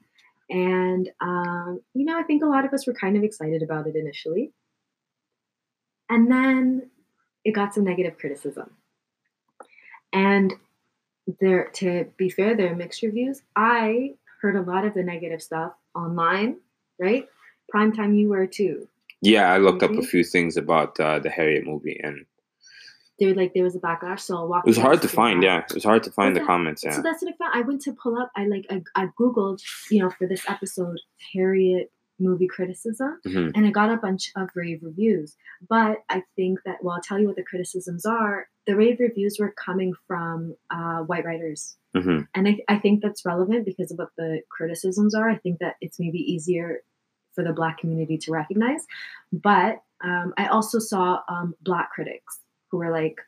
And 0.50 1.10
um, 1.22 1.80
you 1.94 2.06
know, 2.06 2.20
I 2.20 2.24
think 2.24 2.44
a 2.44 2.48
lot 2.48 2.66
of 2.66 2.74
us 2.74 2.88
were 2.88 2.94
kind 2.94 3.16
of 3.16 3.24
excited 3.24 3.62
about 3.62 3.88
it 3.88 3.96
initially, 3.96 4.52
and 6.10 6.30
then 6.30 6.90
it 7.46 7.52
got 7.54 7.74
some 7.74 7.84
negative 7.84 8.18
criticism. 8.18 8.72
And 10.14 10.54
there, 11.40 11.70
to 11.76 12.06
be 12.18 12.30
fair, 12.30 12.56
there 12.56 12.72
are 12.72 12.76
mixed 12.76 13.02
reviews. 13.04 13.42
I 13.56 14.16
heard 14.42 14.56
a 14.56 14.62
lot 14.62 14.86
of 14.86 14.94
the 14.94 15.04
negative 15.04 15.42
stuff 15.42 15.74
online, 15.96 16.58
right? 17.00 17.28
Primetime, 17.74 18.18
you 18.18 18.30
were 18.30 18.48
too. 18.48 18.88
Yeah, 19.22 19.52
I 19.52 19.58
looked 19.58 19.84
up 19.84 19.92
a 19.92 20.02
few 20.02 20.24
things 20.24 20.56
about 20.58 21.00
uh, 21.00 21.20
the 21.20 21.30
Harriet 21.30 21.66
movie, 21.66 22.00
and 22.02 22.26
There, 23.20 23.34
like, 23.36 23.54
there 23.54 23.64
was 23.66 23.76
a 23.76 23.80
backlash. 23.80 24.22
So 24.22 24.38
I'll 24.38 24.48
walk. 24.48 24.64
it 24.66 24.70
was 24.70 24.78
hard 24.78 25.02
to 25.02 25.10
find. 25.10 25.44
Yeah, 25.44 25.60
it 25.70 25.74
was 25.74 25.84
hard 25.84 26.04
to 26.04 26.12
find 26.12 26.30
Was 26.30 26.36
the 26.36 26.40
that- 26.40 26.48
comments. 26.48 26.84
Yeah. 26.86 26.94
So 26.94 27.02
that's 27.02 27.22
what 27.22 27.34
I 27.34 27.38
found. 27.38 27.52
I 27.64 27.68
went 27.68 27.82
to 27.82 27.94
pull 27.94 28.18
up. 28.18 28.32
I 28.36 28.46
like 28.48 28.66
I, 28.70 28.82
I 28.96 29.08
googled, 29.20 29.62
you 29.92 30.00
know, 30.02 30.10
for 30.10 30.26
this 30.26 30.44
episode, 30.50 30.98
Harriet 31.36 31.92
movie 32.20 32.48
criticism, 32.48 33.20
Mhm. 33.26 33.52
and 33.56 33.66
I 33.66 33.72
got 33.72 33.92
a 33.92 33.98
bunch 33.98 34.32
of 34.36 34.50
rave 34.56 34.80
reviews. 34.84 35.36
But 35.68 36.00
I 36.10 36.24
think 36.36 36.60
that 36.66 36.84
well, 36.84 36.96
I'll 36.96 37.02
tell 37.02 37.20
you 37.20 37.28
what 37.28 37.36
the 37.36 37.44
criticisms 37.44 38.06
are. 38.06 38.48
The 38.68 38.76
rave 38.76 39.00
reviews 39.00 39.38
were 39.40 39.52
coming 39.52 39.94
from 40.08 40.56
uh, 40.70 41.00
white 41.04 41.26
writers, 41.26 41.78
hmm 41.96 42.22
and 42.36 42.48
I, 42.48 42.60
I 42.68 42.78
think 42.80 43.02
that's 43.02 43.26
relevant 43.26 43.66
because 43.66 43.92
of 43.92 43.98
what 43.98 44.10
the 44.18 44.42
criticisms 44.50 45.16
are. 45.16 45.30
I 45.30 45.38
think 45.38 45.60
that 45.60 45.76
it's 45.82 46.00
maybe 46.00 46.20
easier 46.20 46.82
for 47.36 47.44
the 47.44 47.54
black 47.54 47.78
community 47.80 48.18
to 48.20 48.32
recognize. 48.32 48.86
But 49.32 49.82
um, 50.04 50.34
I 50.38 50.48
also 50.48 50.80
saw 50.80 51.22
um, 51.30 51.56
black 51.62 51.92
critics 51.92 52.40
who 52.70 52.78
were 52.78 52.92
like, 52.92 53.20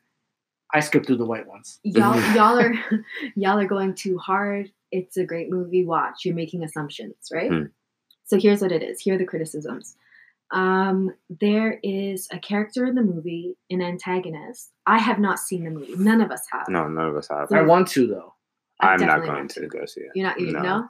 I 0.73 0.79
skipped 0.79 1.05
through 1.05 1.17
the 1.17 1.25
white 1.25 1.47
ones. 1.47 1.79
y'all 1.83 2.19
y'all 2.35 2.57
are 2.59 2.73
y'all 3.35 3.59
are 3.59 3.67
going 3.67 3.93
too 3.95 4.17
hard. 4.17 4.71
It's 4.91 5.17
a 5.17 5.25
great 5.25 5.49
movie. 5.49 5.85
Watch. 5.85 6.25
You're 6.25 6.35
making 6.35 6.63
assumptions, 6.63 7.15
right? 7.33 7.49
Hmm. 7.51 7.63
So 8.31 8.39
here's 8.39 8.61
what 8.61 8.71
it 8.71 8.81
is. 8.81 9.01
Here 9.01 9.15
are 9.15 9.17
the 9.17 9.25
criticisms. 9.25 9.97
Um, 10.51 11.13
there 11.41 11.81
is 11.83 12.29
a 12.31 12.39
character 12.39 12.85
in 12.85 12.95
the 12.95 13.01
movie, 13.01 13.57
an 13.69 13.81
antagonist. 13.81 14.69
I 14.87 14.99
have 14.99 15.19
not 15.19 15.37
seen 15.37 15.65
the 15.65 15.69
movie. 15.69 15.95
None 15.97 16.21
of 16.21 16.31
us 16.31 16.43
have. 16.49 16.69
no, 16.69 16.87
none 16.87 17.07
of 17.09 17.17
us 17.17 17.27
have. 17.29 17.49
So- 17.49 17.57
I 17.57 17.61
want 17.63 17.89
to 17.89 18.07
though. 18.07 18.33
I 18.79 18.93
I'm 18.93 19.01
not 19.01 19.25
going 19.25 19.49
to 19.49 19.67
go 19.67 19.85
see 19.85 19.99
it. 19.99 20.11
You're 20.15 20.27
not. 20.27 20.39
You 20.39 20.53
No. 20.53 20.61
know. 20.61 20.87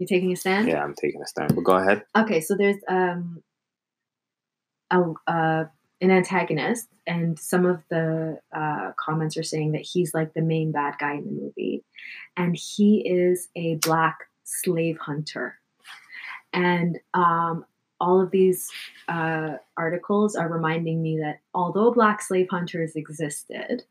You're 0.00 0.08
taking 0.08 0.32
a 0.32 0.36
stand. 0.36 0.66
Yeah, 0.66 0.82
I'm 0.82 0.94
taking 1.00 1.22
a 1.22 1.26
stand. 1.28 1.54
But 1.54 1.62
go 1.62 1.74
ahead. 1.76 2.02
Okay, 2.18 2.40
so 2.40 2.56
there's 2.56 2.82
um 2.88 3.40
a 4.90 5.00
uh, 5.28 5.64
an 6.00 6.10
antagonist, 6.10 6.88
and 7.06 7.38
some 7.38 7.66
of 7.66 7.84
the 7.88 8.40
uh, 8.52 8.90
comments 8.98 9.36
are 9.36 9.44
saying 9.44 9.72
that 9.72 9.82
he's 9.82 10.12
like 10.12 10.34
the 10.34 10.42
main 10.42 10.72
bad 10.72 10.94
guy 10.98 11.12
in 11.14 11.24
the 11.24 11.30
movie, 11.30 11.84
and 12.36 12.56
he 12.56 13.06
is 13.08 13.48
a 13.54 13.76
black 13.76 14.18
slave 14.42 14.98
hunter, 14.98 15.59
and 16.52 16.98
um, 17.14 17.64
all 18.00 18.20
of 18.20 18.30
these 18.30 18.70
uh, 19.08 19.56
articles 19.76 20.34
are 20.34 20.48
reminding 20.48 21.02
me 21.02 21.18
that 21.18 21.40
although 21.54 21.92
black 21.92 22.22
slave 22.22 22.48
hunters 22.50 22.96
existed, 22.96 23.84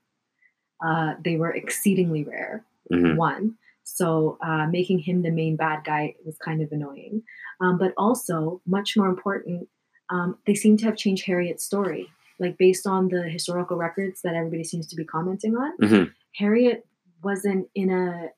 uh, 0.85 1.13
they 1.23 1.35
were 1.37 1.51
exceedingly 1.51 2.23
rare 2.23 2.63
hmm 2.91 3.15
one. 3.15 3.55
So 3.83 4.37
uh, 4.41 4.67
making 4.67 4.99
him 4.99 5.21
the 5.23 5.31
main 5.31 5.55
bad 5.55 5.83
guy 5.83 6.15
was 6.25 6.37
kind 6.37 6.61
of 6.61 6.71
annoying. 6.71 7.23
Um, 7.59 7.77
but 7.77 7.93
also, 7.97 8.61
much 8.65 8.95
more 8.95 9.07
important, 9.07 9.67
um, 10.09 10.37
they 10.45 10.55
seem 10.55 10.77
to 10.77 10.85
have 10.85 10.95
changed 10.95 11.25
Harriet's 11.25 11.65
story. 11.65 12.07
Like 12.39 12.57
based 12.57 12.87
on 12.87 13.09
the 13.09 13.23
historical 13.23 13.77
records 13.77 14.21
that 14.21 14.35
everybody 14.35 14.63
seems 14.63 14.87
to 14.87 14.95
be 14.95 15.05
commenting 15.05 15.55
on, 15.55 15.71
hmm 15.77 16.03
Harriet 16.35 16.85
wasn't 17.23 17.67
in 17.75 17.89
a 17.89 18.29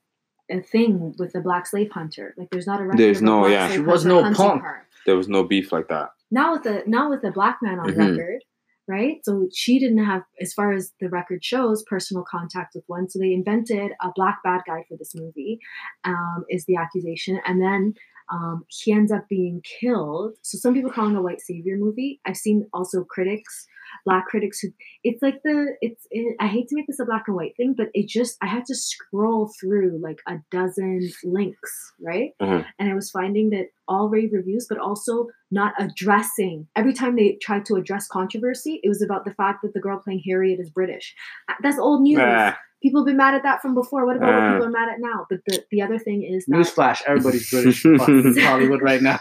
a 0.51 0.61
thing 0.61 1.13
with 1.17 1.33
a 1.35 1.39
black 1.41 1.65
slave 1.65 1.91
hunter. 1.91 2.33
Like 2.37 2.49
there's 2.51 2.67
not 2.67 2.79
a 2.81 2.83
record 2.83 2.99
There's 2.99 3.21
no- 3.21 3.47
yeah. 3.47 3.69
She 3.71 3.79
was 3.79 4.05
no 4.05 4.21
punk. 4.33 4.61
her. 4.63 4.85
There 5.05 5.15
was 5.15 5.27
no 5.27 5.43
beef 5.43 5.71
like 5.71 5.87
that. 5.87 6.09
Not 6.29 6.51
with 6.53 6.65
a 6.73 6.83
not 6.89 7.09
with 7.09 7.23
a 7.23 7.31
black 7.31 7.57
man 7.61 7.79
on 7.79 7.89
Mhm. 7.89 7.97
record, 8.17 8.41
right? 8.87 9.17
So 9.23 9.47
she 9.53 9.79
didn't 9.79 10.03
have, 10.05 10.23
as 10.39 10.53
far 10.53 10.71
as 10.73 10.91
the 10.99 11.09
record 11.09 11.43
shows, 11.43 11.83
personal 11.83 12.23
contact 12.29 12.75
with 12.75 12.83
one. 12.87 13.09
So 13.09 13.19
they 13.19 13.33
invented 13.33 13.91
a 14.01 14.09
black 14.15 14.39
bad 14.43 14.61
guy 14.67 14.83
for 14.87 14.97
this 14.97 15.13
movie, 15.15 15.59
um, 16.03 16.45
is 16.49 16.65
the 16.65 16.75
accusation, 16.77 17.39
and 17.45 17.61
then 17.61 17.93
um, 18.31 18.65
he 18.69 18.91
ends 18.91 19.11
up 19.11 19.27
being 19.29 19.61
killed. 19.79 20.33
So 20.41 20.57
some 20.57 20.73
people 20.73 20.91
calling 20.91 21.15
it 21.15 21.19
a 21.19 21.21
white 21.21 21.41
savior 21.41 21.75
movie. 21.77 22.19
I've 22.25 22.37
seen 22.37 22.65
also 22.73 23.03
critics, 23.03 23.67
black 24.05 24.27
critics 24.27 24.59
who 24.59 24.69
it's 25.03 25.21
like 25.21 25.41
the 25.43 25.75
it's 25.81 26.07
it, 26.11 26.35
I 26.39 26.47
hate 26.47 26.69
to 26.69 26.75
make 26.75 26.87
this 26.87 26.99
a 26.99 27.05
black 27.05 27.23
and 27.27 27.35
white 27.35 27.55
thing, 27.57 27.75
but 27.77 27.87
it 27.93 28.07
just 28.07 28.37
I 28.41 28.47
had 28.47 28.65
to 28.65 28.75
scroll 28.75 29.51
through 29.59 29.99
like 30.01 30.19
a 30.27 30.35
dozen 30.49 31.11
links, 31.23 31.93
right? 32.01 32.31
Mhm. 32.41 32.65
And 32.79 32.89
I 32.89 32.95
was 32.95 33.11
finding 33.11 33.49
that 33.49 33.67
all 33.87 34.09
rave 34.09 34.31
reviews, 34.31 34.65
but 34.69 34.77
also 34.77 35.27
not 35.51 35.73
addressing 35.77 36.67
every 36.75 36.93
time 36.93 37.15
they 37.15 37.37
tried 37.41 37.65
to 37.65 37.75
address 37.75 38.07
controversy, 38.07 38.79
it 38.83 38.87
was 38.87 39.01
about 39.01 39.25
the 39.25 39.33
fact 39.33 39.61
that 39.63 39.73
the 39.73 39.81
girl 39.81 39.99
playing 39.99 40.23
Harriet 40.25 40.59
is 40.59 40.69
British. 40.69 41.13
That's 41.61 41.77
old 41.77 42.01
news. 42.03 42.21
Ah, 42.21 42.57
People 42.81 43.01
have 43.01 43.05
been 43.05 43.17
mad 43.17 43.35
at 43.35 43.43
that 43.43 43.61
from 43.61 43.75
before. 43.75 44.05
What 44.05 44.17
about 44.17 44.33
Uh. 44.33 44.37
what 44.37 44.53
people 44.53 44.67
are 44.67 44.71
mad 44.71 44.89
at 44.89 44.99
now? 44.99 45.27
But 45.29 45.39
the, 45.45 45.63
the 45.71 45.81
other 45.81 45.99
thing 45.99 46.23
is 46.23 46.45
that 46.45 46.55
Newsflash: 46.55 47.01
Everybody's 47.07 47.49
British 47.49 47.85
in 47.85 48.37
Hollywood 48.37 48.81
right 48.81 49.01
now. 49.01 49.19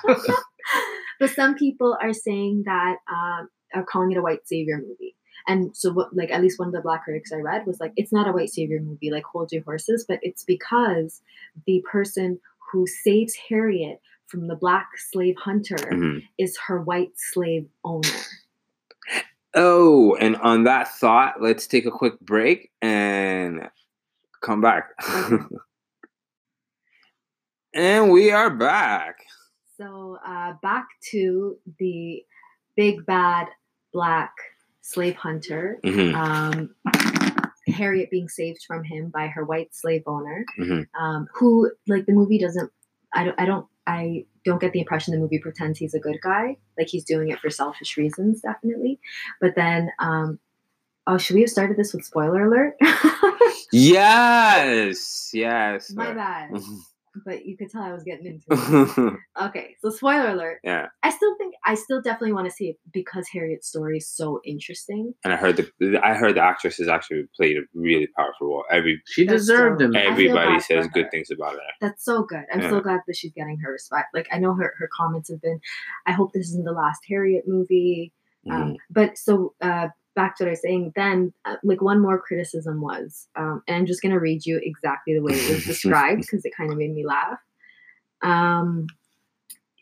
but 1.20 1.30
some 1.30 1.54
people 1.54 1.96
are 2.00 2.12
saying 2.12 2.64
that 2.66 2.96
um, 3.10 3.48
are 3.74 3.84
calling 3.84 4.12
it 4.12 4.18
a 4.18 4.22
white 4.22 4.46
savior 4.46 4.78
movie. 4.78 5.14
And 5.46 5.74
so, 5.76 5.92
what, 5.92 6.14
like, 6.14 6.30
at 6.30 6.42
least 6.42 6.58
one 6.58 6.68
of 6.68 6.74
the 6.74 6.80
black 6.80 7.04
critics 7.04 7.32
I 7.32 7.38
read 7.38 7.66
was 7.66 7.80
like, 7.80 7.92
it's 7.96 8.12
not 8.12 8.28
a 8.28 8.32
white 8.32 8.50
savior 8.50 8.80
movie, 8.80 9.10
like, 9.10 9.24
hold 9.24 9.52
your 9.52 9.62
horses, 9.62 10.04
but 10.06 10.18
it's 10.22 10.44
because 10.44 11.22
the 11.66 11.82
person 11.90 12.38
who 12.70 12.86
saves 12.86 13.34
Harriet 13.48 14.00
from 14.26 14.46
the 14.46 14.54
black 14.54 14.86
slave 14.96 15.34
hunter 15.42 15.76
mhm. 15.76 16.22
is 16.38 16.56
her 16.68 16.80
white 16.80 17.12
slave 17.16 17.66
owner. 17.84 18.08
Oh, 19.54 20.14
and 20.16 20.36
on 20.36 20.64
that 20.64 20.88
thought, 20.88 21.42
let's 21.42 21.66
take 21.66 21.84
a 21.86 21.90
quick 21.90 22.18
break 22.20 22.70
and 22.80 23.68
come 24.42 24.60
back. 24.60 24.90
And 27.72 28.10
we 28.10 28.32
are 28.32 28.50
back. 28.50 29.16
So, 29.76 30.18
uh, 30.26 30.54
back 30.60 30.88
to 31.12 31.56
the 31.78 32.24
big 32.76 33.06
bad 33.06 33.46
black 33.92 34.32
slave 34.80 35.14
hunter. 35.14 35.78
hmm 35.84 36.14
Um, 36.14 36.74
Harriet 37.68 38.10
being 38.10 38.28
saved 38.28 38.58
from 38.66 38.82
him 38.82 39.10
by 39.10 39.28
her 39.28 39.44
white 39.44 39.72
slave 39.72 40.02
owner, 40.06 40.44
Mhm. 40.58 40.86
um, 40.98 41.28
who 41.32 41.70
like 41.86 42.06
the 42.06 42.12
movie 42.12 42.38
doesn't. 42.38 42.72
I 43.14 43.22
don't. 43.24 43.38
I 43.40 43.46
don't. 43.46 43.66
I 43.86 44.26
don't 44.44 44.60
get 44.60 44.72
the 44.72 44.80
impression 44.80 45.14
the 45.14 45.20
movie 45.20 45.38
pretends 45.38 45.78
he's 45.78 45.94
a 45.94 46.00
good 46.00 46.20
guy. 46.22 46.56
Like 46.78 46.88
he's 46.88 47.04
doing 47.04 47.30
it 47.30 47.40
for 47.40 47.50
selfish 47.50 47.96
reasons, 47.96 48.42
definitely. 48.42 49.00
But 49.40 49.54
then, 49.56 49.90
um, 49.98 50.38
oh, 51.06 51.18
should 51.18 51.34
we 51.34 51.40
have 51.40 51.50
started 51.50 51.76
this 51.76 51.92
with 51.92 52.04
spoiler 52.04 52.46
alert? 52.46 52.76
Yes, 53.72 55.30
yes. 55.32 55.92
My 55.92 56.12
bad. 56.12 56.50
but 57.24 57.44
you 57.44 57.56
could 57.56 57.70
tell 57.70 57.82
I 57.82 57.92
was 57.92 58.02
getting 58.04 58.26
into 58.26 58.44
it. 58.50 59.14
Okay, 59.48 59.74
so 59.80 59.90
spoiler 59.90 60.28
alert. 60.30 60.60
yeah, 60.64 60.86
I 61.02 61.10
still 61.10 61.36
think 61.38 61.54
I 61.64 61.74
still 61.74 62.00
definitely 62.02 62.32
want 62.32 62.46
to 62.46 62.50
see 62.52 62.66
it 62.70 62.76
because 62.92 63.26
Harriet's 63.32 63.68
story 63.68 63.98
is 63.98 64.08
so 64.08 64.40
interesting. 64.44 65.14
and 65.24 65.32
I 65.32 65.36
heard 65.36 65.56
the 65.56 66.00
I 66.04 66.14
heard 66.14 66.36
the 66.36 66.40
actress 66.42 66.76
has 66.78 66.88
actually 66.88 67.24
played 67.36 67.56
a 67.56 67.62
really 67.74 68.08
powerful 68.16 68.48
role. 68.48 68.64
Every 68.70 69.00
She 69.06 69.24
That's 69.24 69.42
deserved 69.42 69.80
so- 69.80 69.86
him. 69.86 69.96
Everybody 69.96 70.60
says 70.60 70.86
good 70.92 71.10
things 71.10 71.30
about 71.30 71.52
her. 71.54 71.58
That's 71.80 72.04
so 72.04 72.22
good. 72.22 72.44
I'm 72.52 72.60
Yeah. 72.60 72.70
so 72.70 72.80
glad 72.80 73.00
that 73.06 73.16
she's 73.16 73.32
getting 73.32 73.58
her 73.58 73.72
respect. 73.72 74.08
Like 74.14 74.28
I 74.32 74.38
know 74.38 74.54
her 74.54 74.74
her 74.78 74.88
comments 74.96 75.30
have 75.30 75.40
been, 75.40 75.60
I 76.06 76.12
hope 76.12 76.32
this 76.32 76.48
isn't 76.48 76.64
the 76.64 76.72
last 76.72 77.00
Harriet 77.08 77.44
movie. 77.46 78.12
Um, 78.50 78.76
but 78.88 79.18
so 79.18 79.54
uh, 79.60 79.88
back 80.14 80.36
to 80.36 80.44
what 80.44 80.48
I 80.48 80.52
was 80.52 80.62
saying, 80.62 80.92
then 80.96 81.32
uh, 81.44 81.56
like 81.62 81.80
one 81.80 82.00
more 82.00 82.20
criticism 82.20 82.80
was, 82.80 83.28
um, 83.36 83.62
and 83.66 83.76
I'm 83.76 83.86
just 83.86 84.02
gonna 84.02 84.18
read 84.18 84.44
you 84.44 84.60
exactly 84.62 85.14
the 85.14 85.22
way 85.22 85.34
it 85.34 85.54
was 85.54 85.64
described 85.66 86.22
because 86.22 86.44
it 86.44 86.56
kind 86.56 86.70
of 86.70 86.78
made 86.78 86.94
me 86.94 87.04
laugh. 87.06 87.38
Um, 88.22 88.86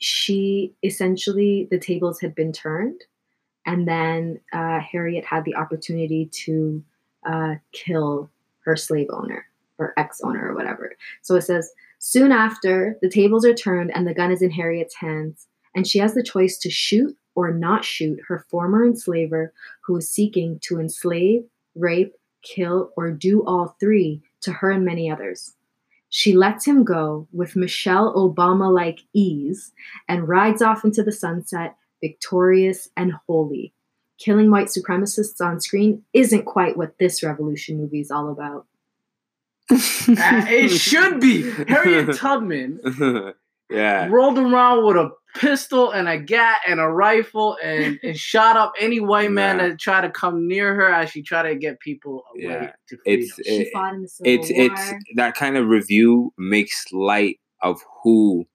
she 0.01 0.75
essentially 0.85 1.67
the 1.71 1.79
tables 1.79 2.21
had 2.21 2.35
been 2.35 2.53
turned, 2.53 3.01
and 3.67 3.87
then 3.87 4.41
uh, 4.53 4.81
Harriet 4.81 5.25
had 5.25 5.45
the 5.45 5.57
opportunity 5.57 6.27
to 6.45 6.83
uh, 7.27 7.55
kill 7.73 8.31
her 8.65 8.77
slave 8.77 9.09
owner 9.11 9.45
or 9.79 9.93
ex 9.97 10.21
owner 10.23 10.51
or 10.51 10.55
whatever. 10.55 10.95
So 11.23 11.37
it 11.37 11.43
says 11.43 11.71
soon 11.99 12.33
after 12.33 12.97
the 13.03 13.09
tables 13.09 13.45
are 13.45 13.55
turned 13.55 13.95
and 13.95 14.07
the 14.07 14.15
gun 14.15 14.31
is 14.31 14.43
in 14.43 14.51
Harriet's 14.51 14.95
hands, 14.97 15.47
and 15.75 15.87
she 15.87 15.99
has 15.99 16.15
the 16.15 16.23
choice 16.23 16.59
to 16.59 16.71
shoot 16.71 17.17
or 17.39 17.53
not 17.53 17.85
shoot 17.85 18.19
her 18.27 18.45
former 18.51 18.85
enslaver 18.85 19.53
who 19.83 19.97
is 19.97 20.11
seeking 20.11 20.59
to 20.61 20.81
enslave, 20.81 21.45
rape, 21.77 22.13
kill, 22.43 22.91
or 22.97 23.13
do 23.13 23.45
all 23.47 23.77
three 23.79 24.21
to 24.41 24.53
her 24.53 24.73
and 24.73 24.85
many 24.85 25.09
others. 25.09 25.55
She 26.09 26.33
lets 26.35 26.65
him 26.65 26.83
go 26.83 27.29
with 27.33 27.55
Michelle 27.55 28.13
Obama 28.13 28.75
like 28.75 29.03
ease 29.13 29.71
and 30.09 30.27
rides 30.27 30.63
off 30.63 30.85
into 30.85 31.05
the 31.05 31.13
sunset, 31.13 31.77
victorious 32.01 32.89
and 32.97 33.13
holy. 33.29 33.73
Killing 34.19 34.51
white 34.51 34.67
supremacists 34.67 35.41
on 35.41 35.61
screen 35.61 36.03
isn't 36.13 36.45
quite 36.45 36.77
what 36.77 36.99
this 36.99 37.23
revolution 37.23 37.79
movie 37.79 38.01
is 38.01 38.11
all 38.11 38.31
about. 38.31 38.67
Uh, 39.71 39.77
it 40.49 40.71
should 40.71 41.21
be. 41.21 41.49
Harriet 41.69 42.17
Tubman 42.17 42.81
yeah, 43.71 44.09
rolled 44.09 44.39
around 44.39 44.85
with 44.85 44.97
a 44.97 45.11
pistol 45.37 45.91
and 45.91 46.09
a 46.09 46.19
gat 46.19 46.59
and 46.67 46.81
a 46.81 46.89
rifle 46.89 47.57
and, 47.63 47.99
and 48.03 48.17
shot 48.19 48.57
up 48.57 48.73
any 48.81 48.99
white 49.01 49.31
man 49.31 49.59
Yeah. 49.59 49.69
that 49.69 49.79
tried 49.79 50.01
to 50.03 50.11
come 50.11 50.49
near 50.49 50.75
her 50.75 50.93
as 50.93 51.11
she 51.11 51.23
tried 51.23 51.49
to 51.49 51.55
get 51.55 51.81
people 51.81 52.25
away 52.35 52.43
Yeah. 52.45 52.73
to 52.89 52.97
freedom. 53.05 53.23
It's- 53.25 53.47
She 53.47 53.53
It- 53.63 53.73
fought 53.73 53.95
in 53.95 54.03
the 54.03 54.09
Civil 54.09 54.33
it's 54.33 54.51
War. 54.51 54.63
it's 54.67 55.05
that 55.17 55.35
kind 55.35 55.57
of 55.57 55.69
review 55.69 56.33
makes 56.39 56.91
light 56.93 57.41
of 57.63 57.81
who 58.03 58.47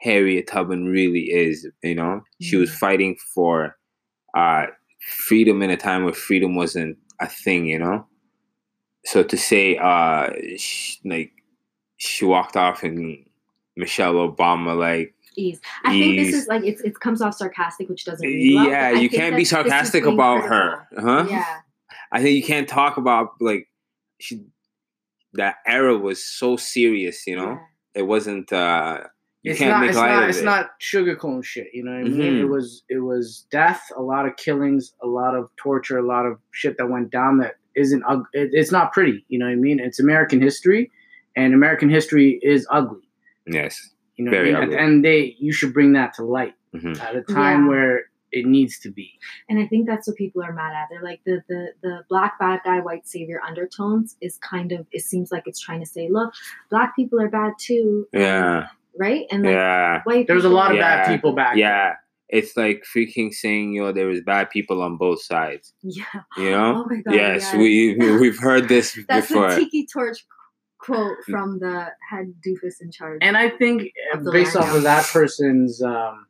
Harriet 0.00 0.46
Tubman 0.46 0.86
really 0.86 1.30
is. 1.30 1.66
You 1.82 1.94
know, 1.94 2.22
she 2.40 2.56
was 2.56 2.70
Mhm. 2.70 2.78
fighting 2.78 3.16
for 3.34 3.76
uh, 4.36 4.66
freedom 5.06 5.62
in 5.62 5.70
a 5.70 5.76
time 5.76 6.02
where 6.04 6.12
freedom 6.12 6.56
wasn't 6.56 6.98
a 7.20 7.26
thing. 7.28 7.66
You 7.66 7.78
know, 7.78 8.06
so 9.04 9.22
to 9.22 9.36
say 9.36 9.76
uh, 9.76 10.30
sh- 10.56 10.96
like 11.04 11.30
she 11.98 12.24
walked 12.24 12.56
off 12.56 12.82
and 12.82 13.24
Michelle 13.76 14.14
Obama 14.14 14.76
like 14.76 15.13
ease. 15.36 15.60
I 15.84 15.90
think 15.90 16.18
this 16.18 16.34
is 16.34 16.46
like 16.48 16.64
it's 16.64 16.80
it 16.82 16.98
comes 17.00 17.20
off 17.22 17.34
sarcastic, 17.34 17.88
which 17.88 18.04
doesn't. 18.04 18.26
read 18.26 18.54
well, 18.54 18.68
yeah, 18.68 18.92
but 18.92 19.02
you 19.02 19.08
can't 19.10 19.36
be 19.36 19.44
sarcastic 19.44 20.04
being 20.04 20.14
about 20.14 20.44
her, 20.44 20.86
huh? 20.98 21.26
Yeah, 21.28 21.44
I 22.12 22.22
think 22.22 22.36
you 22.36 22.42
can't 22.44 22.68
talk 22.68 22.96
about 22.96 23.30
like 23.40 23.68
she 24.20 24.44
that 25.34 25.56
era 25.66 25.96
was 25.96 26.24
so 26.24 26.56
serious. 26.56 27.26
You 27.26 27.36
know, 27.36 27.50
yeah. 27.50 27.58
it 27.94 28.02
wasn't. 28.02 28.52
uh 28.52 29.00
You 29.42 29.50
it's 29.50 29.58
can't 29.58 29.72
not 29.72 29.80
make 29.80 29.90
it's 29.90 29.98
light 29.98 30.12
not 30.12 30.22
of 30.24 30.28
it's 30.30 30.38
it. 30.38 30.44
not 30.44 30.70
sugarcoat 30.80 31.44
shit, 31.44 31.68
you 31.74 31.84
know 31.84 31.92
what 31.92 32.00
I 32.00 32.04
mean? 32.04 32.34
Mhm. 32.34 32.40
It 32.40 32.44
was 32.46 32.82
it 32.88 33.00
was 33.00 33.46
death, 33.50 33.82
a 33.96 34.02
lot 34.02 34.26
of 34.26 34.36
killings, 34.36 34.94
a 35.02 35.06
lot 35.06 35.34
of 35.34 35.50
torture, 35.56 35.98
a 35.98 36.06
lot 36.06 36.24
of 36.26 36.38
shit 36.52 36.78
that 36.78 36.88
went 36.88 37.10
down 37.10 37.38
that 37.38 37.56
isn't 37.76 38.02
ug- 38.08 38.26
it, 38.32 38.50
it's 38.52 38.70
not 38.72 38.92
pretty, 38.92 39.24
you 39.28 39.38
know 39.38 39.46
what 39.46 39.52
I 39.52 39.56
mean? 39.56 39.80
It's 39.80 39.98
American 40.00 40.40
history 40.40 40.90
and 41.36 41.52
American 41.52 41.90
history 41.90 42.38
is 42.42 42.66
ugly. 42.70 43.02
Yes. 43.46 43.90
You 44.16 44.24
know 44.26 44.30
Very 44.30 44.52
what 44.52 44.56
I 44.56 44.60
mean? 44.60 44.68
ugly. 44.68 44.76
At 44.76 44.78
the 44.78 44.82
end 44.84 45.02
day, 45.02 45.36
you 45.38 45.52
should 45.52 45.72
bring 45.74 45.92
that 45.94 46.14
to 46.14 46.24
light 46.24 46.54
hmm 46.72 46.92
at 47.00 47.14
a 47.16 47.22
time 47.22 47.62
Yeah. 47.64 47.68
where 47.68 48.02
it 48.32 48.46
needs 48.46 48.80
to 48.80 48.90
be. 48.90 49.12
And 49.48 49.60
I 49.60 49.66
think 49.68 49.86
that's 49.86 50.08
what 50.08 50.16
people 50.16 50.42
are 50.42 50.52
mad 50.52 50.72
at. 50.74 50.88
They're 50.90 51.02
like 51.02 51.20
the 51.24 51.42
the 51.48 51.68
the 51.82 52.04
black 52.08 52.38
bad 52.40 52.60
guy, 52.64 52.80
white 52.80 53.06
savior 53.06 53.40
undertones 53.46 54.16
is 54.20 54.38
kind 54.38 54.72
of 54.72 54.86
it 54.92 55.02
seems 55.02 55.30
like 55.30 55.44
it's 55.46 55.60
trying 55.60 55.80
to 55.80 55.86
say, 55.86 56.08
look, 56.10 56.32
black 56.70 56.96
people 56.96 57.20
are 57.20 57.28
bad 57.28 57.52
too, 57.60 58.08
Yeah. 58.12 58.68
right? 58.98 59.26
And 59.30 59.42
like 59.44 59.52
Yeah. 59.52 60.02
white 60.04 60.26
There 60.26 60.34
was 60.36 60.44
a 60.44 60.48
lot 60.48 60.70
of 60.72 60.78
Yeah. 60.78 60.82
bad 61.06 61.14
people 61.14 61.32
back. 61.32 61.52
then. 61.52 61.58
Yeah. 61.60 61.94
It's 62.28 62.56
like 62.56 62.82
freaking 62.92 63.32
saying, 63.32 63.74
yo, 63.74 63.92
there 63.92 64.06
was 64.06 64.20
bad 64.22 64.50
people 64.50 64.82
on 64.82 64.96
both 64.96 65.22
sides. 65.22 65.72
Yeah. 65.82 66.04
You 66.36 66.50
know? 66.50 66.82
Oh 66.84 66.86
my 66.90 67.02
god. 67.02 67.14
yes, 67.14 67.42
yes. 67.42 67.56
we 67.56 67.94
we've 68.18 68.38
heard 68.38 68.68
this 68.68 68.94
before. 68.96 69.06
That's 69.08 69.28
before. 69.28 69.50
the 69.50 69.56
Tiki 69.60 69.86
Torch 69.86 70.26
quote 70.84 71.16
from 71.30 71.58
the 71.58 71.86
head 72.10 72.34
doofus 72.46 72.80
in 72.82 72.90
charge. 72.90 73.18
And 73.22 73.36
I 73.36 73.48
think 73.50 73.90
Of 74.12 74.24
based 74.32 74.54
off 74.56 74.74
of 74.74 74.82
that 74.82 75.04
person's 75.06 75.82
um, 75.82 76.26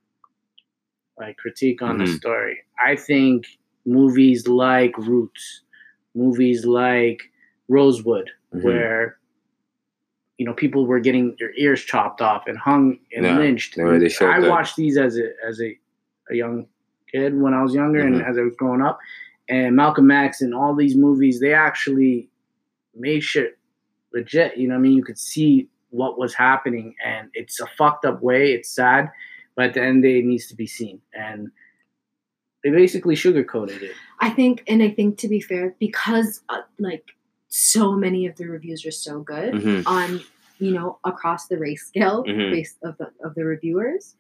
like 1.19 1.37
critique 1.37 1.83
on 1.83 1.99
the 1.99 2.05
Mhm. 2.05 2.17
story, 2.17 2.59
I 2.85 2.97
think 2.97 3.47
movies 3.87 4.47
like 4.49 4.97
Roots, 4.99 5.62
movies 6.14 6.64
like 6.64 7.21
Rosewood, 7.69 8.31
Mhm. 8.55 8.62
where 8.64 9.19
you 10.38 10.45
know 10.47 10.53
people 10.55 10.87
were 10.87 11.01
getting 11.01 11.37
their 11.38 11.53
ears 11.57 11.83
chopped 11.83 12.21
off 12.21 12.47
and 12.49 12.59
hung 12.59 12.99
and 13.14 13.25
Yeah, 13.25 13.38
lynched. 13.38 13.77
they 13.77 13.85
were- 13.85 13.99
they 13.99 14.09
showed 14.09 14.31
I 14.31 14.40
that. 14.40 14.51
watched 14.51 14.77
these 14.77 14.97
as 14.99 15.17
a 15.19 15.29
as 15.45 15.61
a, 15.61 15.79
a 16.31 16.35
young 16.35 16.67
kid 17.11 17.37
when 17.37 17.55
I 17.55 17.62
was 17.62 17.75
younger 17.75 18.01
and 18.01 18.17
Mhm. 18.17 18.29
as 18.29 18.37
I 18.38 18.43
was 18.43 18.57
growing 18.57 18.83
up, 18.83 18.99
and 19.49 19.77
Malcolm 19.77 20.11
X 20.11 20.43
and 20.43 20.53
all 20.55 20.75
these 20.75 20.97
movies, 20.97 21.38
they 21.40 21.53
actually 21.55 22.29
made 22.95 23.23
shit 23.23 23.59
legit. 24.14 24.57
You 24.57 24.68
know, 24.68 24.74
what 24.74 24.79
I 24.79 24.83
mean, 24.83 24.92
you 24.96 25.05
could 25.05 25.18
see 25.18 25.68
what 25.90 26.18
was 26.18 26.35
happening, 26.35 26.94
and 27.05 27.29
it's 27.35 27.61
a 27.61 27.66
fucked 27.79 28.05
up 28.05 28.22
way. 28.22 28.53
It's 28.53 28.70
sad, 28.74 29.11
but 29.57 29.66
at 29.66 29.74
the 29.74 29.83
end 29.83 29.98
of 29.98 30.03
the 30.03 30.12
day, 30.14 30.18
it 30.20 30.24
needs 30.24 30.46
to 30.48 30.55
be 30.57 30.66
seen. 30.66 31.00
And 31.12 31.48
they 32.62 32.70
basically 32.70 33.14
sugarcoated 33.14 33.83
it. 33.83 33.92
I 34.20 34.31
think, 34.31 34.64
and 34.66 34.83
I 34.83 34.90
think 34.90 35.18
to 35.18 35.29
be 35.29 35.40
fair, 35.40 35.74
because 35.79 36.40
uh, 36.48 36.62
like 36.79 37.05
so 37.48 37.92
many 37.92 38.27
of 38.27 38.37
the 38.37 38.46
reviews 38.46 38.87
are 38.87 38.90
so 38.90 39.20
good 39.20 39.55
Mhm. 39.55 39.83
on 39.87 40.20
you 40.59 40.72
know 40.72 40.98
across 41.05 41.46
the 41.48 41.59
race 41.59 41.85
scale 41.87 42.24
Mhm. 42.24 42.50
based 42.50 42.79
of 42.83 42.96
the 42.98 43.11
of 43.22 43.35
the 43.35 43.44
reviewers, 43.44 44.16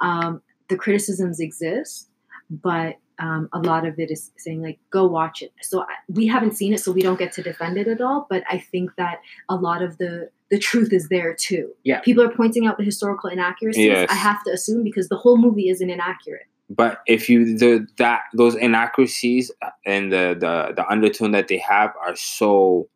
um, 0.00 0.40
the 0.68 0.76
criticisms 0.76 1.40
exist, 1.40 2.08
but 2.48 2.96
um, 3.20 3.48
a 3.52 3.58
lot 3.58 3.86
of 3.86 3.98
it 3.98 4.10
is 4.10 4.32
saying 4.36 4.62
like 4.62 4.78
go 4.90 5.06
watch 5.06 5.42
it. 5.42 5.52
So 5.62 5.82
I, 5.82 5.94
we 6.08 6.26
haven't 6.26 6.56
seen 6.56 6.72
it, 6.72 6.80
so 6.80 6.90
we 6.90 7.02
don't 7.02 7.18
get 7.18 7.32
to 7.34 7.42
defend 7.42 7.76
it 7.76 7.86
at 7.86 8.00
all. 8.00 8.26
But 8.28 8.42
I 8.50 8.58
think 8.58 8.90
that 8.96 9.20
a 9.48 9.56
lot 9.56 9.82
of 9.82 9.98
the 9.98 10.30
the 10.50 10.58
truth 10.58 10.92
is 10.92 11.08
there 11.08 11.34
too. 11.34 11.70
Yeah. 11.84 12.00
people 12.00 12.24
are 12.24 12.30
pointing 12.30 12.66
out 12.66 12.76
the 12.76 12.84
historical 12.84 13.30
inaccuracies. 13.30 13.84
Yes. 13.86 14.10
I 14.10 14.14
have 14.14 14.42
to 14.44 14.50
assume 14.52 14.82
because 14.82 15.08
the 15.08 15.16
whole 15.16 15.36
movie 15.38 15.68
isn't 15.68 15.88
inaccurate. 15.88 16.46
But 16.68 17.02
if 17.06 17.28
you 17.28 17.56
the 17.56 17.86
that 17.98 18.22
those 18.34 18.54
inaccuracies 18.56 19.50
and 19.84 20.10
the 20.12 20.36
the 20.38 20.72
the 20.74 20.88
undertone 20.88 21.32
that 21.32 21.48
they 21.48 21.58
have 21.58 21.92
are 22.04 22.16
so 22.16 22.88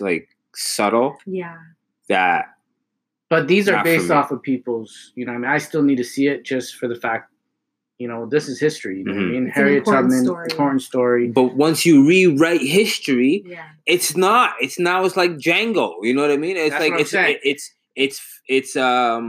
like 0.00 0.28
subtle 0.54 1.16
Yeah. 1.26 1.56
that 2.08 2.46
But 3.30 3.48
these 3.48 3.68
are 3.68 3.82
based 3.82 4.10
off 4.10 4.30
of 4.30 4.42
people's, 4.42 5.12
you 5.14 5.24
know, 5.24 5.32
I 5.32 5.38
mean, 5.38 5.50
I 5.50 5.58
still 5.58 5.82
need 5.82 5.96
to 5.96 6.04
see 6.04 6.26
it 6.28 6.44
just 6.44 6.76
for 6.76 6.86
the 6.86 6.96
fact, 6.96 7.31
you 8.02 8.08
know, 8.10 8.20
this 8.34 8.44
is 8.52 8.56
history. 8.68 8.94
You 8.98 9.04
know 9.06 9.14
what 9.14 9.22
I 9.28 9.32
mean? 9.34 9.46
It's 9.48 9.56
an 9.56 9.62
Harriet 9.62 9.78
important 9.86 10.04
Tubman, 10.10 10.24
story. 10.24 10.46
important 10.50 10.82
story. 10.92 11.24
but 11.40 11.48
once 11.66 11.78
you 11.88 11.94
rewrite 12.12 12.60
history, 12.80 13.34
Yeah. 13.46 13.64
it's 13.94 14.10
not. 14.26 14.48
It's 14.64 14.78
now 14.90 14.98
it's 15.06 15.16
like 15.22 15.32
Django. 15.46 15.88
You 16.06 16.12
know 16.14 16.22
what 16.26 16.32
I 16.38 16.40
mean? 16.46 16.56
It's 16.56 16.70
That's 16.70 16.82
like 16.84 16.90
what 16.92 16.96
I'm 16.96 17.00
it's 17.02 17.10
saying. 17.10 17.38
it's 17.52 17.64
it's 18.04 18.18
it's 18.56 18.72
um 18.90 19.24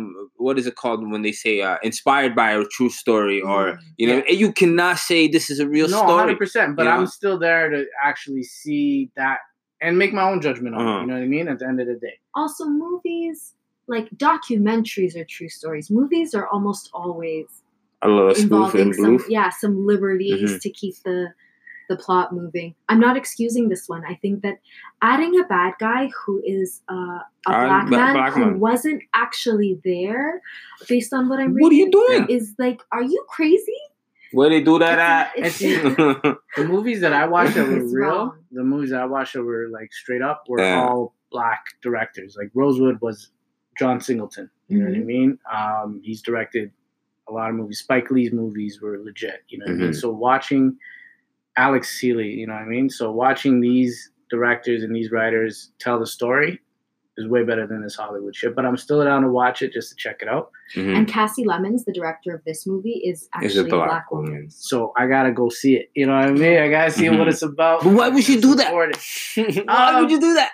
what 0.45 0.55
is 0.62 0.65
it 0.71 0.75
called 0.81 0.99
when 1.13 1.21
they 1.27 1.33
say 1.45 1.55
uh 1.67 1.77
inspired 1.89 2.33
by 2.41 2.49
a 2.51 2.63
true 2.75 2.89
story 3.03 3.39
or 3.51 3.62
Mm. 3.73 3.77
you 3.99 4.05
know 4.09 4.17
Yeah. 4.19 4.29
and 4.29 4.38
you 4.43 4.49
cannot 4.62 4.97
say 5.09 5.19
this 5.38 5.47
is 5.53 5.59
a 5.65 5.67
real 5.75 5.89
no, 5.89 5.97
story. 6.03 6.19
hundred 6.23 6.39
percent. 6.43 6.69
But 6.77 6.83
you 6.83 6.89
know? 6.89 6.95
I'm 6.97 7.07
still 7.19 7.38
there 7.47 7.65
to 7.75 7.79
actually 8.09 8.43
see 8.59 9.12
that 9.21 9.39
and 9.84 9.91
make 10.01 10.13
my 10.19 10.24
own 10.32 10.39
judgment 10.47 10.74
on 10.76 10.82
it. 10.82 10.86
Uh-huh. 10.89 11.01
You 11.01 11.07
know 11.09 11.17
what 11.19 11.24
I 11.30 11.36
mean? 11.38 11.47
At 11.53 11.57
the 11.59 11.67
end 11.71 11.80
of 11.84 11.88
the 11.91 11.99
day, 12.07 12.15
also 12.41 12.63
movies 12.86 13.38
like 13.95 14.07
documentaries 14.30 15.13
are 15.19 15.26
true 15.38 15.49
stories 15.59 15.86
movies 15.99 16.30
are 16.38 16.47
almost 16.53 16.84
always 16.93 17.47
A 18.04 18.10
little 18.10 18.32
involving 18.32 18.93
some 18.93 19.18
bloof. 19.18 19.26
yeah 19.30 19.49
some 19.49 19.86
liberties 19.86 20.51
Mhm. 20.51 20.62
to 20.62 20.70
keep 20.70 20.95
the 21.06 21.34
the 21.89 21.97
plot 21.97 22.34
moving 22.34 22.74
i'm 22.89 22.99
not 22.99 23.18
excusing 23.18 23.68
this 23.70 23.89
one 23.89 24.04
i 24.06 24.16
think 24.16 24.41
that 24.41 24.60
adding 25.01 25.38
a 25.39 25.43
bad 25.43 25.74
guy 25.80 26.10
who 26.26 26.41
is 26.45 26.82
uh, 26.89 26.93
a 26.95 27.24
Uh, 27.45 27.66
black 27.68 27.89
man 27.89 28.14
black 28.14 28.34
who 28.34 28.39
man. 28.45 28.60
wasn't 28.60 29.01
actually 29.14 29.80
there 29.84 30.41
based 30.88 31.14
on 31.14 31.28
what 31.30 31.39
i'm 31.39 31.54
reading, 31.54 31.62
What 31.62 31.72
are 31.72 31.76
you 31.76 31.86
reading 31.86 32.26
doing? 32.26 32.38
is 32.38 32.56
like 32.58 32.80
are 32.91 33.04
you 33.04 33.24
crazy 33.28 33.80
Where 34.32 34.49
they 34.49 34.62
do 34.62 34.80
that 34.80 34.97
at? 34.97 35.38
It's- 35.38 35.62
it's- 35.62 35.95
the 36.58 36.66
movies 36.76 37.01
that 37.01 37.14
I 37.14 37.28
watched 37.28 37.54
that 37.56 37.68
were 37.68 37.84
real, 37.86 38.10
wrong. 38.10 38.32
the 38.51 38.64
movies 38.64 38.89
that 38.89 39.01
I 39.01 39.06
watched 39.06 39.34
that 39.34 39.43
were 39.43 39.68
like 39.70 39.93
straight 39.93 40.24
up, 40.24 40.45
were 40.49 40.60
Yeah. 40.60 40.82
all 40.88 41.14
black 41.32 41.62
directors. 41.84 42.36
Like 42.39 42.49
Rosewood 42.56 42.97
was 42.99 43.30
John 43.78 44.01
Singleton. 44.01 44.49
You 44.70 44.80
know 44.80 44.86
what 44.89 44.95
I 44.95 45.01
Mhm. 45.01 45.06
mean? 45.06 45.30
Um, 45.58 46.01
he's 46.04 46.22
directed 46.24 46.72
a 47.30 47.32
lot 47.32 47.49
of 47.49 47.55
movies. 47.55 47.80
Spike 47.80 48.11
Lee's 48.11 48.32
movies 48.34 48.82
were 48.82 48.99
legit. 49.03 49.43
You 49.47 49.59
know 49.59 49.65
what 49.65 49.74
I 49.74 49.78
mean? 49.78 49.89
Mhm. 49.91 49.95
So 49.95 50.11
watching 50.11 50.78
Alex 51.57 51.99
Seeley, 51.99 52.30
you 52.30 52.47
know 52.47 52.53
what 52.53 52.63
I 52.63 52.65
mean? 52.65 52.89
So 52.89 53.11
watching 53.11 53.61
these 53.61 54.11
directors 54.30 54.84
and 54.84 54.95
these 54.95 55.11
writers 55.11 55.71
tell 55.80 55.99
the 55.99 56.07
story 56.07 56.59
is 57.15 57.28
way 57.28 57.43
better 57.43 57.67
than 57.67 57.84
this 57.84 57.95
Hollywood 57.95 58.36
shit. 58.36 58.55
But 58.55 58.65
I'm 58.65 58.76
still 58.76 59.03
down 59.03 59.21
to 59.21 59.30
watch 59.30 59.61
it 59.61 59.71
just 59.71 59.89
to 59.91 59.95
check 59.95 60.24
it 60.24 60.28
out. 60.28 60.49
Mhm. 60.76 60.97
And 60.97 61.07
Kasi 61.07 61.43
Lemmons, 61.45 61.86
the 61.86 61.93
director 61.93 62.34
of 62.34 62.43
this 62.43 62.65
movie, 62.65 62.99
is 63.05 63.30
actually 63.36 63.47
Is 63.49 63.57
a 63.57 63.65
a 63.65 63.67
black, 63.69 63.88
black 63.88 64.11
woman. 64.11 64.32
woman. 64.32 64.49
So 64.49 64.93
I 64.97 65.05
gotta 65.05 65.32
go 65.32 65.49
see 65.49 65.76
it. 65.76 65.91
You 65.93 66.07
know 66.07 66.15
what 66.15 66.26
I 66.26 66.32
mean? 66.32 66.57
I 66.57 66.69
gotta 66.69 66.89
see 66.89 67.05
Mhm. 67.05 67.19
what 67.19 67.28
it's 67.28 67.43
about. 67.43 67.84
But 67.84 67.93
why 67.93 68.09
would 68.09 68.24
she 68.24 68.41
do 68.41 68.55
that? 68.55 68.74
Why 68.74 69.93
Um, 69.93 70.01
would 70.01 70.11
you 70.11 70.19
do 70.19 70.34
that? 70.34 70.53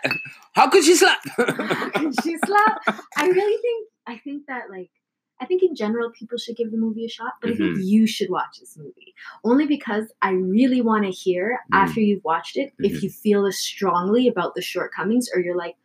How 0.54 0.68
could 0.70 0.84
she 0.84 0.96
slap? 0.96 1.20
she 2.24 2.38
slapped. 2.46 2.90
I 3.16 3.28
really 3.30 3.62
think 3.62 3.88
I 4.08 4.18
think 4.18 4.46
that 4.48 4.70
like 4.70 4.90
I 5.42 5.46
think 5.46 5.64
in 5.64 5.76
general 5.76 6.12
people 6.12 6.38
should 6.38 6.56
give 6.58 6.72
the 6.72 6.78
movie 6.78 7.06
a 7.06 7.10
shot, 7.10 7.34
but 7.42 7.52
I 7.52 7.56
think 7.56 7.78
Mhm. 7.78 7.86
you 7.86 8.06
should 8.08 8.30
watch 8.30 8.60
this 8.60 8.78
movie 8.78 9.14
only 9.44 9.66
because 9.66 10.12
I 10.22 10.32
really 10.32 10.82
want 10.82 11.06
to 11.06 11.12
hear 11.12 11.60
Mhm. 11.72 11.78
after 11.78 12.02
you've 12.02 12.24
watched 12.24 12.58
it 12.58 12.74
Mhm. 12.80 12.86
if 12.90 13.04
you 13.04 13.10
feel 13.10 13.46
as 13.46 13.58
strongly 13.58 14.28
about 14.28 14.56
the 14.56 14.62
shortcomings 14.62 15.30
or 15.34 15.40
you're 15.42 15.56
like 15.58 15.76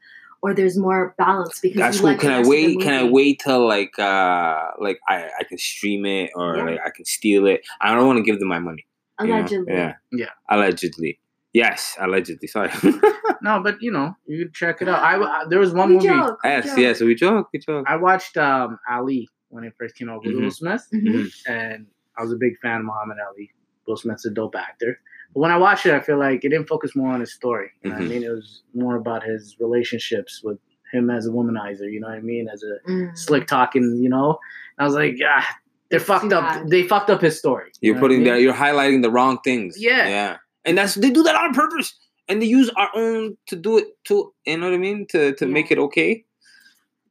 or 0.42 0.52
there's 0.54 0.76
more 0.76 1.14
balance 1.16 1.58
because 1.60 1.78
That's 1.78 1.96
you 1.96 2.00
cool. 2.02 2.10
like 2.10 2.18
the 2.18 2.22
Can 2.26 2.32
I 2.32 2.36
rest 2.38 2.46
of 2.48 2.50
the 2.56 2.66
wait? 2.76 2.80
Can 2.82 2.92
I 2.94 3.04
wait 3.10 3.40
till 3.42 3.66
like 3.66 3.98
uh 3.98 4.62
like 4.78 4.98
I 5.08 5.30
I 5.40 5.44
can 5.44 5.56
stream 5.58 6.04
it 6.04 6.30
or 6.34 6.56
Yeah. 6.56 6.64
like 6.64 6.80
I 6.84 6.90
can 6.90 7.04
steal 7.04 7.46
it? 7.46 7.60
I 7.80 7.94
don't 7.94 8.06
want 8.06 8.18
to 8.18 8.22
give 8.22 8.38
them 8.40 8.48
my 8.48 8.58
money. 8.58 8.84
you 9.20 9.28
know? 9.28 9.34
Allegedly. 9.36 9.72
Yeah. 9.72 9.94
Yeah. 10.12 10.30
Allegedly. 10.50 11.20
Yes, 11.52 11.96
allegedly. 12.00 12.48
Sorry. 12.48 12.70
No, 13.42 13.60
but 13.62 13.76
you 13.82 13.90
know, 13.90 14.16
you 14.26 14.48
check 14.54 14.80
it 14.80 14.88
out. 14.88 15.02
I, 15.02 15.20
I- 15.22 15.44
there 15.50 15.58
was 15.58 15.72
one 15.74 15.90
We 15.90 15.94
movie 15.96 16.08
joke, 16.08 16.38
yes, 16.44 16.64
joke. 16.64 16.78
yes. 16.78 17.00
We 17.02 17.14
joke. 17.14 17.48
We 17.52 17.58
joke. 17.58 17.84
I 17.86 17.96
watched 17.96 18.38
um, 18.38 18.78
Ali 18.90 19.28
when 19.54 19.64
it 19.64 19.72
first 19.78 19.94
came 19.96 20.08
out 20.08 20.24
with 20.24 20.34
Mhm. 20.34 20.42
Will 20.42 20.50
Smith, 20.50 20.84
Mhm. 20.92 21.06
Mhm. 21.14 21.32
and 21.48 21.86
I 22.18 22.22
was 22.22 22.32
a 22.32 22.36
big 22.36 22.58
fan 22.60 22.80
of 22.80 22.86
Muhammad 22.86 23.18
Ali. 23.28 23.50
Will 23.86 23.96
Smith's 23.96 24.26
a 24.26 24.30
dope 24.30 24.56
actor. 24.56 24.98
But 25.32 25.40
when 25.40 25.50
I 25.50 25.58
watched 25.58 25.86
it, 25.86 25.94
I 25.94 26.00
feel 26.00 26.18
like 26.18 26.44
it 26.44 26.48
didn't 26.48 26.68
focus 26.68 26.94
more 26.96 27.10
on 27.12 27.20
his 27.20 27.32
story. 27.32 27.70
You 27.82 27.90
know 27.90 27.96
what 27.96 28.02
Mhm. 28.04 28.06
I 28.06 28.08
mean? 28.14 28.22
It 28.24 28.30
was 28.30 28.62
more 28.74 28.96
about 28.96 29.22
his 29.24 29.56
relationships 29.60 30.42
with 30.42 30.58
him 30.92 31.10
as 31.10 31.26
a 31.26 31.30
womanizer. 31.30 31.90
You 31.92 32.00
know 32.00 32.08
what 32.08 32.16
I 32.18 32.20
mean? 32.20 32.48
As 32.48 32.62
a 32.62 32.74
Mm. 32.90 33.16
slick 33.18 33.46
talking. 33.46 33.98
You 34.02 34.08
know, 34.08 34.38
I 34.78 34.84
was 34.84 34.94
like, 34.94 35.16
ah, 35.24 35.46
they're 35.90 36.00
fucked 36.00 36.32
up. 36.32 36.44
bad. 36.44 36.68
They 36.70 36.82
fucked 36.84 37.10
up 37.10 37.20
his 37.20 37.38
story. 37.38 37.70
You 37.80 37.88
You're 37.88 37.94
know 37.94 38.00
what 38.00 38.06
I 38.06 38.14
putting 38.14 38.24
mean? 38.24 38.32
that. 38.34 38.40
You're 38.42 38.54
highlighting 38.54 39.02
the 39.02 39.10
wrong 39.10 39.38
things. 39.44 39.76
Yeah. 39.80 40.08
Yeah. 40.08 40.36
And 40.64 40.78
that's 40.78 40.94
they 40.94 41.10
do 41.10 41.22
that 41.24 41.34
on 41.36 41.52
purpose, 41.52 41.94
and 42.28 42.40
they 42.40 42.46
use 42.46 42.70
our 42.70 42.90
own 42.94 43.36
to 43.48 43.56
do 43.56 43.76
it 43.78 43.86
too. 44.04 44.32
You 44.46 44.56
know 44.58 44.66
what 44.68 44.74
I 44.74 44.78
mean? 44.78 45.06
To 45.08 45.32
to 45.34 45.46
Yeah. 45.46 45.52
make 45.52 45.70
it 45.70 45.78
okay. 45.78 46.24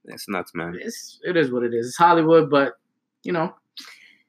That's 0.05 0.27
nuts, 0.27 0.53
man. 0.53 0.77
It's 0.79 1.19
it 1.23 1.37
is 1.37 1.51
what 1.51 1.63
it 1.63 1.73
is. 1.73 1.87
It's 1.87 1.97
Hollywood, 1.97 2.49
but 2.49 2.73
you 3.23 3.31
know, 3.31 3.55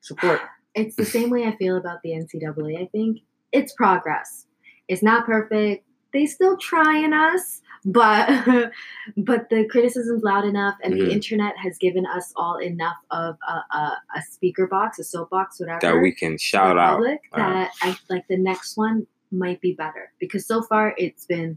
support. 0.00 0.40
It's 0.76 0.96
the 0.96 1.04
same 1.04 1.30
way 1.30 1.44
I 1.44 1.54
feel 1.56 1.76
about 1.76 1.98
the 2.02 2.10
NCAA. 2.10 2.82
I 2.82 2.86
think 2.86 3.18
it's 3.52 3.72
progress. 3.74 4.46
It's 4.88 5.04
not 5.04 5.24
perfect. 5.24 5.84
They 6.12 6.26
still 6.26 6.56
trying 6.56 7.12
us, 7.12 7.60
but 7.84 8.26
but 9.16 9.50
the 9.50 9.68
criticism's 9.68 10.24
loud 10.24 10.44
enough, 10.44 10.74
and 10.82 10.94
Mhm. 10.94 10.98
the 11.06 11.12
internet 11.12 11.56
has 11.58 11.78
given 11.78 12.06
us 12.06 12.32
all 12.34 12.56
enough 12.56 12.96
of 13.12 13.36
a, 13.48 13.76
a, 13.76 13.98
a 14.16 14.22
speaker 14.32 14.66
box, 14.66 14.98
a 14.98 15.04
soapbox, 15.04 15.60
whatever. 15.60 15.78
That 15.80 16.00
we 16.02 16.12
can 16.12 16.38
shout 16.38 16.76
out. 16.76 16.94
public, 16.96 17.20
Wow. 17.32 17.38
that 17.52 17.70
I 17.82 17.96
like 18.10 18.26
the 18.28 18.36
next 18.36 18.76
one 18.76 19.06
might 19.30 19.60
be 19.60 19.74
better 19.74 20.12
because 20.18 20.44
so 20.44 20.60
far 20.62 20.94
it's 20.98 21.24
been 21.24 21.56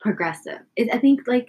progressive. 0.00 0.60
It, 0.76 0.94
I 0.94 0.98
think 0.98 1.26
like 1.26 1.48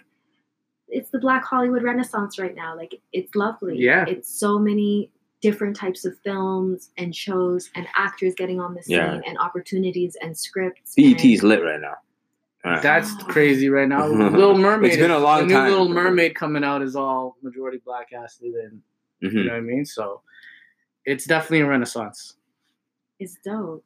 it's 0.88 1.10
the 1.10 1.20
Black 1.20 1.44
Hollywood 1.44 1.84
Renaissance 1.84 2.38
right 2.40 2.56
now. 2.56 2.76
Like 2.76 2.96
it's 3.14 3.36
lovely. 3.36 3.78
Yeah. 3.78 4.06
it's 4.08 4.30
so 4.40 4.60
many 4.60 5.12
different 5.42 5.76
types 5.76 6.06
of 6.06 6.18
films 6.24 6.90
and 6.98 7.16
shows 7.16 7.70
and 7.76 7.88
actors 7.96 8.34
getting 8.36 8.60
on 8.60 8.74
the 8.74 8.82
scene 8.84 8.98
Yeah. 8.98 9.20
and 9.28 9.38
opportunities 9.38 10.16
and 10.22 10.36
scripts. 10.38 10.96
BET's 10.96 11.24
and- 11.24 11.44
lit 11.44 11.64
right 11.64 11.80
now. 11.82 11.96
Alright. 12.66 12.82
That's 12.82 13.12
Oh. 13.22 13.26
crazy 13.26 13.70
right 13.70 13.88
now. 13.88 14.08
Little 14.08 14.58
Mermaid. 14.58 14.92
It's 14.94 15.00
been 15.02 15.12
a 15.12 15.18
is- 15.18 15.24
long 15.24 15.42
the 15.42 15.46
new 15.48 15.54
time. 15.54 15.70
Little 15.70 15.90
Mermaid 15.90 16.36
coming 16.36 16.64
out 16.64 16.82
is 16.82 16.96
all 16.96 17.38
majority 17.44 17.80
black 17.86 18.10
casted, 18.10 18.54
and 18.56 18.82
you 19.20 19.30
Mhm. 19.30 19.46
know 19.46 19.52
what 19.52 19.58
I 19.58 19.62
mean. 19.62 19.86
So 19.86 20.22
it's 21.06 21.26
definitely 21.26 21.62
a 21.62 21.68
renaissance. 21.68 22.38
It's 23.20 23.38
dope. 23.46 23.86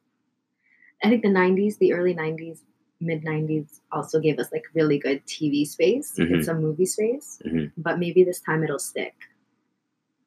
I 1.04 1.08
think 1.10 1.22
the 1.22 1.28
90s, 1.28 1.76
the 1.78 1.92
early 1.92 2.14
90s, 2.14 2.60
mid 3.00 3.22
90s 3.24 3.80
also 3.92 4.20
gave 4.20 4.38
us 4.38 4.50
like 4.52 4.64
really 4.74 4.98
good 4.98 5.24
TV 5.26 5.64
space 5.66 6.14
Mhm. 6.18 6.34
and 6.34 6.44
some 6.44 6.60
movie 6.60 6.86
space. 6.86 7.40
Mhm. 7.46 7.72
But 7.76 7.98
maybe 7.98 8.24
this 8.24 8.40
time 8.40 8.62
it'll 8.62 8.78
stick. 8.78 9.14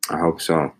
I 0.10 0.18
hope 0.20 0.42
so. 0.42 0.74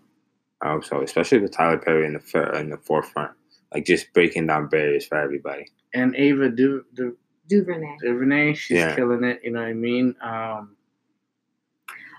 I 0.60 0.70
hope 0.72 0.84
so, 0.84 1.02
especially 1.02 1.38
with 1.38 1.52
Tyler 1.52 1.78
Perry 1.78 2.06
in 2.06 2.14
the 2.14 2.20
fir- 2.20 2.54
in 2.56 2.70
the 2.70 2.78
forefront, 2.78 3.32
like 3.72 3.84
just 3.84 4.12
breaking 4.12 4.46
down 4.46 4.68
barriers 4.68 5.06
for 5.06 5.16
everybody. 5.18 5.66
And 5.92 6.14
Ava 6.16 6.48
Du, 6.48 6.84
Du, 6.94 7.16
DuVernay. 7.48 7.96
DuVernay, 8.02 8.54
she's 8.54 8.78
Yeah. 8.78 8.94
killing 8.96 9.24
it. 9.24 9.40
You 9.44 9.50
know 9.52 9.60
what 9.60 9.68
I 9.68 9.74
mean? 9.74 10.14
Um, 10.20 10.76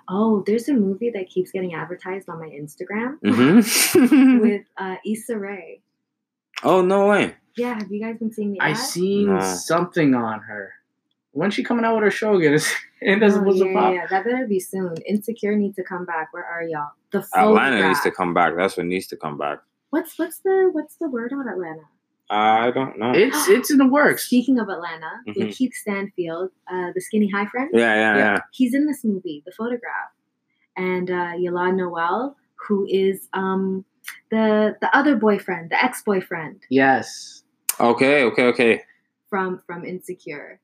Oh, 0.08 0.44
there's 0.46 0.70
a 0.70 0.74
movie 0.76 1.10
that 1.10 1.28
keeps 1.30 1.50
getting 1.50 1.74
advertised 1.74 2.30
on 2.30 2.40
my 2.40 2.48
Instagram 2.50 3.18
hmm 3.24 4.40
with 4.42 4.62
uh, 4.78 4.98
Issa 5.04 5.36
Rae. 5.40 5.82
oh 6.64 6.82
no 6.84 7.08
way! 7.08 7.34
Yeah, 7.58 7.76
have 7.80 7.92
you 7.92 8.02
guys 8.02 8.18
been 8.18 8.32
seeing 8.32 8.54
the 8.54 8.60
I 8.60 8.72
ad? 8.72 8.78
seen 8.78 9.28
No. 9.34 9.40
something 9.40 10.14
on 10.14 10.42
her. 10.42 10.74
When's 11.32 11.54
she 11.54 11.64
coming 11.64 11.84
out 11.86 11.96
with 11.96 12.04
her 12.04 12.12
show 12.12 12.36
again? 12.36 12.54
it 13.02 13.20
doesn't 13.20 13.48
Oh, 13.48 13.52
yeah, 13.54 13.74
pop? 13.74 13.94
yeah, 13.94 14.08
that 14.08 14.24
better 14.26 14.48
be 14.48 14.60
soon. 14.60 14.96
Insecure 15.08 15.56
needs 15.56 15.76
to 15.76 15.84
come 15.84 16.06
back. 16.06 16.34
Where 16.34 16.46
are 16.46 16.64
y'all? 16.64 16.92
The 17.12 17.22
photograph. 17.24 17.68
Atlanta 17.68 17.88
needs 17.88 18.02
to 18.02 18.12
come 18.12 18.34
back. 18.34 18.56
That's 18.56 18.78
what 18.78 18.86
needs 18.86 19.08
to 19.08 19.18
come 19.18 19.38
back. 19.38 19.60
What's 19.90 20.18
what's 20.20 20.40
the 20.40 20.70
what's 20.74 20.96
the 20.98 21.10
word 21.10 21.32
on 21.34 21.48
Atlanta? 21.48 21.84
I 22.30 22.72
don't 22.72 22.98
know. 22.98 23.12
It's 23.14 23.48
it's 23.48 23.72
in 23.72 23.78
the 23.78 23.88
works. 23.88 24.26
Speaking 24.26 24.60
of 24.60 24.68
Atlanta, 24.68 25.12
Mhm. 25.28 25.36
Lakeith 25.38 25.74
Stanfield, 25.74 26.50
uh, 26.68 26.92
the 26.94 27.00
skinny 27.00 27.30
high 27.30 27.46
friend, 27.46 27.70
yeah, 27.74 27.94
yeah, 27.96 28.18
yeah. 28.18 28.40
he's 28.52 28.74
in 28.74 28.86
this 28.88 29.04
movie, 29.06 29.44
The 29.46 29.52
Photograph, 29.52 30.12
and 30.76 31.10
uh, 31.12 31.34
Y'lan 31.38 31.78
Noel, 31.78 32.36
who 32.56 32.86
is 32.90 33.30
um, 33.34 33.86
the 34.32 34.76
the 34.82 34.94
other 34.98 35.16
boyfriend, 35.16 35.70
the 35.70 35.82
ex 35.82 36.02
boyfriend 36.02 36.64
Yes. 36.70 37.44
Okay, 37.80 38.24
okay, 38.24 38.44
okay. 38.46 38.82
from 39.30 39.62
from 39.66 39.86
Insecure. 39.86 40.60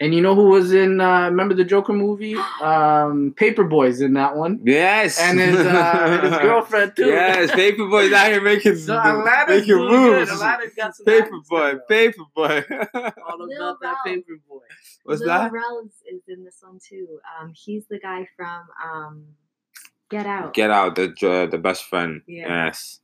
And 0.00 0.12
you 0.12 0.20
know 0.20 0.34
who 0.34 0.48
was 0.48 0.72
in? 0.72 1.00
Uh, 1.00 1.26
remember 1.26 1.54
the 1.54 1.64
Joker 1.64 1.92
movie? 1.92 2.36
Um, 2.60 3.34
Paper 3.36 3.64
Boi's 3.64 4.00
in 4.00 4.14
that 4.14 4.34
one, 4.36 4.58
Yes. 4.64 5.18
and 5.20 5.38
his 5.38 5.56
uh, 5.56 6.20
his 6.22 6.30
girlfriend 6.42 6.96
too. 6.96 7.06
Yes, 7.06 7.50
Paper 7.52 7.86
Boi's 7.88 8.12
out 8.12 8.28
here 8.28 8.40
making 8.42 8.76
So 8.76 8.96
Atlanta's 8.98 9.60
making 9.60 9.66
doing 9.68 9.88
good. 9.90 10.18
moves. 10.20 10.30
Atlanta's 10.32 10.74
got 10.74 10.96
some 10.96 11.06
Paper 11.12 11.30
Boi. 11.48 11.74
Paperboy. 11.90 12.88
All 13.28 13.38
Lil 13.46 13.68
about 13.68 13.80
that 13.80 13.94
Rel. 14.06 14.14
Paper 14.16 14.32
Boi. 14.48 14.58
What's 15.04 15.20
Lil 15.20 15.28
that? 15.28 15.52
Rel 15.52 15.82
is, 15.86 15.92
is 16.14 16.22
in 16.28 16.42
this 16.44 16.58
one 16.62 16.78
too. 16.88 17.20
Um, 17.40 17.52
he's 17.54 17.86
the 17.88 17.98
guy 17.98 18.26
from 18.36 18.62
um, 18.84 19.24
Get 20.10 20.26
Out. 20.26 20.54
Get 20.54 20.70
out, 20.70 20.96
the 20.96 21.14
uh, 21.28 21.46
the 21.50 21.58
best 21.58 21.84
friend. 21.84 22.22
Yeah. 22.26 22.66
Yes. 22.66 23.00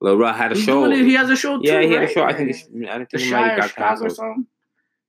Lil 0.00 0.16
Rel 0.18 0.32
had 0.34 0.52
a 0.52 0.54
He's 0.54 0.64
show. 0.64 0.84
doing 0.86 1.00
it. 1.00 1.04
He 1.06 1.14
has 1.14 1.30
a 1.30 1.36
show 1.36 1.56
too. 1.58 1.66
yeah, 1.68 1.80
he 1.80 1.92
had 1.92 2.02
a 2.04 2.08
show. 2.08 2.22
I 2.24 2.32
think 2.34 2.50
it's, 2.50 2.62
I 2.88 2.98
think 2.98 3.10
The 3.10 3.18
it 3.18 3.30
might 3.30 3.48
have 3.48 3.58
got 3.60 3.68
Chicago 3.70 3.84
or 3.84 3.88
canceled. 3.98 4.12
something. 4.16 4.46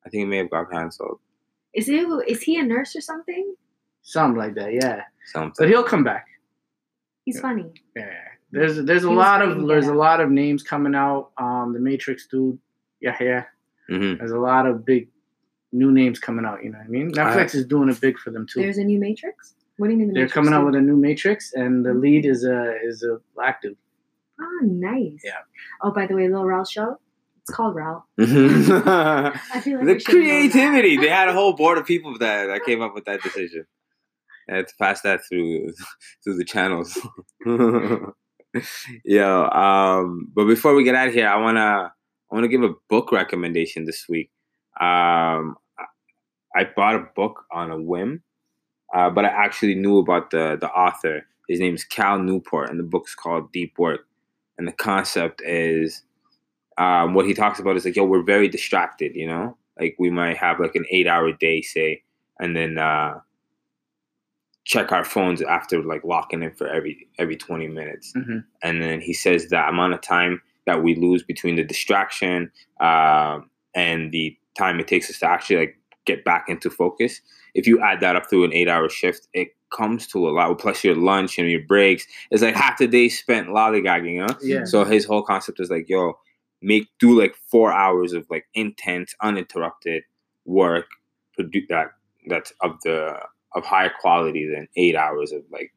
I 0.06 0.10
think 0.10 0.24
it 0.24 0.28
may 0.28 0.38
have 0.38 0.50
got 0.50 0.72
canceled. 0.72 1.20
Is 1.74 1.88
he 1.88 1.98
is 2.28 2.42
he 2.44 2.58
a 2.58 2.64
nurse 2.64 2.96
or 2.96 3.02
something? 3.02 3.56
Something 4.02 4.38
like 4.38 4.56
that. 4.56 4.74
Yeah, 4.74 5.02
Something. 5.26 5.54
but 5.60 5.68
he'll 5.70 5.84
come 5.84 6.04
back. 6.06 6.28
He's 7.26 7.36
Yeah. 7.36 7.42
funny. 7.42 7.72
Yeah. 7.96 8.14
There's 8.52 8.78
there's 8.86 9.04
a 9.04 9.10
He 9.10 9.16
lot 9.16 9.42
of 9.42 9.58
in 9.58 9.68
there's 9.68 9.86
Get 9.86 9.94
a 9.94 9.98
lot 9.98 10.22
of 10.22 10.32
names 10.32 10.64
coming 10.64 10.96
out. 10.96 11.32
Um, 11.38 11.74
the 11.74 11.80
Matrix 11.80 12.26
dude. 12.28 12.58
Yeah, 13.02 13.18
yeah. 13.22 13.44
hmm 13.90 14.16
There's 14.16 14.32
a 14.32 14.40
lot 14.40 14.66
of 14.66 14.86
big 14.86 15.10
new 15.74 15.92
names 15.92 16.18
coming 16.20 16.46
out. 16.46 16.64
You 16.64 16.72
know 16.72 16.78
what 16.78 16.86
I 16.88 16.90
mean? 16.90 17.12
Netflix 17.12 17.54
is 17.54 17.66
doing 17.66 17.90
it 17.90 18.00
big 18.00 18.18
for 18.18 18.32
them 18.32 18.48
too. 18.48 18.62
There's 18.62 18.78
a 18.78 18.84
new 18.86 18.98
Matrix. 19.00 19.54
What 19.76 19.88
do 19.88 19.92
you 19.94 19.98
mean? 20.00 20.08
The 20.08 20.14
They're 20.14 20.24
Matrix 20.24 20.34
coming 20.34 20.54
out 20.54 20.66
with 20.66 20.76
a 20.76 20.82
new 20.82 20.96
Matrix, 20.96 21.52
and 21.54 21.86
the 21.86 21.94
lead 21.94 22.26
is 22.26 22.46
a 22.46 22.78
is 22.82 23.04
a 23.04 23.20
black 23.36 23.62
dude. 23.62 23.76
Oh, 24.40 24.60
nice. 24.64 25.22
Yeah. 25.24 25.40
Oh, 25.82 25.92
by 25.92 26.06
the 26.08 26.16
way, 26.16 26.28
Lil 26.28 26.46
Rel 26.46 26.66
show. 26.66 26.98
It's 27.42 27.56
called 27.56 27.76
Rel. 27.76 28.06
the 28.18 28.26
I 29.54 29.62
feel 29.62 29.78
like 29.78 29.86
know 29.88 29.98
creativity. 30.06 30.98
They 30.98 31.10
had 31.10 31.30
a 31.30 31.34
whole 31.34 31.54
board 31.56 31.78
of 31.78 31.86
people 31.86 32.18
that, 32.20 32.48
that 32.48 32.66
came 32.66 32.82
up 32.82 32.94
with 32.94 33.06
that 33.06 33.22
decision. 33.22 33.66
I 34.50 34.58
had 34.58 34.68
to 34.68 34.74
pass 34.80 35.02
that 35.02 35.22
through 35.28 35.74
through 36.24 36.38
the 36.38 36.46
channels. 36.46 36.98
Yo, 39.04 39.44
um, 39.50 40.32
but 40.34 40.46
before 40.46 40.74
we 40.74 40.84
get 40.84 40.96
out 40.96 41.10
of 41.10 41.14
here, 41.14 41.28
I 41.28 41.36
wanna 41.38 41.92
I 42.32 42.36
wanna 42.36 42.48
give 42.48 42.64
a 42.64 42.74
book 42.90 43.12
recommendation 43.12 43.86
this 43.86 44.06
week. 44.10 44.30
Um, 44.80 45.58
I- 45.78 45.86
I 46.56 46.64
bought 46.76 46.96
a 46.96 47.08
book 47.16 47.44
on 47.52 47.70
a 47.72 47.78
whim, 47.80 48.24
uh, 48.94 49.10
but 49.12 49.26
I 49.26 49.28
actually 49.28 49.76
knew 49.76 50.00
about 50.00 50.32
the 50.32 50.58
the 50.60 50.70
author. 50.70 51.26
His 51.48 51.60
name 51.60 51.76
is 51.76 51.84
Cal 51.84 52.18
Newport, 52.20 52.70
and 52.70 52.80
the 52.80 52.84
book's 52.84 53.16
called 53.16 53.52
Deep 53.52 53.78
Work. 53.78 54.02
And 54.58 54.68
the 54.68 54.72
concept 54.74 55.41
is 55.43 56.03
um, 56.78 57.14
what 57.14 57.26
he 57.26 57.34
talks 57.34 57.60
about 57.60 57.76
is 57.76 57.86
like, 57.86 57.95
yo, 57.95 58.05
we're 58.05 58.24
very 58.24 58.47
distracted, 58.47 59.16
you 59.16 59.28
know? 59.28 59.58
Like 59.80 59.95
we 59.99 60.10
might 60.10 60.38
have 60.38 60.60
like 60.60 60.76
an 60.76 60.86
eight 60.91 61.08
hour 61.08 61.32
day, 61.32 61.62
say, 61.62 62.01
and 62.39 62.55
then 62.55 62.78
uh, 62.78 63.20
check 64.66 64.91
our 64.91 65.05
phones 65.05 65.41
after 65.41 65.82
like 65.84 66.03
locking 66.03 66.43
in 66.43 66.51
for 66.55 66.68
every 66.68 67.08
every 67.20 67.38
20 67.38 67.68
minutes 67.68 68.12
Mhm. 68.16 68.43
and 68.64 68.82
then 68.82 68.99
he 68.99 69.14
says 69.14 69.47
that 69.49 69.70
amount 69.70 69.93
of 69.93 70.01
time 70.01 70.41
that 70.66 70.84
we 70.84 70.93
lose 70.95 71.24
between 71.24 71.55
the 71.55 71.64
distraction 71.64 72.51
um, 72.82 73.49
and 73.76 74.12
the 74.12 74.38
time 74.58 74.80
it 74.80 74.88
takes 74.88 75.10
us 75.10 75.20
to 75.20 75.26
actually 75.26 75.55
like 75.58 75.76
get 76.08 76.24
back 76.26 76.45
into 76.47 76.70
focus 76.72 77.22
if 77.53 77.68
you 77.68 77.80
add 77.82 77.99
that 78.01 78.16
up 78.16 78.28
through 78.30 78.43
an 78.45 78.53
eight 78.53 78.68
hour 78.68 78.89
shift 78.89 79.28
it 79.34 79.49
comes 79.70 80.08
to 80.08 80.28
a 80.28 80.32
lot 80.32 80.58
plus 80.58 80.84
your 80.84 80.95
lunch 80.95 81.38
and 81.38 81.51
your 81.51 81.62
breaks 81.68 82.08
it's 82.32 82.41
like 82.41 82.55
half 82.55 82.78
the 82.80 82.88
day 82.88 83.08
spent 83.10 83.49
lollygagging 83.49 84.14
you 84.14 84.26
know 84.26 84.36
Yeah. 84.41 84.64
so 84.66 84.84
his 84.86 85.05
whole 85.05 85.22
concept 85.24 85.60
is 85.60 85.70
like 85.70 85.88
yo 85.89 86.18
make 86.62 86.88
do 86.99 87.20
like 87.22 87.36
four 87.51 87.72
hours 87.72 88.14
of 88.14 88.26
like 88.30 88.45
intense 88.55 89.14
uninterrupted 89.22 90.03
work 90.45 90.86
produce 91.36 91.66
that 91.70 91.88
that's 92.28 92.51
of 92.62 92.72
the 92.84 93.14
of 93.55 93.64
higher 93.66 93.91
quality 94.01 94.47
than 94.51 94.68
eight 94.76 94.95
hours 94.95 95.32
of 95.32 95.41
like 95.51 95.72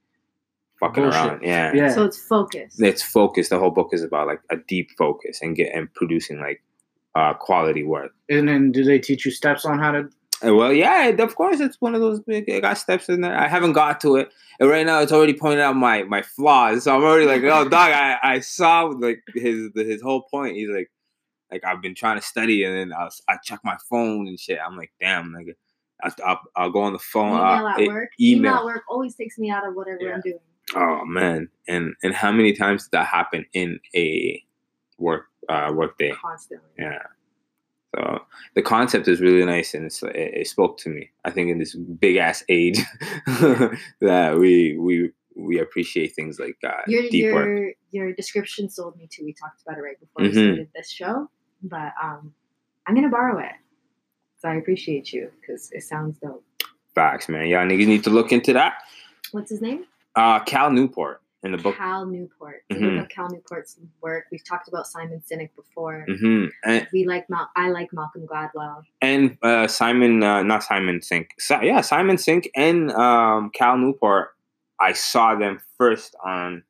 fucking 0.78 1.03
Bullshit. 1.05 1.20
around 1.20 1.43
yeah 1.43 1.72
Yeah. 1.74 1.91
So 1.93 2.05
it's 2.05 2.18
focused. 2.18 2.81
it's 2.81 3.03
focused. 3.03 3.51
The 3.51 3.59
whole 3.59 3.70
book 3.70 3.91
is 3.93 4.03
about 4.03 4.26
like 4.26 4.41
a 4.51 4.57
deep 4.57 4.89
focus 4.97 5.41
and 5.43 5.55
get 5.57 5.74
and 5.74 5.93
producing 5.95 6.41
like 6.41 6.62
uh 7.14 7.35
quality 7.35 7.85
work. 7.85 8.12
And 8.28 8.49
then 8.49 8.72
do 8.72 8.83
they 8.85 8.99
teach 8.99 9.24
you 9.26 9.31
steps 9.31 9.64
on 9.64 9.78
how 9.78 9.91
to? 9.93 10.09
Well, 10.43 10.72
yeah, 10.72 11.09
of 11.09 11.36
course, 11.36 11.61
it's 11.61 11.80
one 11.80 11.95
of 11.95 12.01
those 12.01 12.20
big. 12.20 12.51
I 12.51 12.61
got 12.61 12.78
steps 12.78 13.09
in 13.09 13.20
there. 13.20 13.36
I 13.36 13.47
haven't 13.47 13.72
got 13.74 14.01
to 14.03 14.16
it, 14.16 14.32
and 14.59 14.70
right 14.70 14.86
now 14.86 15.01
it's 15.01 15.12
already 15.12 15.34
pointing 15.34 15.61
out 15.61 15.76
my 15.76 16.03
my 16.05 16.22
flaws. 16.22 16.84
So 16.84 16.97
I'm 16.97 17.03
already 17.03 17.26
like, 17.26 17.43
oh, 17.43 17.68
dog, 17.68 17.93
I 17.93 18.18
I 18.22 18.41
saw 18.41 18.84
like 18.84 19.22
his 19.34 19.70
his 19.74 20.01
whole 20.01 20.22
point. 20.22 20.57
He's 20.57 20.70
like, 20.70 20.91
like 21.51 21.64
I've 21.64 21.82
been 21.82 21.95
trying 21.95 22.18
to 22.18 22.24
study, 22.26 22.64
and 22.64 22.74
then 22.74 22.93
I'll, 22.99 23.11
I 23.28 23.36
check 23.45 23.61
my 23.64 23.76
phone 23.88 24.28
and 24.28 24.38
shit. 24.41 24.59
I'm 24.64 24.76
like, 24.76 24.93
damn, 25.01 25.32
like. 25.32 25.57
I'll, 26.03 26.12
I'll, 26.24 26.41
I'll 26.57 26.70
go 26.70 26.80
on 26.80 26.95
the 26.95 26.99
phone. 26.99 27.34
Email 27.34 27.66
uh, 27.66 27.72
at 27.72 27.80
e- 27.80 27.88
work. 27.88 28.11
Email. 28.18 28.38
Email 28.38 28.55
at 28.61 28.64
work 28.64 28.82
always 28.88 29.14
takes 29.14 29.38
me 29.38 29.51
out 29.51 29.68
of 29.68 29.74
whatever 29.74 30.01
Yeah. 30.01 30.14
I'm 30.14 30.22
doing. 30.22 30.38
Oh 30.74 31.05
man, 31.05 31.51
and 31.68 31.95
and 32.03 32.14
how 32.14 32.32
many 32.32 32.55
times 32.55 32.84
did 32.84 32.93
that 32.93 33.07
happen 33.07 33.45
in 33.53 33.78
a 33.95 34.43
work 34.99 35.26
uh 35.49 35.72
work 35.74 35.99
day? 35.99 36.12
Constantly. 36.12 36.70
Yeah. 36.78 37.03
So 37.97 38.22
the 38.55 38.62
concept 38.62 39.09
is 39.09 39.20
really 39.20 39.45
nice, 39.45 39.74
and 39.74 39.84
it's, 39.86 40.03
it, 40.03 40.14
it 40.14 40.47
spoke 40.49 40.78
to 40.78 40.88
me. 40.88 41.11
I 41.24 41.30
think 41.30 41.51
in 41.51 41.59
this 41.59 41.74
big 41.74 42.16
ass 42.16 42.45
age 42.49 42.78
that 44.01 44.36
we 44.38 44.76
we 44.78 45.11
we 45.36 45.59
appreciate 45.59 46.14
things 46.14 46.38
like 46.38 46.57
uh, 46.64 46.82
Your 46.86 47.03
deep 47.09 47.32
work. 47.32 47.47
your 47.47 47.72
your 48.07 48.12
description 48.14 48.68
sold 48.68 48.97
me 48.97 49.09
too. 49.11 49.24
We 49.24 49.32
talked 49.32 49.62
about 49.66 49.78
it 49.78 49.82
right 49.82 49.99
before 49.99 50.22
we 50.22 50.28
Mhm. 50.28 50.34
started 50.34 50.68
this 50.74 50.91
show, 50.91 51.28
but 51.62 51.93
um, 52.03 52.32
I'm 52.86 52.95
gonna 52.95 53.09
borrow 53.09 53.38
it. 53.38 53.53
So 54.38 54.49
I 54.49 54.55
appreciate 54.55 55.12
you 55.12 55.30
because 55.41 55.70
it 55.72 55.82
sounds 55.82 56.16
dope. 56.18 56.45
Facts, 56.95 57.28
man. 57.28 57.47
Y'all 57.49 57.66
niggas 57.66 57.86
need 57.86 58.05
to 58.05 58.11
look 58.11 58.32
into 58.32 58.53
that. 58.53 58.74
What's 59.32 59.51
his 59.51 59.61
name? 59.61 59.84
Uh, 60.16 60.41
Cal 60.41 60.70
Newport 60.70 61.22
in 61.43 61.53
the 61.53 61.59
book. 61.59 61.76
Cal 61.76 62.05
Newport. 62.07 62.62
Mhm. 62.70 62.97
look 62.97 63.05
up 63.05 63.09
Cal 63.11 63.28
Newport's 63.30 63.78
work. 64.03 64.26
We've 64.30 64.45
talked 64.45 64.68
about 64.68 64.86
Simon 64.86 65.22
Sinek 65.28 65.51
before. 65.57 66.05
hmm 66.07 66.47
And 66.64 66.86
We 66.93 67.07
like 67.07 67.28
Mal- 67.30 67.51
I 67.57 67.70
like 67.70 67.93
Malcolm 67.93 68.26
Gladwell. 68.26 68.82
and 69.01 69.38
uh, 69.43 69.66
Simon, 69.66 70.22
uh, 70.22 70.43
not 70.43 70.62
Simon 70.62 71.01
Sinek. 71.01 71.28
So, 71.38 71.61
yeah, 71.62 71.80
Simon 71.80 72.16
Sinek 72.16 72.49
and 72.55 72.91
um, 72.93 73.51
Cal 73.55 73.76
Newport. 73.78 74.30
I 74.80 74.93
saw 74.93 75.34
them 75.34 75.61
first 75.78 76.14
on 76.24 76.62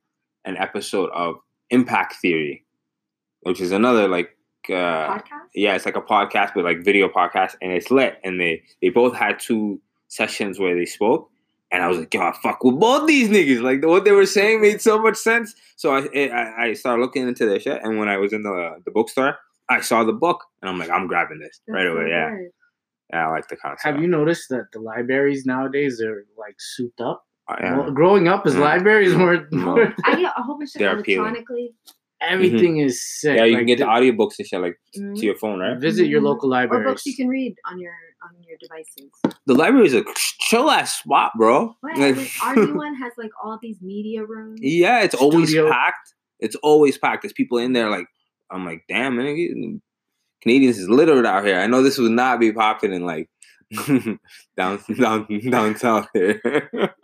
an 0.44 0.56
episode 0.56 1.10
of 1.12 1.36
Impact 1.70 2.14
Theory, 2.16 2.64
which 3.42 3.60
is 3.60 3.70
another 3.72 4.08
like 4.08 4.36
uh, 4.68 4.72
Podcast. 5.18 5.48
yeah, 5.54 5.74
it's 5.74 5.86
like 5.86 5.96
a 5.96 6.02
podcast, 6.02 6.52
but 6.54 6.64
like 6.64 6.84
video 6.84 7.08
podcast, 7.08 7.56
and 7.62 7.72
it's 7.72 7.90
lit. 7.90 8.18
And 8.24 8.40
they 8.40 8.62
they 8.82 8.88
both 8.88 9.14
had 9.16 9.38
two 9.40 9.80
sessions 10.08 10.58
where 10.58 10.74
they 10.74 10.86
spoke, 10.86 11.29
and 11.72 11.82
I 11.82 11.88
was 11.88 11.98
like, 11.98 12.12
yo, 12.14 12.20
I 12.22 12.32
fuck 12.42 12.62
with 12.64 12.78
both 12.80 13.06
these 13.06 13.28
niggas. 13.28 13.62
Like 13.62 13.84
what 13.84 14.04
they 14.04 14.12
were 14.12 14.26
saying 14.26 14.60
made 14.60 14.80
so 14.80 15.00
much 15.00 15.16
sense. 15.16 15.54
So 15.76 15.92
I 15.94 16.00
I, 16.14 16.64
I 16.66 16.72
started 16.74 17.00
looking 17.02 17.26
into 17.28 17.46
their 17.46 17.60
shit, 17.60 17.80
and 17.82 17.98
when 17.98 18.08
I 18.08 18.16
was 18.18 18.32
in 18.32 18.42
the 18.42 18.76
the 18.84 18.90
bookstore, 18.90 19.36
I 19.68 19.80
saw 19.80 20.04
the 20.04 20.12
book, 20.12 20.44
and 20.62 20.68
I'm 20.70 20.78
like, 20.78 20.90
I'm 20.90 21.06
grabbing 21.06 21.38
this 21.38 21.60
That's 21.66 21.74
right 21.76 21.86
so 21.86 21.92
away. 21.96 22.10
Yeah, 22.10 22.30
yeah, 23.12 23.26
I 23.26 23.30
like 23.30 23.48
the 23.48 23.56
concept. 23.56 23.84
Have 23.84 24.00
you 24.00 24.08
noticed 24.08 24.48
that 24.50 24.66
the 24.72 24.80
libraries 24.80 25.44
nowadays 25.46 26.00
are 26.00 26.24
like 26.38 26.56
souped 26.58 27.00
up? 27.00 27.24
Yeah. 27.60 27.78
Well, 27.78 27.90
growing 27.90 28.28
up 28.28 28.46
as 28.46 28.54
Mm. 28.54 28.60
libraries 28.60 29.12
were, 29.16 29.48
No. 29.50 29.74
were 29.74 29.92
I 30.04 30.14
get 30.14 30.32
a 30.36 30.42
whole 30.42 30.56
bunch 30.56 30.74
of 30.76 30.78
They're 30.78 30.96
appealing. 30.98 31.26
electronically. 31.34 31.72
everything 32.20 32.76
is 32.78 33.02
sick. 33.20 33.36
yeah, 33.36 33.44
you 33.44 33.52
Like, 33.54 33.60
can 33.60 33.66
get 33.66 33.78
the 33.78 33.86
the- 33.86 33.90
audiobooks 33.90 34.38
and 34.38 34.46
shit 34.46 34.60
like 34.60 34.78
Mhm. 34.96 35.16
to 35.18 35.24
your 35.26 35.34
phone, 35.36 35.58
right? 35.58 35.76
Visit 35.80 36.06
your 36.06 36.20
Mhm. 36.20 36.24
local 36.30 36.54
Or 36.54 36.68
books 36.84 37.06
you 37.06 37.16
can 37.16 37.28
read 37.28 37.54
on 37.64 37.80
your 37.80 37.92
on 38.22 38.30
your 38.46 38.56
devices. 38.60 39.10
The 39.46 39.54
library 39.54 39.86
is 39.86 39.94
a 39.94 40.04
chill 40.40 40.70
ass 40.70 40.98
spot, 41.00 41.32
bro. 41.36 41.76
What? 41.80 41.96
Like- 41.98 42.16
Like, 42.16 42.30
our 42.44 42.54
new 42.56 42.74
one 42.74 42.94
has 42.96 43.12
like 43.18 43.30
all 43.42 43.58
these 43.60 43.80
media 43.80 44.24
rooms. 44.24 44.60
Yeah, 44.62 45.02
it's 45.02 45.14
always 45.14 45.54
packed. 45.54 46.14
It's 46.38 46.56
always 46.56 46.96
packed. 46.98 47.22
There's 47.22 47.32
people 47.32 47.58
in 47.58 47.72
there 47.72 47.88
like 47.90 48.06
I'm 48.50 48.64
like, 48.64 48.84
damn, 48.88 49.16
man, 49.16 49.80
Canadians 50.42 50.78
is 50.78 50.88
littered 50.88 51.24
out 51.26 51.44
here. 51.44 51.58
I 51.60 51.66
know 51.66 51.82
this 51.82 51.98
would 51.98 52.10
not 52.12 52.40
be 52.40 52.52
popular 52.52 52.94
in 52.94 53.04
like 53.04 53.28
down 54.56 54.82
down 54.98 55.26
down 55.50 55.76
south 55.76 56.08
here. 56.14 56.40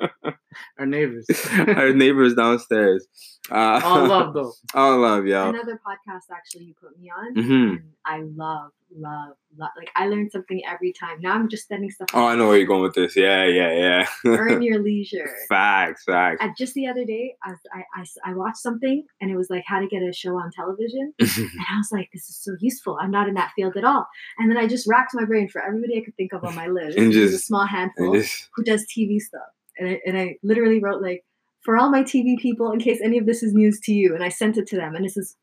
Our 0.79 0.87
neighbors. 0.87 1.27
Our 1.59 1.93
neighbors 1.93 2.35
downstairs. 2.35 3.07
Uh, 3.51 3.81
All 3.85 4.07
love 4.09 4.35
though. 4.35 4.53
all 4.75 4.99
love, 4.99 5.25
yo. 5.25 5.51
Another 5.51 5.81
podcast 5.87 6.23
actually 6.33 6.65
you 6.65 6.75
put 6.81 6.99
me 6.99 7.11
on, 7.17 7.35
hmm 7.35 7.75
and 7.77 7.81
I 8.05 8.19
love, 8.23 8.73
love, 8.97 9.37
love. 9.57 9.71
Like 9.79 9.91
I 9.95 10.09
learn 10.09 10.29
something 10.31 10.61
every 10.69 10.93
time. 10.93 11.21
Now 11.21 11.35
I'm 11.35 11.49
just 11.49 11.69
sending 11.69 11.89
stuff. 11.93 12.09
Oh, 12.13 12.27
I 12.27 12.35
know 12.35 12.49
where 12.49 12.57
you're 12.59 12.67
going 12.67 12.83
with 12.83 12.95
this. 12.95 13.15
Yeah, 13.17 13.45
yeah, 13.45 13.73
yeah. 13.73 14.07
Earn 14.27 14.63
your 14.63 14.83
leisure. 14.83 15.31
facts, 15.49 16.03
facts. 16.05 16.39
Uh, 16.43 16.49
just 16.59 16.75
the 16.75 16.89
other 16.89 17.05
day, 17.05 17.37
I, 17.45 17.53
I 17.95 18.05
I 18.31 18.35
watched 18.35 18.57
something 18.59 19.05
and 19.21 19.31
it 19.31 19.37
was 19.37 19.49
like 19.49 19.63
how 19.65 19.79
to 19.79 19.87
get 19.87 20.03
a 20.03 20.13
show 20.13 20.35
on 20.37 20.51
television. 20.51 21.13
And 21.21 21.51
I 21.73 21.77
was 21.79 21.91
like, 21.93 22.09
this 22.13 22.29
is 22.29 22.37
so 22.43 22.57
useful. 22.61 22.99
I'm 23.01 23.13
not 23.13 23.29
in 23.29 23.35
that 23.35 23.53
field 23.55 23.77
at 23.77 23.85
all. 23.85 24.09
And 24.39 24.51
then 24.51 24.59
I 24.59 24.67
just 24.67 24.89
racked 24.89 25.15
my 25.15 25.25
brain 25.25 25.49
for 25.49 25.63
everybody 25.63 25.99
I 26.01 26.05
could 26.05 26.17
think 26.17 26.33
of 26.33 26.43
on 26.43 26.57
my 26.57 26.67
list. 26.67 26.99
And 26.99 27.13
There's 27.15 27.33
a 27.35 27.39
small 27.39 27.67
handful 27.67 28.15
just- 28.15 28.49
who 28.57 28.65
does 28.65 28.85
TV 28.87 29.21
stuff. 29.21 29.43
And 29.79 29.89
I, 29.89 30.01
and 30.07 30.19
I 30.19 30.37
literally 30.43 30.81
wrote 30.81 31.03
like, 31.03 31.25
for 31.63 31.77
all 31.77 31.91
my 31.91 32.03
TV 32.03 32.39
people, 32.39 32.71
in 32.73 32.79
case 32.79 33.01
any 33.03 33.19
of 33.19 33.27
this 33.27 33.43
is 33.43 33.53
news 33.53 33.81
to 33.81 33.93
you. 33.93 34.15
And 34.15 34.23
I 34.23 34.29
sent 34.29 34.57
it 34.57 34.67
to 34.69 34.77
them. 34.77 34.95
And 34.95 35.05
this 35.05 35.17
is 35.17 35.37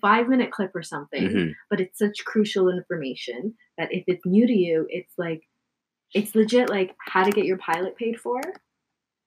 five 0.00 0.28
minute 0.28 0.50
clip 0.52 0.72
or 0.74 0.82
something. 0.82 1.22
mhm. 1.28 1.52
But 1.70 1.80
it's 1.80 1.98
such 1.98 2.24
crucial 2.24 2.68
information 2.68 3.54
that 3.78 3.88
if 3.92 4.04
it's 4.06 4.24
new 4.26 4.46
to 4.46 4.52
you, 4.52 4.86
it's 4.90 5.14
like, 5.16 5.42
it's 6.14 6.34
legit 6.34 6.68
like 6.68 6.94
how 6.98 7.24
to 7.24 7.30
get 7.32 7.46
your 7.46 7.56
pilot 7.58 7.96
paid 7.96 8.20
for 8.20 8.40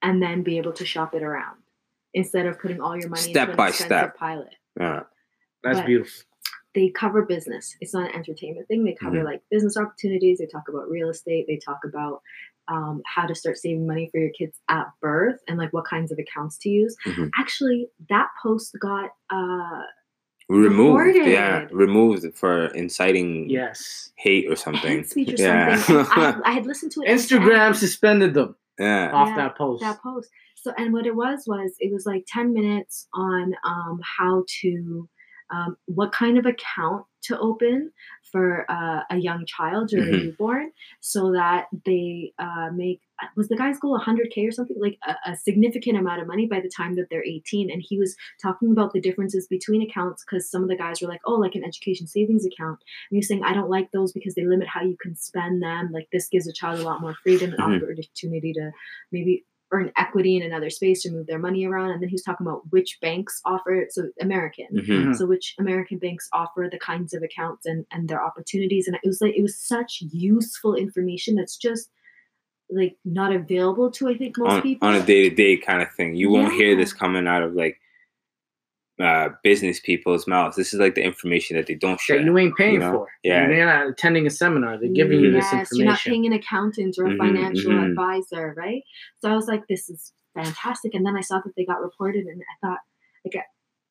and 0.00 0.22
then 0.22 0.42
be 0.42 0.56
able 0.58 0.72
to 0.74 0.86
shop 0.86 1.14
it 1.14 1.22
around 1.22 1.58
instead 2.14 2.46
of 2.46 2.58
putting 2.60 2.80
all 2.80 2.96
your 2.96 3.08
money 3.10 3.20
Step 3.22 3.48
into 3.48 3.56
by 3.56 3.64
an 3.66 3.68
expensive 3.70 3.86
step. 3.98 4.16
pilot 4.16 4.54
Yeah. 4.78 5.02
That's 5.64 5.80
But- 5.80 5.86
beautiful. 5.86 6.22
they 6.74 6.88
cover 6.90 7.22
business. 7.22 7.76
It's 7.80 7.92
not 7.92 8.10
an 8.10 8.14
entertainment 8.14 8.68
thing. 8.68 8.84
They 8.84 8.94
cover 8.94 9.16
Mhm. 9.16 9.24
like 9.24 9.42
business 9.50 9.76
opportunities. 9.76 10.38
They 10.38 10.46
talk 10.46 10.68
about 10.68 10.88
real 10.88 11.08
estate. 11.10 11.46
They 11.48 11.56
talk 11.56 11.80
about 11.84 12.22
um, 12.68 13.02
how 13.06 13.26
to 13.26 13.34
start 13.34 13.56
saving 13.56 13.86
money 13.86 14.08
for 14.12 14.18
your 14.20 14.30
kids 14.30 14.58
at 14.68 14.86
birth 15.00 15.40
and 15.48 15.58
like 15.58 15.72
what 15.72 15.84
kinds 15.86 16.12
of 16.12 16.18
accounts 16.18 16.58
to 16.58 16.68
use. 16.68 16.94
Mhm. 17.06 17.30
Actually, 17.38 17.88
that 18.08 18.28
post 18.42 18.76
got 18.80 19.10
uh, 19.30 19.82
Removed. 20.50 21.16
Yeah. 21.16 21.66
Removed 21.70 22.34
for 22.34 22.68
inciting 22.68 23.50
Yes. 23.50 24.12
hate 24.16 24.50
or 24.50 24.56
something. 24.56 24.98
hate 24.98 25.10
speech 25.10 25.28
or 25.38 25.42
Yeah. 25.42 25.76
something. 25.76 26.06
I, 26.22 26.40
I 26.46 26.52
had 26.52 26.64
listened 26.66 26.92
to 26.92 27.02
it. 27.02 27.08
Instagram 27.08 27.58
end, 27.66 27.76
suspended 27.76 28.32
them 28.32 28.56
yeah. 28.78 29.10
off 29.12 29.28
Yeah, 29.28 29.36
that 29.36 29.58
post. 29.58 29.82
that 29.82 30.00
post. 30.02 30.30
So, 30.56 30.72
and 30.78 30.92
what 30.94 31.06
it 31.06 31.14
was 31.14 31.44
was 31.46 31.74
it 31.80 31.92
was 31.92 32.06
like 32.06 32.24
ten 32.26 32.54
minutes 32.54 33.08
on 33.12 33.54
um, 33.64 34.00
how 34.02 34.44
to, 34.62 35.08
um, 35.50 35.76
what 35.84 36.12
kind 36.12 36.38
of 36.38 36.46
account 36.46 37.04
to 37.22 37.38
open 37.38 37.92
for 38.30 38.70
uh, 38.70 39.02
a 39.10 39.16
young 39.16 39.44
child 39.46 39.92
or 39.92 39.98
a 39.98 40.02
Mhm. 40.06 40.24
newborn, 40.24 40.72
so 41.00 41.32
that 41.32 41.66
they 41.84 42.32
uh, 42.38 42.70
make 42.72 43.00
was 43.36 43.48
the 43.48 43.56
guy's 43.56 43.78
goal 43.80 43.98
100k 43.98 44.46
or 44.46 44.52
something 44.52 44.76
like 44.80 44.96
a, 45.06 45.30
a 45.32 45.36
significant 45.36 45.98
amount 45.98 46.20
of 46.20 46.28
money 46.28 46.46
by 46.46 46.60
the 46.60 46.70
time 46.76 46.94
that 46.94 47.06
they're 47.10 47.24
18 47.24 47.68
and 47.68 47.82
he 47.84 47.98
was 47.98 48.14
talking 48.40 48.70
about 48.70 48.92
the 48.92 49.00
differences 49.00 49.48
between 49.48 49.82
accounts 49.82 50.24
because 50.24 50.48
some 50.48 50.62
of 50.62 50.68
the 50.68 50.76
guys 50.76 51.02
were 51.02 51.08
like 51.08 51.20
oh 51.26 51.34
like 51.34 51.56
an 51.56 51.64
education 51.64 52.06
savings 52.06 52.44
account 52.46 52.78
and 52.78 53.16
he 53.16 53.16
was 53.16 53.26
saying 53.26 53.42
i 53.42 53.52
don't 53.52 53.68
like 53.70 53.90
those 53.90 54.12
because 54.12 54.34
they 54.36 54.44
limit 54.46 54.68
how 54.68 54.82
you 54.82 54.96
can 55.00 55.16
spend 55.16 55.60
them 55.60 55.90
like 55.92 56.06
this 56.12 56.28
gives 56.28 56.46
a 56.46 56.52
child 56.52 56.78
a 56.78 56.84
lot 56.84 57.00
more 57.00 57.14
freedom 57.24 57.52
and 57.52 57.58
Mhm. 57.60 57.82
opportunity 57.82 58.52
to 58.52 58.70
maybe 59.10 59.44
earn 59.70 59.92
equity 59.96 60.36
in 60.36 60.42
another 60.42 60.70
space 60.70 61.02
to 61.02 61.10
move 61.10 61.26
their 61.26 61.38
money 61.38 61.66
around 61.66 61.90
and 61.90 62.00
then 62.00 62.08
he 62.08 62.14
was 62.14 62.22
talking 62.22 62.46
about 62.46 62.62
which 62.70 62.98
banks 63.02 63.40
offer 63.44 63.86
so 63.90 64.08
american 64.20 64.66
Mhm. 64.74 64.86
Mhm. 64.86 65.14
so 65.16 65.26
which 65.26 65.54
american 65.58 65.98
banks 65.98 66.28
offer 66.32 66.68
the 66.70 66.78
kinds 66.78 67.12
of 67.14 67.22
accounts 67.22 67.66
and 67.66 67.84
and 67.92 68.08
their 68.08 68.22
opportunities 68.24 68.86
and 68.86 68.96
it 68.96 69.06
was 69.06 69.20
like 69.20 69.34
it 69.36 69.42
was 69.42 69.58
such 69.58 70.02
useful 70.12 70.74
information 70.74 71.34
that's 71.34 71.56
just 71.56 71.90
like 72.70 72.96
not 73.04 73.32
available 73.32 73.90
to 73.90 74.08
i 74.08 74.16
think 74.16 74.36
most 74.38 74.50
on, 74.52 74.62
people 74.62 74.88
on 74.88 74.94
a 74.94 75.02
day 75.02 75.28
to 75.28 75.34
day 75.34 75.56
kind 75.56 75.82
of 75.82 75.90
thing. 75.92 76.14
You 76.14 76.30
won't 76.30 76.52
hear 76.52 76.76
this 76.76 76.92
coming 76.92 77.26
out 77.26 77.42
of 77.42 77.54
like 77.54 77.80
uh, 79.00 79.28
business 79.42 79.80
people's 79.80 80.26
mouths. 80.26 80.56
This 80.56 80.74
is 80.74 80.80
like 80.80 80.94
the 80.94 81.02
information 81.02 81.56
that 81.56 81.66
they 81.66 81.74
don't 81.74 82.00
share. 82.00 82.18
that 82.18 82.24
you 82.24 82.36
ain't 82.38 82.56
paying 82.56 82.74
you 82.74 82.80
know? 82.80 82.92
for. 82.92 83.08
Yeah. 83.22 83.46
they're 83.48 83.66
not 83.66 83.86
attending 83.88 84.26
a 84.26 84.30
seminar. 84.30 84.78
They're 84.78 84.88
giving 84.88 85.20
you 85.20 85.30
this 85.30 85.46
Yes, 85.52 85.68
you're 85.72 85.86
not 85.86 85.98
paying 86.00 86.26
an 86.26 86.32
accountant 86.32 86.96
or 86.98 87.06
a 87.06 87.10
Mhm, 87.10 87.18
financial 87.18 87.72
mhm. 87.72 87.90
advisor, 87.90 88.54
right? 88.56 88.82
So 89.20 89.30
I 89.30 89.34
was 89.34 89.46
like, 89.46 89.66
this 89.68 89.88
is 89.88 90.12
fantastic. 90.34 90.94
And 90.94 91.06
then 91.06 91.16
I 91.16 91.20
saw 91.20 91.40
that 91.44 91.54
they 91.56 91.64
got 91.64 91.80
reported, 91.80 92.26
and 92.26 92.40
I 92.42 92.66
thought, 92.66 92.78
like, 93.24 93.44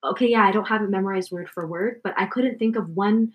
okay, 0.03 0.27
yeah, 0.27 0.43
I 0.45 0.51
don't 0.51 0.67
have 0.67 0.81
it 0.81 0.89
memorized 0.89 1.31
word 1.31 1.49
for 1.49 1.65
word, 1.67 2.01
but 2.03 2.13
I 2.17 2.25
couldn't 2.25 2.57
think 2.59 2.75
of 2.75 2.89
one 2.89 3.31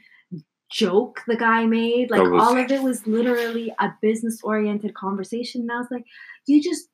joke 0.71 1.21
the 1.27 1.37
guy 1.37 1.67
made. 1.67 2.11
Like, 2.11 2.23
was- 2.23 2.43
all 2.43 2.57
of 2.57 2.71
it 2.71 2.83
was 2.83 3.07
literally 3.07 3.73
a 3.79 3.93
business 4.01 4.41
oriented 4.43 4.95
conversation. 4.95 5.63
And 5.63 5.73
I 5.73 5.79
was 5.79 5.89
like, 5.91 6.05
you 6.47 6.63
just 6.63 6.89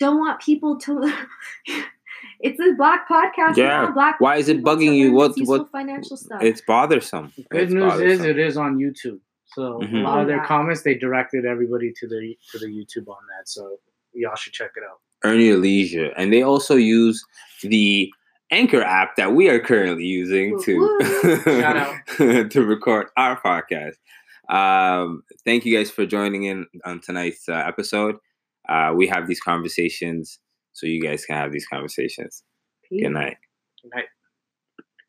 don't 0.00 0.18
want 0.18 0.40
people 0.40 0.78
to. 0.78 1.12
it's 2.44 2.60
a 2.60 2.72
black 2.76 3.08
podcast. 3.08 3.56
Yeah. 3.56 3.86
now, 3.86 3.90
Black 3.92 4.20
Why 4.20 4.36
is 4.36 4.48
it 4.48 4.62
bugging 4.62 4.94
you? 4.96 5.12
What 5.12 5.32
what? 5.44 5.70
financial 5.72 6.16
stuff? 6.16 6.42
It's 6.42 6.60
bothersome. 6.60 7.32
The 7.36 7.42
Good 7.50 7.62
It's 7.62 7.72
news 7.72 8.00
is 8.00 8.24
it 8.24 8.38
is 8.38 8.56
on 8.56 8.76
YouTube. 8.78 9.20
So 9.46 9.80
Mhm. 9.82 10.00
a 10.00 10.02
lot 10.02 10.20
of 10.20 10.26
their 10.26 10.36
yeah. 10.38 10.46
comments 10.46 10.82
they 10.82 10.94
directed 10.94 11.44
everybody 11.44 11.92
to 12.00 12.06
the 12.08 12.36
to 12.52 12.58
the 12.58 12.66
YouTube 12.66 13.08
on 13.08 13.22
that. 13.36 13.48
So 13.48 13.78
y'all 14.12 14.36
should 14.36 14.52
check 14.52 14.70
it 14.76 14.82
out. 14.88 14.98
earn 15.24 15.40
your 15.40 15.56
leisure, 15.58 16.10
and 16.18 16.32
they 16.32 16.42
also 16.42 16.74
use 16.76 17.24
the 17.62 18.12
Anchor 18.50 18.82
app 18.82 19.16
that 19.16 19.32
we 19.32 19.48
are 19.48 19.58
currently 19.58 20.04
using 20.04 20.60
to 20.64 21.40
Shout 21.44 21.76
out. 21.76 21.94
to 22.50 22.62
record 22.64 23.06
our 23.16 23.40
podcast. 23.40 23.94
Um, 24.50 25.22
thank 25.46 25.64
you 25.64 25.74
guys 25.76 25.90
for 25.90 26.04
joining 26.04 26.44
in 26.44 26.66
on 26.84 27.00
tonight's 27.00 27.48
uh, 27.48 27.54
episode. 27.66 28.16
Uh, 28.68 28.92
we 28.94 29.06
have 29.06 29.26
these 29.26 29.40
conversations 29.40 30.38
so 30.74 30.86
you 30.86 31.00
guys 31.00 31.24
can 31.24 31.36
have 31.36 31.52
these 31.52 31.66
conversations. 31.66 32.42
Peace. 32.88 33.02
Good 33.02 33.12
night. 33.12 33.36
Good 33.82 33.92
night. 33.94 34.04